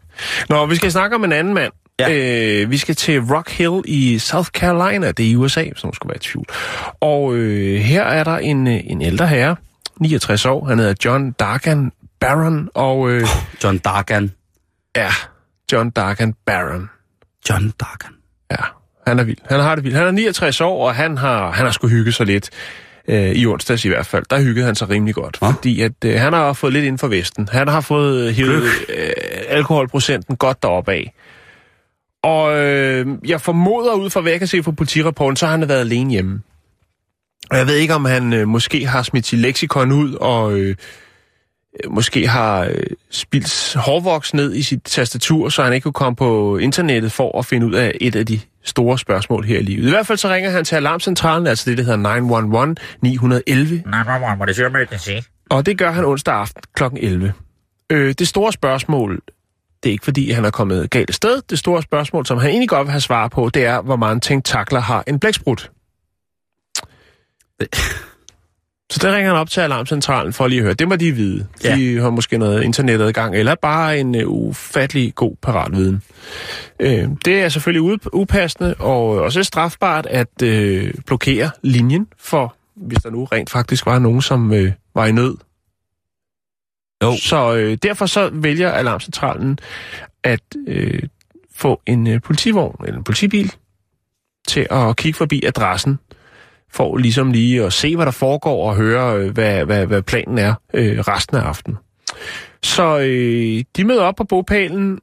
Nå, 0.48 0.66
vi 0.66 0.76
skal 0.76 0.92
snakke 0.92 1.16
om 1.16 1.24
en 1.24 1.32
anden 1.32 1.54
mand. 1.54 1.72
Ja. 1.98 2.12
Øh, 2.62 2.70
vi 2.70 2.78
skal 2.78 2.94
til 2.94 3.20
Rock 3.20 3.50
Hill 3.50 3.82
i 3.84 4.18
South 4.18 4.48
Carolina, 4.48 5.12
det 5.12 5.26
er 5.26 5.30
i 5.30 5.36
USA, 5.36 5.62
hvis 5.72 5.84
nogen 5.84 5.94
skulle 5.94 6.10
være 6.10 6.16
i 6.16 6.20
tvivl. 6.20 6.46
Og 7.00 7.34
øh, 7.34 7.80
her 7.80 8.02
er 8.02 8.24
der 8.24 8.38
en, 8.38 8.66
øh, 8.66 8.80
en 8.84 9.02
ældre 9.02 9.26
herre, 9.26 9.56
69 10.00 10.46
år, 10.46 10.64
han 10.64 10.78
hedder 10.78 10.94
John 11.04 11.32
Dargan 11.32 11.92
Barron, 12.20 12.68
og 12.74 13.10
øh, 13.10 13.26
John 13.64 13.78
Dargan. 13.78 14.32
ja, 14.96 15.10
John 15.72 15.90
Dargan 15.90 16.34
Barron. 16.46 16.90
John 17.50 17.72
Dargan. 17.80 18.12
Ja, 18.50 18.64
han 19.06 19.18
er 19.18 19.24
vild. 19.24 19.38
Han 19.50 19.60
har 19.60 19.74
det 19.74 19.84
vildt. 19.84 19.96
Han 19.96 20.06
er 20.06 20.10
69 20.10 20.60
år, 20.60 20.88
og 20.88 20.94
han 20.94 21.18
har, 21.18 21.50
han 21.50 21.64
har 21.64 21.72
sgu 21.72 21.88
hygget 21.88 22.14
sig 22.14 22.26
lidt. 22.26 22.50
Øh, 23.08 23.30
I 23.30 23.46
onsdags 23.46 23.84
i 23.84 23.88
hvert 23.88 24.06
fald. 24.06 24.24
Der 24.30 24.40
hyggede 24.40 24.66
han 24.66 24.74
sig 24.74 24.90
rimelig 24.90 25.14
godt. 25.14 25.38
Nå. 25.42 25.52
Fordi 25.52 25.80
at 25.80 25.92
øh, 26.04 26.20
han 26.20 26.32
har 26.32 26.52
fået 26.52 26.72
lidt 26.72 26.84
inden 26.84 26.98
for 26.98 27.08
Vesten. 27.08 27.48
Han 27.52 27.68
har 27.68 27.80
fået 27.80 28.28
øh, 28.28 28.34
hivet 28.34 28.62
øh, 28.88 29.12
alkoholprocenten 29.48 30.36
godt 30.36 30.62
deroppe 30.62 30.92
af. 30.92 31.12
Og 32.22 32.56
øh, 32.58 33.06
jeg 33.26 33.40
formoder 33.40 33.94
ud 33.94 34.10
fra, 34.10 34.20
hvad 34.20 34.32
jeg 34.32 34.38
kan 34.38 34.48
se 34.48 34.62
fra 34.62 34.70
politirapporten, 34.70 35.36
så 35.36 35.46
har 35.46 35.56
han 35.56 35.68
været 35.68 35.80
alene 35.80 36.10
hjemme. 36.10 36.42
Og 37.50 37.58
jeg 37.58 37.66
ved 37.66 37.74
ikke, 37.74 37.94
om 37.94 38.04
han 38.04 38.32
øh, 38.32 38.48
måske 38.48 38.86
har 38.86 39.02
smidt 39.02 39.26
sit 39.26 39.38
leksikon 39.38 39.92
ud, 39.92 40.14
og 40.14 40.58
øh, 40.58 40.76
øh, 41.84 41.92
måske 41.92 42.28
har 42.28 42.64
øh, 42.64 42.86
spildt 43.10 43.74
hårvoks 43.74 44.34
ned 44.34 44.54
i 44.54 44.62
sit 44.62 44.82
tastatur, 44.84 45.48
så 45.48 45.62
han 45.62 45.72
ikke 45.72 45.84
kunne 45.84 45.92
komme 45.92 46.16
på 46.16 46.58
internettet 46.58 47.12
for 47.12 47.38
at 47.38 47.46
finde 47.46 47.66
ud 47.66 47.74
af 47.74 47.92
et 48.00 48.16
af 48.16 48.26
de 48.26 48.40
store 48.64 48.98
spørgsmål 48.98 49.44
her 49.44 49.58
i 49.58 49.62
livet. 49.62 49.86
I 49.86 49.90
hvert 49.90 50.06
fald 50.06 50.18
så 50.18 50.28
ringer 50.28 50.50
han 50.50 50.64
til 50.64 50.76
alarmcentralen, 50.76 51.46
altså 51.46 51.70
det, 51.70 51.78
der 51.78 51.84
hedder 51.84 51.96
911 52.20 52.76
911, 53.02 53.82
Nej, 53.86 54.04
mamma, 54.04 54.26
what 54.26 54.50
is 54.50 54.56
your 54.56 54.68
emergency? 54.68 55.10
og 55.50 55.66
det 55.66 55.78
gør 55.78 55.90
han 55.90 56.04
onsdag 56.04 56.34
aften 56.34 56.62
kl. 56.76 56.82
11. 56.96 57.32
Øh, 57.90 58.14
det 58.18 58.28
store 58.28 58.52
spørgsmål, 58.52 59.20
det 59.82 59.88
er 59.88 59.92
ikke 59.92 60.04
fordi, 60.04 60.30
han 60.30 60.44
er 60.44 60.50
kommet 60.50 60.90
galt 60.90 61.14
sted. 61.14 61.42
Det 61.50 61.58
store 61.58 61.82
spørgsmål, 61.82 62.26
som 62.26 62.38
han 62.38 62.50
egentlig 62.50 62.68
godt 62.68 62.86
vil 62.86 62.90
have 62.90 63.00
svar 63.00 63.28
på, 63.28 63.50
det 63.54 63.64
er, 63.64 63.82
hvor 63.82 63.96
mange 63.96 64.20
tentakler 64.20 64.80
har 64.80 65.04
en 65.06 65.20
blæksprut. 65.20 65.70
Så 68.94 69.00
der 69.02 69.16
ringer 69.16 69.30
han 69.30 69.40
op 69.40 69.50
til 69.50 69.60
alarmcentralen 69.60 70.32
for 70.32 70.46
lige 70.46 70.58
at 70.58 70.64
høre. 70.64 70.74
Det 70.74 70.88
må 70.88 70.96
de 70.96 71.12
vide. 71.12 71.46
Ja. 71.64 71.76
De 71.76 72.00
har 72.00 72.10
måske 72.10 72.38
noget 72.38 72.62
internetadgang, 72.62 73.36
eller 73.36 73.54
bare 73.54 73.98
en 73.98 74.14
uh, 74.14 74.48
ufattelig 74.48 75.14
god 75.14 75.36
paratviden. 75.42 76.02
Øh, 76.80 77.08
det 77.24 77.42
er 77.42 77.48
selvfølgelig 77.48 77.98
upassende, 78.12 78.74
og 78.78 79.06
også 79.06 79.42
strafbart 79.42 80.06
at 80.06 80.42
øh, 80.42 80.94
blokere 81.06 81.50
linjen 81.62 82.06
for, 82.18 82.56
hvis 82.76 82.98
der 82.98 83.10
nu 83.10 83.24
rent 83.24 83.50
faktisk 83.50 83.86
var 83.86 83.98
nogen, 83.98 84.22
som 84.22 84.52
øh, 84.52 84.72
var 84.94 85.06
i 85.06 85.12
nød. 85.12 85.36
Jo. 87.02 87.16
Så 87.16 87.54
øh, 87.54 87.78
derfor 87.82 88.06
så 88.06 88.30
vælger 88.32 88.70
alarmcentralen 88.70 89.58
at 90.24 90.42
øh, 90.66 91.02
få 91.54 91.82
en 91.86 92.06
øh, 92.06 92.20
politivogn 92.20 92.84
eller 92.84 92.98
en 92.98 93.04
politibil 93.04 93.52
til 94.48 94.66
at 94.70 94.96
kigge 94.96 95.16
forbi 95.16 95.44
adressen, 95.46 95.98
for 96.74 96.96
ligesom 96.96 97.30
lige 97.30 97.64
at 97.64 97.72
se, 97.72 97.96
hvad 97.96 98.06
der 98.06 98.12
foregår, 98.12 98.68
og 98.68 98.76
høre, 98.76 99.18
øh, 99.18 99.30
hvad, 99.30 99.64
hvad, 99.64 99.86
hvad 99.86 100.02
planen 100.02 100.38
er 100.38 100.54
øh, 100.74 100.98
resten 100.98 101.36
af 101.36 101.40
aftenen. 101.40 101.78
Så 102.62 102.98
øh, 102.98 103.64
de 103.76 103.84
møder 103.84 104.02
op 104.02 104.16
på 104.16 104.24
bogpælen, 104.24 104.98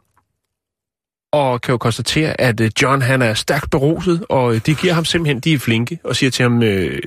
og 1.32 1.62
kan 1.62 1.72
jo 1.74 1.78
konstatere, 1.78 2.42
at 2.42 2.60
øh, 2.60 2.72
John 2.82 3.02
han 3.02 3.22
er 3.22 3.34
stærkt 3.34 3.72
beruset, 3.72 4.26
og 4.30 4.56
øh, 4.56 4.62
de 4.66 4.76
giver 4.76 4.94
ham 4.94 5.06
simpelthen, 5.06 5.40
de 5.40 5.54
er 5.54 5.60
flinke, 5.60 6.00
og 6.04 6.16
siger 6.16 6.30
til 6.30 6.44
ham, 6.44 6.64
øh, 6.64 7.00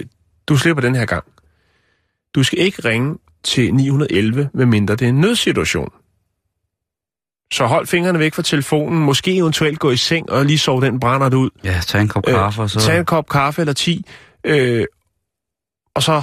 du 0.49 0.57
slipper 0.57 0.81
den 0.81 0.95
her 0.95 1.07
gang. 1.07 1.25
Du 2.35 2.43
skal 2.43 2.59
ikke 2.59 2.89
ringe 2.89 3.19
til 3.43 3.75
911, 3.75 4.51
medmindre 4.55 4.97
det 4.97 5.05
er 5.05 5.09
en 5.09 5.21
nødsituation. 5.21 5.93
Så 7.53 7.67
hold 7.67 7.87
fingrene 7.87 8.19
væk 8.19 8.35
fra 8.35 8.43
telefonen, 8.43 8.99
måske 8.99 9.37
eventuelt 9.37 9.79
gå 9.79 9.91
i 9.91 9.97
seng 9.97 10.31
og 10.31 10.45
lige 10.45 10.59
sove 10.59 10.87
den 10.87 11.01
brænder 11.01 11.37
ud. 11.37 11.51
Ja, 11.65 11.81
tag 11.87 12.01
en 12.01 12.09
kop 12.09 12.25
kaffe, 12.25 12.62
og 12.62 12.71
så... 12.71 12.81
Tag 12.81 12.99
en 12.99 13.05
kop 13.05 13.29
kaffe 13.29 13.62
eller 13.62 13.73
10, 13.73 14.05
øh, 14.45 14.86
og 15.95 16.03
så 16.03 16.22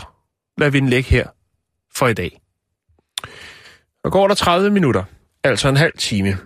lader 0.57 0.72
vi 0.72 0.80
den 0.80 0.89
ligge 0.89 1.09
her 1.09 1.28
for 1.95 2.07
i 2.07 2.13
dag. 2.13 2.41
Og 4.03 4.11
går 4.11 4.28
der 4.28 4.36
30 4.36 4.69
minutter, 4.69 5.03
altså 5.43 5.69
en 5.69 5.78
halv 5.78 5.93
time, 5.97 6.38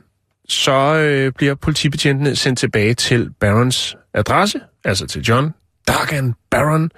så 0.50 0.96
øh, 0.96 1.32
bliver 1.32 1.56
politibetjentene 1.56 2.36
sendt 2.36 2.60
tilbage 2.60 2.94
til 2.94 3.32
Barons 3.40 3.96
adresse, 4.14 4.60
altså 4.84 5.08
til 5.08 5.22
John 5.22 5.54
Dagan 5.88 6.34
Baron, 6.52 6.92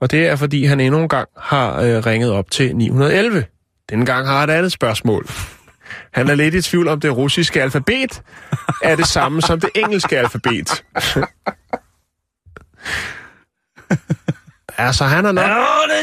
og 0.00 0.10
det 0.10 0.28
er 0.28 0.36
fordi 0.36 0.64
han 0.64 0.80
endnu 0.80 1.00
en 1.00 1.08
gang 1.08 1.28
har 1.36 1.80
øh, 1.80 2.06
ringet 2.06 2.30
op 2.30 2.50
til 2.50 2.76
911. 2.76 3.44
Denne 3.90 4.06
gang 4.06 4.26
har 4.26 4.40
han 4.40 4.50
et 4.50 4.54
andet 4.54 4.72
spørgsmål. 4.72 5.26
Han 6.12 6.28
er 6.28 6.34
lidt 6.34 6.54
i 6.54 6.62
tvivl 6.62 6.88
om 6.88 7.00
det 7.00 7.16
russiske 7.16 7.62
alfabet 7.62 8.22
er 8.82 8.96
det 8.96 9.06
samme 9.06 9.42
som 9.42 9.60
det 9.60 9.70
engelske 9.74 10.18
alfabet 10.18 10.84
altså, 14.78 15.04
han 15.04 15.24
har 15.24 15.32
nok, 15.32 15.44
Åh, 15.44 15.50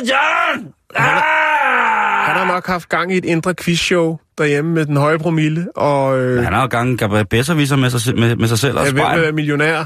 det 0.03 0.11
er 0.11 0.15
John! 0.55 0.67
han 0.95 2.35
har 2.35 2.45
nok 2.47 2.67
haft 2.67 2.89
gang 2.89 3.13
i 3.13 3.17
et 3.17 3.25
indre 3.25 3.53
quizshow 3.55 4.17
derhjemme 4.37 4.73
med 4.73 4.85
den 4.85 4.97
høje 4.97 5.19
promille, 5.19 5.67
og 5.77 6.19
øh, 6.19 6.43
Han 6.43 6.53
har 6.53 6.61
jo 6.61 6.67
gang 6.67 6.97
Gabriel 6.99 7.25
Besserwisser 7.25 7.75
med 7.75 7.89
sig, 7.89 8.15
med, 8.19 8.35
med 8.35 8.47
sig 8.47 8.59
selv 8.59 8.77
og 8.77 8.87
er 8.87 8.91
ved 8.91 9.01
at 9.01 9.05
spejl. 9.07 9.21
være 9.21 9.31
millionær, 9.31 9.83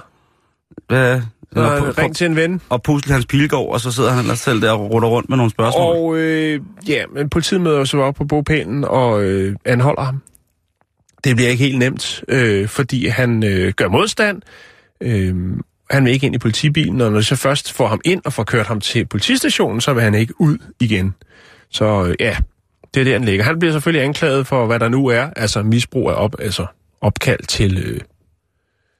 Ja, 0.91 1.21
han 1.55 1.97
ring 1.97 2.15
til 2.15 2.25
en 2.25 2.35
ven. 2.35 2.61
og 2.69 2.83
pusle 2.83 3.13
hans 3.13 3.25
pilgård, 3.25 3.73
og 3.73 3.79
så 3.81 3.91
sidder 3.91 4.09
han 4.11 4.19
ellers 4.19 4.39
selv 4.39 4.61
der 4.61 4.71
og 4.71 4.91
rutter 4.91 5.09
rundt 5.09 5.29
med 5.29 5.37
nogle 5.37 5.51
spørgsmål. 5.51 5.95
Og 5.95 6.17
øh, 6.17 6.59
ja, 6.87 7.03
men 7.15 7.29
politiet 7.29 7.61
møder 7.61 7.83
så 7.83 7.97
op 7.97 8.15
på 8.15 8.23
bogpælen 8.25 8.83
og 8.83 9.23
øh, 9.23 9.55
anholder 9.65 10.01
ham. 10.01 10.21
Det 11.23 11.35
bliver 11.35 11.49
ikke 11.49 11.63
helt 11.63 11.77
nemt, 11.79 12.23
øh, 12.27 12.67
fordi 12.67 13.07
han 13.07 13.43
øh, 13.43 13.73
gør 13.73 13.87
modstand. 13.87 14.41
Øh, 15.01 15.35
han 15.91 16.05
vil 16.05 16.13
ikke 16.13 16.25
ind 16.25 16.35
i 16.35 16.37
politibilen, 16.37 17.01
og 17.01 17.11
når 17.11 17.17
de 17.17 17.23
så 17.23 17.35
først 17.35 17.73
får 17.73 17.87
ham 17.87 18.01
ind 18.05 18.21
og 18.25 18.33
får 18.33 18.43
kørt 18.43 18.67
ham 18.67 18.81
til 18.81 19.05
politistationen, 19.05 19.81
så 19.81 19.93
vil 19.93 20.03
han 20.03 20.15
ikke 20.15 20.41
ud 20.41 20.57
igen. 20.79 21.15
Så 21.69 22.05
øh, 22.05 22.15
ja, 22.19 22.37
det 22.93 22.99
er 22.99 23.03
der, 23.03 23.13
han 23.13 23.23
ligger. 23.23 23.43
Han 23.43 23.59
bliver 23.59 23.71
selvfølgelig 23.71 24.05
anklaget 24.05 24.47
for, 24.47 24.65
hvad 24.65 24.79
der 24.79 24.89
nu 24.89 25.07
er, 25.07 25.29
altså 25.35 25.63
misbrug 25.63 26.09
af 26.09 26.13
op, 26.13 26.35
altså 26.39 26.65
opkald 27.01 27.43
til, 27.47 27.77
øh, 27.77 27.99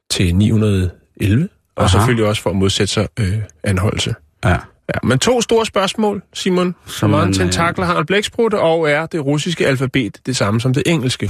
til 0.09 0.35
911, 0.35 1.49
og 1.75 1.83
Aha. 1.83 1.91
selvfølgelig 1.91 2.25
også 2.25 2.41
for 2.41 2.49
at 2.49 2.55
modsætte 2.55 2.93
sig 2.93 3.07
øh, 3.19 3.37
anholdelse. 3.63 4.15
Ja. 4.45 4.57
Ja, 4.95 4.99
men 5.07 5.19
to 5.19 5.41
store 5.41 5.65
spørgsmål, 5.65 6.21
Simon. 6.33 6.75
Hvor 6.99 7.07
mange 7.07 7.25
man, 7.25 7.29
øh, 7.29 7.35
tentakler 7.35 7.85
har 7.85 7.99
en 7.99 8.05
blæksprut, 8.05 8.53
og 8.53 8.89
er 8.89 9.05
det 9.05 9.25
russiske 9.25 9.67
alfabet 9.67 10.19
det 10.25 10.37
samme 10.37 10.61
som 10.61 10.73
det 10.73 10.83
engelske? 10.85 11.25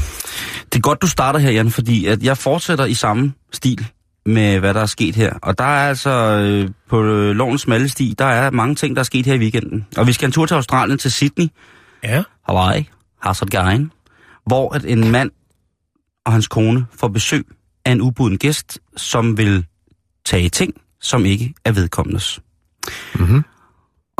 Det 0.65 0.75
er 0.75 0.79
godt, 0.79 1.01
du 1.01 1.07
starter 1.07 1.39
her, 1.39 1.51
Jan, 1.51 1.71
fordi 1.71 2.05
at 2.05 2.23
jeg 2.23 2.37
fortsætter 2.37 2.85
i 2.85 2.93
samme 2.93 3.33
stil 3.51 3.87
med, 4.25 4.59
hvad 4.59 4.73
der 4.73 4.81
er 4.81 4.85
sket 4.85 5.15
her. 5.15 5.33
Og 5.41 5.57
der 5.57 5.63
er 5.63 5.89
altså 5.89 6.09
øh, 6.09 6.69
på 6.89 7.03
øh, 7.03 7.35
lovens 7.35 7.61
smalle 7.61 7.89
sti, 7.89 8.15
der 8.17 8.25
er 8.25 8.51
mange 8.51 8.75
ting, 8.75 8.95
der 8.95 8.99
er 8.99 9.03
sket 9.03 9.25
her 9.25 9.33
i 9.33 9.37
weekenden. 9.37 9.85
Og 9.97 10.07
vi 10.07 10.13
skal 10.13 10.25
en 10.25 10.31
tur 10.31 10.45
til 10.45 10.55
Australien, 10.55 10.97
til 10.97 11.11
Sydney, 11.11 11.47
Ja. 12.03 12.23
Hawaii, 12.45 12.89
Hazardgain, 13.21 13.91
hvor 14.45 14.75
at 14.75 14.85
en 14.85 15.11
mand 15.11 15.31
og 16.25 16.31
hans 16.31 16.47
kone 16.47 16.85
får 16.99 17.07
besøg 17.07 17.45
af 17.85 17.91
en 17.91 18.01
ubuden 18.01 18.37
gæst, 18.37 18.79
som 18.97 19.37
vil 19.37 19.65
tage 20.25 20.49
ting, 20.49 20.73
som 21.01 21.25
ikke 21.25 21.53
er 21.65 21.71
vedkommendes. 21.71 22.39
Mhm. 23.15 23.43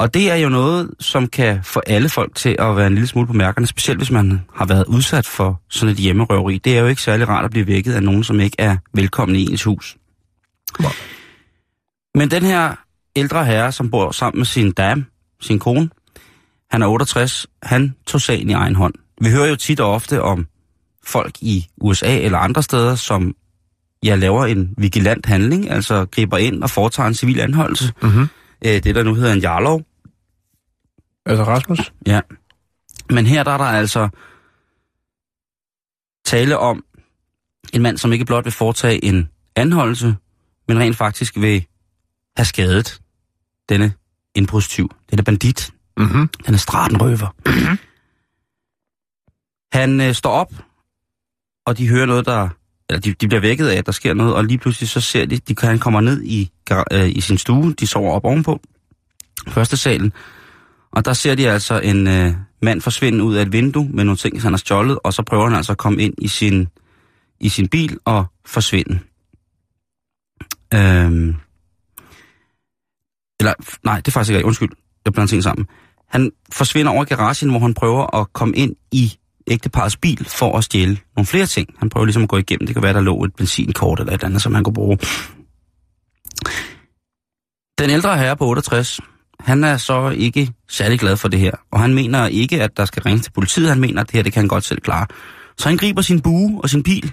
Og 0.01 0.13
det 0.13 0.31
er 0.31 0.35
jo 0.35 0.49
noget, 0.49 0.89
som 0.99 1.27
kan 1.27 1.63
få 1.63 1.81
alle 1.87 2.09
folk 2.09 2.35
til 2.35 2.55
at 2.59 2.77
være 2.77 2.87
en 2.87 2.93
lille 2.93 3.07
smule 3.07 3.27
på 3.27 3.33
mærkerne, 3.33 3.67
specielt 3.67 3.99
hvis 3.99 4.11
man 4.11 4.41
har 4.55 4.65
været 4.65 4.85
udsat 4.85 5.27
for 5.27 5.61
sådan 5.69 5.91
et 5.91 5.99
hjemmerøveri. 5.99 6.57
Det 6.57 6.77
er 6.77 6.81
jo 6.81 6.87
ikke 6.87 7.01
særlig 7.01 7.27
rart 7.27 7.45
at 7.45 7.51
blive 7.51 7.67
vækket 7.67 7.93
af 7.93 8.03
nogen, 8.03 8.23
som 8.23 8.39
ikke 8.39 8.55
er 8.59 8.77
velkommen 8.93 9.35
i 9.35 9.51
ens 9.51 9.63
hus. 9.63 9.97
Men 12.15 12.31
den 12.31 12.43
her 12.43 12.75
ældre 13.15 13.45
herre, 13.45 13.71
som 13.71 13.91
bor 13.91 14.11
sammen 14.11 14.39
med 14.39 14.45
sin 14.45 14.71
dame, 14.71 15.05
sin 15.41 15.59
kone, 15.59 15.89
han 16.71 16.81
er 16.81 16.87
68, 16.87 17.47
han 17.63 17.95
tog 18.07 18.21
sagen 18.21 18.49
i 18.49 18.53
egen 18.53 18.75
hånd. 18.75 18.93
Vi 19.21 19.29
hører 19.31 19.47
jo 19.47 19.55
tit 19.55 19.79
og 19.79 19.93
ofte 19.93 20.21
om 20.21 20.47
folk 21.05 21.35
i 21.41 21.67
USA 21.81 22.19
eller 22.19 22.37
andre 22.37 22.63
steder, 22.63 22.95
som 22.95 23.35
ja, 24.03 24.15
laver 24.15 24.45
en 24.45 24.73
vigilant 24.77 25.25
handling, 25.25 25.69
altså 25.71 26.05
griber 26.05 26.37
ind 26.37 26.63
og 26.63 26.69
foretager 26.69 27.07
en 27.07 27.15
civil 27.15 27.39
anholdelse. 27.39 27.93
Mhm. 28.01 28.27
Øh, 28.65 28.83
det, 28.83 28.95
der 28.95 29.03
nu 29.03 29.13
hedder 29.13 29.33
en 29.33 29.39
jarlov. 29.39 29.81
Altså 31.25 31.43
Rasmus? 31.43 31.93
Ja. 32.07 32.21
Men 33.09 33.25
her 33.25 33.43
der 33.43 33.51
er 33.51 33.57
der 33.57 33.65
altså 33.65 34.09
tale 36.25 36.57
om 36.57 36.83
en 37.73 37.81
mand, 37.81 37.97
som 37.97 38.13
ikke 38.13 38.25
blot 38.25 38.45
vil 38.45 38.53
foretage 38.53 39.03
en 39.05 39.29
anholdelse, 39.55 40.15
men 40.67 40.79
rent 40.79 40.97
faktisk 40.97 41.35
vil 41.35 41.65
have 42.37 42.45
skadet 42.45 43.01
denne 43.69 43.93
indbrudstyv, 44.35 44.89
denne 45.09 45.23
bandit, 45.23 45.71
Mhm. 45.97 46.27
denne 46.45 46.57
stratenrøver. 46.57 47.35
Han 49.73 50.01
øh, 50.01 50.13
står 50.13 50.31
op, 50.31 50.53
og 51.65 51.77
de 51.77 51.87
hører 51.89 52.05
noget, 52.05 52.25
der... 52.25 52.49
Eller 52.89 53.01
de, 53.01 53.13
de 53.13 53.27
bliver 53.27 53.41
vækket 53.41 53.67
af, 53.67 53.75
at 53.77 53.85
der 53.85 53.91
sker 53.91 54.13
noget, 54.13 54.35
og 54.35 54.45
lige 54.45 54.57
pludselig 54.57 54.89
så 54.89 55.01
ser 55.01 55.25
de, 55.25 55.37
de 55.37 55.55
han 55.67 55.79
kommer 55.79 56.01
ned 56.01 56.23
i, 56.23 56.51
øh, 56.93 57.09
i 57.09 57.21
sin 57.21 57.37
stue, 57.37 57.73
de 57.73 57.87
sover 57.87 58.13
op 58.13 58.25
ovenpå, 58.25 58.61
første 59.47 59.77
salen, 59.77 60.13
og 60.91 61.05
der 61.05 61.13
ser 61.13 61.35
de 61.35 61.49
altså 61.49 61.79
en 61.79 62.07
øh, 62.07 62.33
mand 62.61 62.81
forsvinde 62.81 63.23
ud 63.23 63.35
af 63.35 63.41
et 63.41 63.51
vindue 63.51 63.89
med 63.89 64.03
nogle 64.03 64.17
ting, 64.17 64.41
han 64.41 64.53
har 64.53 64.57
stjålet, 64.57 64.99
og 65.03 65.13
så 65.13 65.23
prøver 65.23 65.47
han 65.47 65.57
altså 65.57 65.71
at 65.71 65.77
komme 65.77 66.01
ind 66.01 66.13
i 66.17 66.27
sin, 66.27 66.67
i 67.39 67.49
sin 67.49 67.67
bil 67.67 67.97
og 68.05 68.25
forsvinde. 68.45 68.99
Øhm, 70.73 71.35
eller, 73.39 73.53
nej, 73.83 73.95
det 73.95 74.07
er 74.07 74.11
faktisk 74.11 74.35
ikke, 74.35 74.45
undskyld, 74.45 74.69
jeg 75.05 75.13
blander 75.13 75.27
ting 75.27 75.43
sammen. 75.43 75.67
Han 76.09 76.31
forsvinder 76.53 76.91
over 76.91 77.03
garagen, 77.03 77.49
hvor 77.49 77.59
han 77.59 77.73
prøver 77.73 78.15
at 78.15 78.33
komme 78.33 78.55
ind 78.55 78.75
i 78.91 79.17
ægteparets 79.47 79.97
bil 79.97 80.25
for 80.25 80.57
at 80.57 80.63
stjæle 80.63 80.97
nogle 81.15 81.25
flere 81.25 81.45
ting. 81.45 81.75
Han 81.77 81.89
prøver 81.89 82.05
ligesom 82.05 82.23
at 82.23 82.29
gå 82.29 82.37
igennem. 82.37 82.67
Det 82.67 82.75
kan 82.75 82.83
være, 82.83 82.93
der 82.93 83.01
lå 83.01 83.23
et 83.23 83.35
benzinkort 83.35 83.99
eller 83.99 84.13
et 84.13 84.23
andet, 84.23 84.41
som 84.41 84.53
han 84.53 84.63
kunne 84.63 84.73
bruge. 84.73 84.97
Den 87.79 87.89
ældre 87.89 88.17
herre 88.17 88.37
på 88.37 88.47
68, 88.47 88.99
han 89.43 89.63
er 89.63 89.77
så 89.77 90.09
ikke 90.09 90.53
særlig 90.69 90.99
glad 90.99 91.17
for 91.17 91.27
det 91.27 91.39
her. 91.39 91.51
Og 91.71 91.79
han 91.79 91.93
mener 91.93 92.27
ikke, 92.27 92.63
at 92.63 92.77
der 92.77 92.85
skal 92.85 93.03
ringe 93.03 93.19
til 93.19 93.31
politiet. 93.31 93.69
Han 93.69 93.79
mener, 93.79 94.01
at 94.01 94.07
det 94.07 94.15
her, 94.15 94.23
det 94.23 94.33
kan 94.33 94.41
han 94.41 94.47
godt 94.47 94.63
selv 94.63 94.81
klare. 94.81 95.07
Så 95.57 95.69
han 95.69 95.77
griber 95.77 96.01
sin 96.01 96.21
bue 96.21 96.61
og 96.63 96.69
sin 96.69 96.83
pil. 96.83 97.11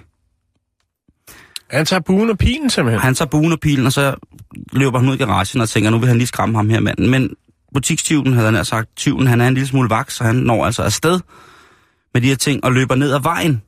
Han 1.71 1.85
tager 1.85 1.99
buen 1.99 2.29
og 2.29 2.37
pilen 2.37 2.69
simpelthen. 2.69 3.01
Han 3.01 3.15
tager 3.15 3.29
buen 3.29 3.51
og 3.51 3.59
pilen, 3.59 3.85
og 3.85 3.93
så 3.93 4.15
løber 4.71 4.99
han 4.99 5.09
ud 5.09 5.15
i 5.15 5.17
garagen 5.17 5.61
og 5.61 5.69
tænker, 5.69 5.89
nu 5.89 5.99
vil 5.99 6.07
han 6.07 6.17
lige 6.17 6.27
skræmme 6.27 6.55
ham 6.55 6.69
her 6.69 6.79
manden. 6.79 7.09
Men 7.09 7.35
butikstyven, 7.73 8.33
havde 8.33 8.51
han 8.51 8.65
sagt, 8.65 8.95
tyven, 8.95 9.27
han 9.27 9.41
er 9.41 9.47
en 9.47 9.53
lille 9.53 9.67
smule 9.67 9.89
vaks, 9.89 10.15
så 10.15 10.23
han 10.23 10.35
når 10.35 10.65
altså 10.65 10.83
afsted 10.83 11.19
med 12.13 12.21
de 12.21 12.27
her 12.27 12.35
ting 12.35 12.63
og 12.63 12.71
løber 12.71 12.95
ned 12.95 13.13
ad 13.13 13.21
vejen. 13.21 13.61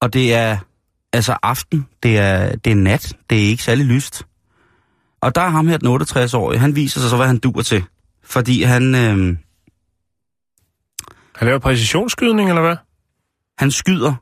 Og 0.00 0.12
det 0.12 0.34
er 0.34 0.58
altså 1.12 1.36
aften, 1.42 1.86
det 2.02 2.18
er, 2.18 2.56
det 2.56 2.70
er 2.70 2.76
nat, 2.76 3.12
det 3.30 3.38
er 3.38 3.48
ikke 3.48 3.62
særlig 3.62 3.86
lyst. 3.86 4.26
Og 5.22 5.34
der 5.34 5.40
er 5.40 5.48
ham 5.48 5.68
her, 5.68 5.76
den 5.76 6.02
68-årige, 6.02 6.58
han 6.58 6.76
viser 6.76 7.00
sig 7.00 7.10
så, 7.10 7.16
hvad 7.16 7.26
han 7.26 7.38
duer 7.38 7.62
til. 7.62 7.84
Fordi 8.24 8.62
han, 8.62 8.94
øh, 8.94 9.36
Han 11.36 11.46
laver 11.48 11.58
præcisionsskydning, 11.58 12.48
eller 12.48 12.62
hvad? 12.62 12.76
han 13.58 13.70
skyder 13.70 14.14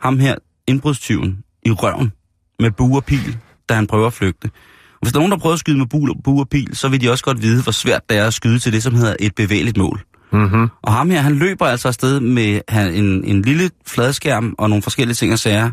ham 0.00 0.18
her, 0.18 0.34
indbrudstyven, 0.66 1.38
i 1.62 1.70
røven 1.70 2.12
med 2.60 2.70
bue 2.70 2.96
og 2.98 3.04
pil, 3.04 3.38
da 3.68 3.74
han 3.74 3.86
prøver 3.86 4.06
at 4.06 4.12
flygte. 4.12 4.44
Og 4.92 4.98
hvis 5.02 5.12
der 5.12 5.18
er 5.18 5.20
nogen, 5.20 5.32
der 5.32 5.38
prøver 5.38 5.52
at 5.52 5.58
skyde 5.58 5.78
med 5.78 5.86
bue, 5.86 6.14
bue 6.24 6.40
og 6.42 6.48
pil, 6.48 6.76
så 6.76 6.88
vil 6.88 7.00
de 7.00 7.10
også 7.10 7.24
godt 7.24 7.42
vide, 7.42 7.62
hvor 7.62 7.72
svært 7.72 8.10
det 8.10 8.18
er 8.18 8.26
at 8.26 8.34
skyde 8.34 8.58
til 8.58 8.72
det, 8.72 8.82
som 8.82 8.94
hedder 8.94 9.16
et 9.20 9.34
bevægeligt 9.34 9.76
mål. 9.76 10.00
Mm-hmm. 10.32 10.68
Og 10.82 10.92
ham 10.92 11.10
her, 11.10 11.20
han 11.20 11.34
løber 11.34 11.66
altså 11.66 11.88
afsted 11.88 12.20
med 12.20 12.60
han, 12.68 12.94
en, 12.94 13.24
en 13.24 13.42
lille 13.42 13.70
fladskærm 13.86 14.54
og 14.58 14.68
nogle 14.68 14.82
forskellige 14.82 15.14
ting 15.14 15.32
og 15.32 15.38
sager. 15.38 15.70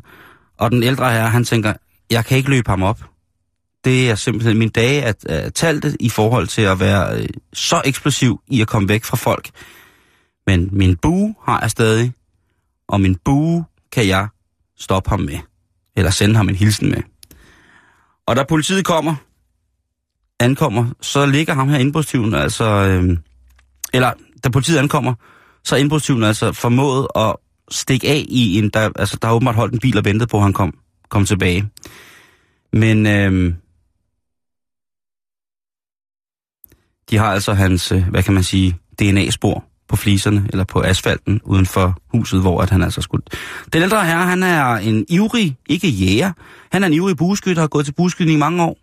Og 0.57 0.72
den 0.72 0.84
ældre 0.84 1.11
her, 1.11 1.26
han 1.26 1.43
tænker, 1.43 1.74
jeg 2.11 2.26
kan 2.26 2.38
ikke 2.38 2.49
løbe 2.49 2.69
ham 2.69 2.84
op. 2.84 2.99
Det 3.84 4.09
er 4.09 4.15
simpelthen 4.15 4.57
min 4.57 4.69
dage 4.69 5.03
at, 5.03 5.25
at 5.25 5.53
talte 5.53 5.97
i 5.99 6.09
forhold 6.09 6.47
til 6.47 6.61
at 6.61 6.79
være 6.79 7.21
øh, 7.21 7.27
så 7.53 7.82
eksplosiv 7.86 8.41
i 8.47 8.61
at 8.61 8.67
komme 8.67 8.89
væk 8.89 9.03
fra 9.03 9.17
folk. 9.17 9.49
Men 10.47 10.69
min 10.71 10.97
bue 10.97 11.36
har 11.45 11.61
jeg 11.61 11.71
stadig, 11.71 12.13
og 12.88 13.01
min 13.01 13.15
bue 13.15 13.65
kan 13.91 14.07
jeg 14.07 14.27
stoppe 14.79 15.09
ham 15.09 15.19
med. 15.19 15.38
Eller 15.95 16.11
sende 16.11 16.36
ham 16.36 16.49
en 16.49 16.55
hilsen 16.55 16.89
med. 16.89 17.01
Og 18.27 18.36
da 18.36 18.43
politiet 18.43 18.86
kommer, 18.86 19.15
ankommer, 20.39 20.88
så 21.01 21.25
ligger 21.25 21.53
ham 21.53 21.69
her 21.69 21.77
indbrudstyven, 21.77 22.34
altså... 22.34 22.65
Øh, 22.65 23.17
eller 23.93 24.13
da 24.43 24.49
politiet 24.49 24.77
ankommer, 24.77 25.13
så 25.63 25.75
er 25.75 25.79
indbrudstyven 25.79 26.23
altså 26.23 26.51
formået 26.51 27.07
at 27.15 27.36
stikke 27.71 28.07
af 28.09 28.25
i 28.27 28.57
en... 28.57 28.69
Der, 28.69 28.89
altså, 28.95 29.17
der 29.21 29.27
har 29.27 29.36
åbenbart 29.36 29.55
holdt 29.55 29.73
en 29.73 29.79
bil 29.79 29.97
og 29.97 30.05
ventet 30.05 30.29
på, 30.29 30.38
at 30.38 30.43
han 30.43 30.53
kom, 30.53 30.73
kom 31.09 31.25
tilbage. 31.25 31.69
Men 32.73 33.07
øh, 33.07 33.53
de 37.12 37.18
har 37.18 37.34
altså 37.34 37.53
hans, 37.53 37.91
øh, 37.91 38.09
hvad 38.09 38.24
kan 38.24 38.34
man 38.34 38.43
sige, 38.43 38.76
DNA-spor 38.99 39.64
på 39.89 39.95
fliserne, 39.95 40.47
eller 40.49 40.64
på 40.64 40.82
asfalten 40.82 41.41
uden 41.43 41.66
for 41.66 41.97
huset, 42.14 42.41
hvor 42.41 42.62
at 42.62 42.70
han 42.70 42.84
altså 42.84 43.01
skulle... 43.01 43.26
Den 43.74 43.82
ældre 43.82 44.05
herre, 44.05 44.26
han 44.26 44.43
er 44.43 44.76
en 44.76 45.05
ivrig, 45.09 45.57
ikke 45.66 45.88
jæger, 45.89 46.32
han 46.72 46.84
er 46.84 46.88
en 46.88 46.93
ivrig 46.93 47.18
bueskytter, 47.18 47.62
har 47.62 47.68
gået 47.68 47.86
til 47.86 47.93
bueskydning 47.93 48.38
i 48.38 48.39
mange 48.39 48.64
år. 48.64 48.78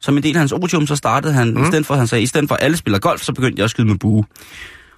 Som 0.00 0.16
en 0.16 0.22
del 0.22 0.34
af 0.34 0.38
hans 0.38 0.52
otium, 0.52 0.86
så 0.86 0.96
startede 0.96 1.32
han, 1.32 1.54
mm. 1.54 1.62
i 1.62 1.66
stedet 1.66 1.86
for, 1.86 1.94
han 1.94 2.06
sagde, 2.06 2.22
i 2.22 2.26
stedet 2.26 2.48
for 2.48 2.54
alle 2.54 2.76
spiller 2.76 2.98
golf, 2.98 3.22
så 3.22 3.32
begyndte 3.32 3.60
jeg 3.60 3.64
at 3.64 3.70
skyde 3.70 3.86
med 3.86 3.98
bue. 3.98 4.24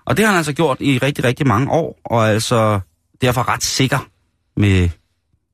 Og 0.05 0.16
det 0.16 0.24
har 0.24 0.32
han 0.32 0.37
altså 0.37 0.53
gjort 0.53 0.76
i 0.80 0.99
rigtig, 0.99 1.24
rigtig 1.24 1.47
mange 1.47 1.70
år, 1.70 2.01
og 2.05 2.22
er 2.22 2.26
altså 2.26 2.80
derfor 3.20 3.49
ret 3.49 3.62
sikker 3.62 4.09
med, 4.57 4.89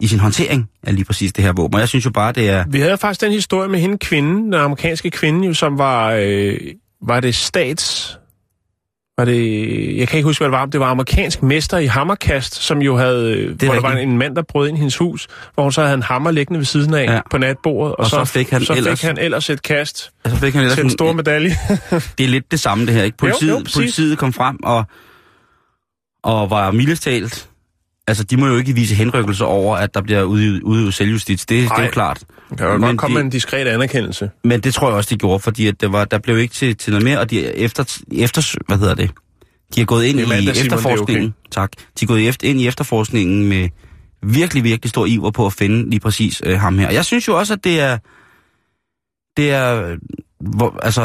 i 0.00 0.06
sin 0.06 0.18
håndtering 0.18 0.70
af 0.82 0.94
lige 0.94 1.04
præcis 1.04 1.32
det 1.32 1.44
her 1.44 1.52
våben. 1.52 1.74
Og 1.74 1.80
jeg 1.80 1.88
synes 1.88 2.04
jo 2.04 2.10
bare, 2.10 2.32
det 2.32 2.50
er... 2.50 2.64
Vi 2.68 2.80
havde 2.80 2.98
faktisk 2.98 3.20
den 3.20 3.32
historie 3.32 3.68
med 3.68 3.80
hende 3.80 3.98
kvinden, 3.98 4.44
den 4.44 4.54
amerikanske 4.54 5.10
kvinde, 5.10 5.46
jo, 5.46 5.54
som 5.54 5.78
var, 5.78 6.12
øh, 6.20 6.56
var 7.02 7.20
det 7.20 7.34
stats... 7.34 8.16
Var 9.18 9.24
det, 9.24 9.96
jeg 9.96 10.08
kan 10.08 10.16
ikke 10.16 10.26
huske, 10.26 10.40
hvad 10.40 10.48
det 10.48 10.58
var. 10.58 10.66
Det 10.66 10.80
var 10.80 10.86
amerikansk 10.86 11.42
mester 11.42 11.78
i 11.78 11.86
hammerkast, 11.86 12.54
som 12.54 12.82
jo 12.82 12.96
havde... 12.96 13.34
Det 13.36 13.62
hvor 13.62 13.74
der 13.74 13.80
var 13.80 13.90
rigtigt. 13.90 14.08
en 14.10 14.18
mand, 14.18 14.36
der 14.36 14.42
brød 14.42 14.68
ind 14.68 14.76
i 14.76 14.78
hendes 14.78 14.96
hus, 14.96 15.26
hvor 15.54 15.62
hun 15.62 15.72
så 15.72 15.82
havde 15.82 15.94
en 15.94 16.02
hammer 16.02 16.30
liggende 16.30 16.58
ved 16.58 16.64
siden 16.64 16.94
af 16.94 17.04
Ja. 17.04 17.20
på 17.30 17.38
natbordet. 17.38 17.96
Og 17.96 18.06
så 18.06 18.24
fik 18.24 18.50
han 18.50 18.64
så 18.64 18.72
ellers- 18.74 19.00
fik 19.00 19.06
han 19.06 19.18
ellers 19.18 19.50
et 19.50 19.62
kast 19.62 20.10
Altså 20.24 20.40
fik 20.40 20.52
han 20.54 20.62
ellers 20.62 20.76
til 20.76 20.84
en 20.84 20.90
stor 20.90 21.12
medalje. 21.12 21.50
det 22.18 22.24
er 22.24 22.28
lidt 22.28 22.50
det 22.50 22.60
samme 22.60 22.86
det 22.86 22.94
her, 22.94 23.02
ikke? 23.02 23.16
Politiet, 23.16 23.48
Jo, 23.50 23.54
jo, 23.56 23.58
præcis. 23.62 23.74
politiet 23.76 24.18
kom 24.18 24.32
frem 24.32 24.58
og, 24.62 24.84
og 26.22 26.50
var 26.50 26.70
mildest 26.70 27.02
talt... 27.02 27.49
Altså, 28.10 28.24
de 28.24 28.36
må 28.36 28.46
jo 28.46 28.56
ikke 28.56 28.72
vise 28.74 28.94
henrykkelse 28.94 29.44
over, 29.44 29.76
at 29.76 29.94
der 29.94 30.00
bliver 30.00 30.22
udøvet, 30.22 30.62
udøvet 30.62 30.94
selvjustits. 30.94 31.46
Det, 31.46 31.68
det 31.70 31.78
er 31.78 31.82
jo 31.84 31.90
klart. 31.90 32.24
Der 32.58 32.64
var 32.64 32.72
Men 32.78 32.80
godt 32.88 32.98
komme 32.98 33.14
de- 33.14 33.18
med 33.18 33.24
en 33.24 33.30
diskret 33.30 33.66
anerkendelse. 33.66 34.30
Men 34.44 34.60
det 34.60 34.74
tror 34.74 34.88
jeg 34.88 34.96
også, 34.96 35.10
de 35.10 35.18
gjorde, 35.18 35.40
fordi 35.40 35.66
at 35.66 35.80
det 35.80 35.92
var, 35.92 36.04
der 36.04 36.18
blev 36.18 36.38
ikke 36.38 36.54
til, 36.54 36.76
til 36.76 36.90
noget 36.92 37.04
mere, 37.04 37.20
og 37.20 37.30
de 37.30 37.56
efter, 37.56 37.98
efter 38.12 38.56
hvad 38.68 38.78
hedder 38.78 38.94
det, 38.94 39.10
de 39.74 39.80
har 39.80 39.84
gået 39.86 40.04
ind 40.04 40.18
er 40.20 40.24
i 40.24 40.28
mandag, 40.28 40.40
Simon, 40.40 40.54
det 40.54 40.60
er 40.60 40.76
efterforskningen. 40.76 41.34
Tak. 41.50 41.70
De 42.00 42.04
er 42.04 42.06
gået 42.06 42.28
efter, 42.28 42.48
ind 42.48 42.60
i 42.60 42.66
efterforskningen 42.66 43.48
med 43.48 43.68
virkelig, 44.22 44.64
virkelig 44.64 44.90
stor 44.90 45.06
iver 45.06 45.30
på 45.30 45.46
at 45.46 45.52
finde 45.52 45.90
lige 45.90 46.00
præcis 46.00 46.42
øh, 46.44 46.58
ham 46.60 46.78
her. 46.78 46.86
Og 46.86 46.94
jeg 46.94 47.04
synes 47.04 47.28
jo 47.28 47.38
også, 47.38 47.52
at 47.54 47.64
det 47.64 47.80
er, 47.80 47.98
det 49.36 49.50
er, 49.50 49.96
hvor, 50.40 50.78
altså, 50.82 51.02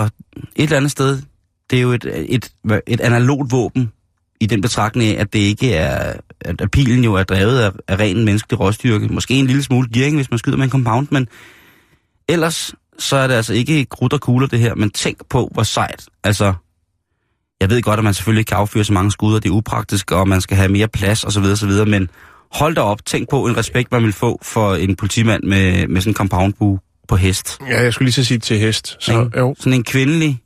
et 0.55 0.63
eller 0.63 0.77
andet 0.77 0.91
sted, 0.91 1.21
det 1.69 1.77
er 1.77 1.81
jo 1.81 1.91
et, 1.91 2.05
et, 2.29 2.51
et 2.87 3.01
analogt 3.01 3.51
våben 3.51 3.91
i 4.45 4.47
den 4.47 4.61
betragtning 4.61 5.09
af, 5.09 5.21
at 5.21 5.33
det 5.33 5.39
ikke 5.39 5.73
er, 5.73 6.13
at 6.41 6.71
pilen 6.71 7.03
jo 7.03 7.13
er 7.13 7.23
drevet 7.23 7.59
af, 7.59 7.71
af 7.87 7.99
ren 7.99 8.25
menneskelig 8.25 8.59
råstyrke. 8.59 9.07
Måske 9.07 9.33
en 9.33 9.47
lille 9.47 9.63
smule 9.63 9.89
gearing, 9.93 10.15
hvis 10.15 10.29
man 10.29 10.39
skyder 10.39 10.57
med 10.57 10.65
en 10.65 10.71
compound, 10.71 11.07
men 11.11 11.27
ellers 12.29 12.73
så 12.99 13.15
er 13.15 13.27
det 13.27 13.33
altså 13.33 13.53
ikke 13.53 13.85
krudt 13.85 14.13
og 14.13 14.21
kugler 14.21 14.47
det 14.47 14.59
her, 14.59 14.75
men 14.75 14.89
tænk 14.89 15.17
på, 15.29 15.49
hvor 15.53 15.63
sejt. 15.63 16.05
Altså, 16.23 16.53
jeg 17.61 17.69
ved 17.69 17.81
godt, 17.81 17.97
at 17.97 18.03
man 18.03 18.13
selvfølgelig 18.13 18.39
ikke 18.39 18.49
kan 18.49 18.57
affyre 18.57 18.83
så 18.83 18.93
mange 18.93 19.11
skud, 19.11 19.35
og 19.35 19.43
det 19.43 19.49
er 19.49 19.53
upraktisk, 19.53 20.11
og 20.11 20.27
man 20.27 20.41
skal 20.41 20.57
have 20.57 20.69
mere 20.69 20.87
plads 20.87 21.23
osv. 21.23 21.43
osv., 21.43 21.69
men 21.87 22.09
hold 22.51 22.75
da 22.75 22.81
op, 22.81 23.05
tænk 23.05 23.29
på 23.29 23.45
en 23.45 23.57
respekt, 23.57 23.91
man 23.91 24.03
vil 24.03 24.13
få 24.13 24.39
for 24.41 24.75
en 24.75 24.95
politimand 24.95 25.43
med, 25.43 25.87
med 25.87 26.01
sådan 26.01 26.11
en 26.11 26.15
compoundbue 26.15 26.79
på 27.07 27.15
hest. 27.15 27.57
Ja, 27.69 27.81
jeg 27.81 27.93
skulle 27.93 28.05
lige 28.05 28.13
så 28.13 28.23
sige 28.23 28.37
til 28.37 28.59
hest. 28.59 28.97
Så, 28.99 29.11
Ikke? 29.11 29.39
jo. 29.39 29.55
Sådan 29.59 29.73
en 29.73 29.83
kvindelig. 29.83 30.41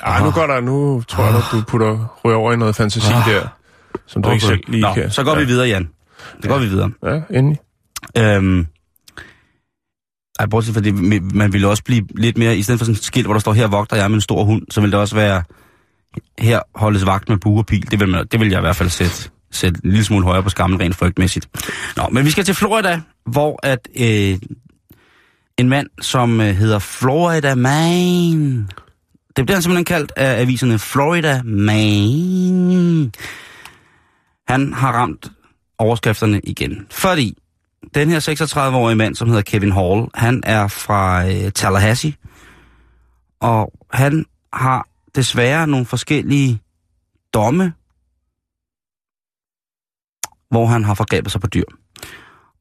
Ej, 0.00 0.24
nu 0.24 0.30
går 0.30 0.46
der, 0.46 0.60
nu 0.60 1.02
tror 1.08 1.24
jeg, 1.24 1.36
at 1.36 1.42
du 1.52 1.62
putter 1.68 2.20
ryger 2.24 2.36
over 2.36 2.52
i 2.52 2.56
noget 2.56 2.76
fantasi 2.76 3.12
Ah. 3.12 3.26
der, 3.26 3.48
som 4.06 4.22
du 4.22 4.30
ikke 4.30 4.44
selv 4.44 4.60
lige 4.68 4.80
Nå, 4.80 4.94
kan. 4.94 5.10
så 5.10 5.24
går 5.24 5.32
ja. 5.32 5.38
vi 5.38 5.44
videre, 5.44 5.68
Jan. 5.68 5.88
Så 6.42 6.48
går 6.48 6.58
vi 6.58 6.66
videre. 6.66 6.90
Ja, 7.02 7.20
endelig. 7.38 7.58
Øhm, 8.18 8.66
ej, 10.38 10.46
bortset 10.46 10.84
det, 10.84 10.94
man 11.34 11.52
ville 11.52 11.68
også 11.68 11.84
blive 11.84 12.06
lidt 12.16 12.38
mere, 12.38 12.56
i 12.56 12.62
stedet 12.62 12.78
for 12.80 12.84
sådan 12.84 12.94
et 12.96 13.04
skilt, 13.04 13.26
hvor 13.26 13.34
der 13.34 13.40
står, 13.40 13.52
her 13.52 13.66
vogter 13.66 13.96
jeg 13.96 14.10
med 14.10 14.14
en 14.14 14.20
stor 14.20 14.44
hund, 14.44 14.62
så 14.70 14.80
ville 14.80 14.92
det 14.92 15.00
også 15.00 15.14
være, 15.14 15.42
her 16.38 16.60
holdes 16.74 17.06
vagt 17.06 17.28
med 17.28 17.36
bue 17.36 17.58
og 17.60 17.66
pil. 17.66 17.90
Det 17.90 18.00
vil, 18.00 18.08
man, 18.08 18.26
det 18.32 18.40
vil 18.40 18.48
jeg 18.48 18.58
i 18.58 18.60
hvert 18.60 18.76
fald 18.76 18.88
sætte, 18.88 19.30
sætte 19.50 19.80
en 19.84 19.90
lille 19.90 20.04
smule 20.04 20.24
højere 20.24 20.42
på 20.42 20.48
skammen 20.48 20.80
rent 20.80 20.96
frygtmæssigt. 20.96 21.48
Nå, 21.96 22.08
men 22.12 22.24
vi 22.24 22.30
skal 22.30 22.44
til 22.44 22.54
Florida, 22.54 23.00
hvor 23.26 23.60
at 23.66 23.88
øh, 24.00 24.38
en 25.58 25.68
mand, 25.68 25.86
som 26.00 26.40
øh, 26.40 26.46
hedder 26.56 26.78
Florida 26.78 27.54
Man, 27.54 28.68
det 29.36 29.46
bliver 29.46 29.56
han 29.56 29.62
simpelthen 29.62 29.84
kaldt 29.84 30.12
af 30.16 30.40
aviserne 30.40 30.78
Florida 30.78 31.42
Man. 31.42 33.12
Han 34.48 34.72
har 34.72 34.92
ramt 34.92 35.32
overskrifterne 35.78 36.40
igen. 36.44 36.86
Fordi 36.90 37.38
den 37.94 38.08
her 38.08 38.20
36-årige 38.20 38.96
mand, 38.96 39.14
som 39.14 39.28
hedder 39.28 39.42
Kevin 39.42 39.72
Hall, 39.72 40.06
han 40.14 40.42
er 40.46 40.68
fra 40.68 41.26
øh, 41.28 41.52
Tallahassee. 41.52 42.14
Og 43.40 43.72
han 43.92 44.26
har 44.52 44.88
desværre 45.14 45.66
nogle 45.66 45.86
forskellige 45.86 46.60
domme, 47.34 47.72
hvor 50.50 50.66
han 50.66 50.84
har 50.84 50.94
forgrebet 50.94 51.32
sig 51.32 51.40
på 51.40 51.46
dyr. 51.46 51.64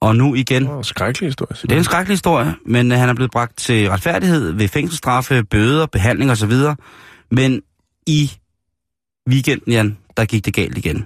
Og 0.02 0.16
nu 0.16 0.36
igen, 0.36 0.68
Oh, 0.68 0.84
skrækkelig 0.84 1.28
historie. 1.28 1.58
det 1.62 1.72
er 1.72 1.78
en 1.78 1.84
skrækkelig 1.84 2.14
historie, 2.14 2.56
men 2.66 2.91
øh, 2.91 2.97
han 2.97 3.10
er 3.10 3.14
blevet 3.14 3.32
bragt 3.32 3.58
til 3.58 3.89
retfærdighed 3.89 4.52
ved 4.52 4.68
fængselsstraffe, 4.68 5.43
bøder, 5.43 5.86
behandling 5.86 6.32
osv. 6.32 6.52
Men 7.32 7.62
i 8.08 8.32
weekenden, 9.30 9.74
Jan, 9.74 9.97
der 10.18 10.26
gik 10.26 10.45
det 10.45 10.54
galt 10.54 10.78
igen. 10.78 11.06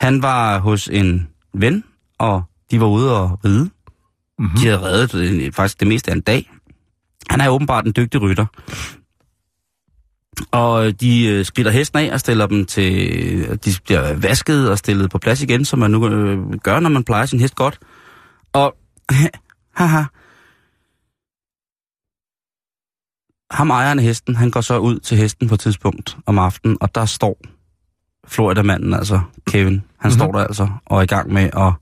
Han 0.00 0.22
var 0.22 0.58
hos 0.58 0.88
en 0.88 1.28
ven, 1.54 1.84
og 2.18 2.42
de 2.70 2.80
var 2.80 2.86
ude 2.86 3.20
og 3.20 3.44
ride. 3.44 3.70
Mm-hmm. 4.38 4.56
De 4.60 4.66
havde 4.66 4.80
reddet 4.82 5.14
øh, 5.14 5.52
faktisk 5.52 5.80
det 5.80 5.88
meste 5.88 6.10
af 6.10 6.14
en 6.14 6.20
dag. 6.20 6.50
Han 7.30 7.40
er 7.40 7.48
åbenbart 7.48 7.86
en 7.86 7.92
dygtig 7.96 8.22
rytter. 8.22 8.46
Og 10.50 11.00
de 11.00 11.26
øh, 11.26 11.44
skrider 11.44 11.70
hesten 11.70 11.98
af 11.98 12.12
og 12.12 12.20
stiller 12.20 12.46
dem 12.46 12.66
til... 12.66 13.60
De 13.64 13.74
bliver 13.84 14.14
vasket 14.14 14.70
og 14.70 14.78
stillet 14.78 15.10
på 15.10 15.18
plads 15.18 15.42
igen, 15.42 15.64
som 15.64 15.78
man 15.78 15.90
nu 15.90 16.08
øh, 16.08 16.58
gør, 16.58 16.80
når 16.80 16.90
man 16.90 17.04
plejer 17.04 17.26
sin 17.26 17.40
hest 17.40 17.54
godt. 17.54 17.78
Og... 18.52 18.76
haha. 19.78 20.02
Ham 23.50 23.70
ejeren 23.70 23.98
af 23.98 24.04
hesten, 24.04 24.36
han 24.36 24.50
går 24.50 24.60
så 24.60 24.78
ud 24.78 24.98
til 24.98 25.16
hesten 25.16 25.48
på 25.48 25.54
et 25.54 25.60
tidspunkt 25.60 26.16
om 26.26 26.38
aftenen, 26.38 26.78
og 26.80 26.94
der 26.94 27.04
står 27.04 27.36
Florida-manden, 28.26 28.94
altså 28.94 29.20
Kevin, 29.46 29.72
han 29.72 29.82
mm-hmm. 30.02 30.10
står 30.10 30.32
der 30.32 30.38
altså 30.38 30.68
og 30.86 30.98
er 30.98 31.02
i 31.02 31.06
gang 31.06 31.32
med 31.32 31.50
at 31.56 31.72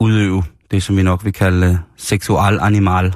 udøve 0.00 0.42
det, 0.70 0.82
som 0.82 0.96
vi 0.96 1.02
nok 1.02 1.24
vil 1.24 1.32
kalde 1.32 1.66
øh, 1.66 1.76
seksual 1.96 2.58
animal. 2.60 3.14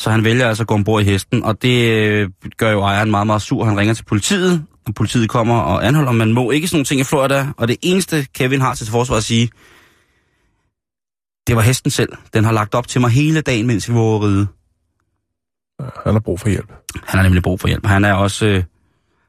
Så 0.00 0.10
han 0.10 0.24
vælger 0.24 0.48
altså 0.48 0.62
at 0.62 0.66
gå 0.66 0.74
ombord 0.74 1.02
i 1.02 1.04
hesten, 1.04 1.44
og 1.44 1.62
det 1.62 1.92
øh, 1.92 2.30
gør 2.56 2.70
jo 2.70 2.80
ejeren 2.80 3.10
meget, 3.10 3.26
meget 3.26 3.42
sur. 3.42 3.64
Han 3.64 3.78
ringer 3.78 3.94
til 3.94 4.04
politiet, 4.04 4.66
og 4.86 4.94
politiet 4.94 5.28
kommer 5.28 5.60
og 5.60 5.86
anholder. 5.86 6.12
Man 6.12 6.32
må 6.32 6.50
ikke 6.50 6.68
sådan 6.68 6.76
nogle 6.76 6.84
ting 6.84 7.00
i 7.00 7.04
Florida, 7.04 7.46
og 7.56 7.68
det 7.68 7.76
eneste 7.82 8.26
Kevin 8.34 8.60
har 8.60 8.74
til 8.74 8.86
forsvar 8.86 9.16
at 9.16 9.24
sige, 9.24 9.50
det 11.46 11.56
var 11.56 11.62
hesten 11.62 11.90
selv. 11.90 12.12
Den 12.32 12.44
har 12.44 12.52
lagt 12.52 12.74
op 12.74 12.88
til 12.88 13.00
mig 13.00 13.10
hele 13.10 13.40
dagen, 13.40 13.66
mens 13.66 13.88
vi 13.88 13.94
var 13.94 14.24
ride. 14.24 14.46
Han 16.04 16.12
har 16.12 16.20
brug 16.20 16.40
for 16.40 16.48
hjælp. 16.48 16.72
Han 17.04 17.18
har 17.18 17.22
nemlig 17.22 17.42
brug 17.42 17.60
for 17.60 17.68
hjælp. 17.68 17.86
Han 17.86 18.04
er 18.04 18.12
også, 18.12 18.46
øh, 18.46 18.64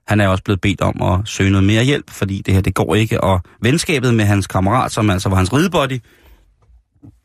han 0.07 0.21
er 0.21 0.27
også 0.27 0.43
blevet 0.43 0.61
bedt 0.61 0.81
om 0.81 1.01
at 1.01 1.27
søge 1.27 1.49
noget 1.49 1.67
mere 1.67 1.83
hjælp, 1.83 2.09
fordi 2.09 2.41
det 2.45 2.53
her, 2.53 2.61
det 2.61 2.75
går 2.75 2.95
ikke. 2.95 3.21
Og 3.23 3.41
venskabet 3.61 4.13
med 4.13 4.25
hans 4.25 4.47
kammerat, 4.47 4.91
som 4.91 5.09
altså 5.09 5.29
var 5.29 5.35
hans 5.35 5.53
ridebody, 5.53 5.99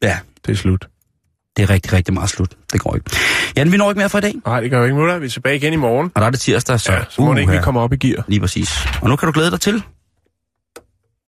ja, 0.02 0.18
Det 0.46 0.52
er 0.52 0.56
slut. 0.56 0.88
Det 1.56 1.62
er 1.62 1.70
rigtig, 1.70 1.92
rigtig 1.92 2.14
meget 2.14 2.30
slut. 2.30 2.50
Det 2.72 2.80
går 2.80 2.94
ikke. 2.94 3.10
Jan, 3.56 3.72
vi 3.72 3.76
når 3.76 3.90
ikke 3.90 3.98
mere 3.98 4.08
for 4.08 4.18
i 4.18 4.20
dag, 4.20 4.34
Nej, 4.46 4.60
det 4.60 4.70
gør 4.70 4.78
jo 4.78 4.84
ikke 4.84 4.96
mutter. 4.96 5.18
Vi 5.18 5.26
er 5.26 5.30
tilbage 5.30 5.56
igen 5.56 5.72
i 5.72 5.76
morgen. 5.76 6.10
og 6.14 6.20
der 6.20 6.26
er 6.26 6.30
det 6.30 6.40
tirsdag, 6.40 6.80
så, 6.80 6.92
Ja, 6.92 6.98
så 7.10 7.22
må 7.22 7.32
det 7.34 7.38
ikke 7.40 7.48
uha. 7.48 7.56
lige 7.56 7.64
komme 7.64 7.80
op 7.80 7.92
i 7.92 7.96
gear. 7.96 8.24
Lige 8.28 8.40
præcis. 8.40 8.86
Og 9.02 9.08
nu 9.08 9.16
kan 9.16 9.26
du 9.26 9.32
glæde 9.32 9.50
dig 9.50 9.60
til 9.60 9.82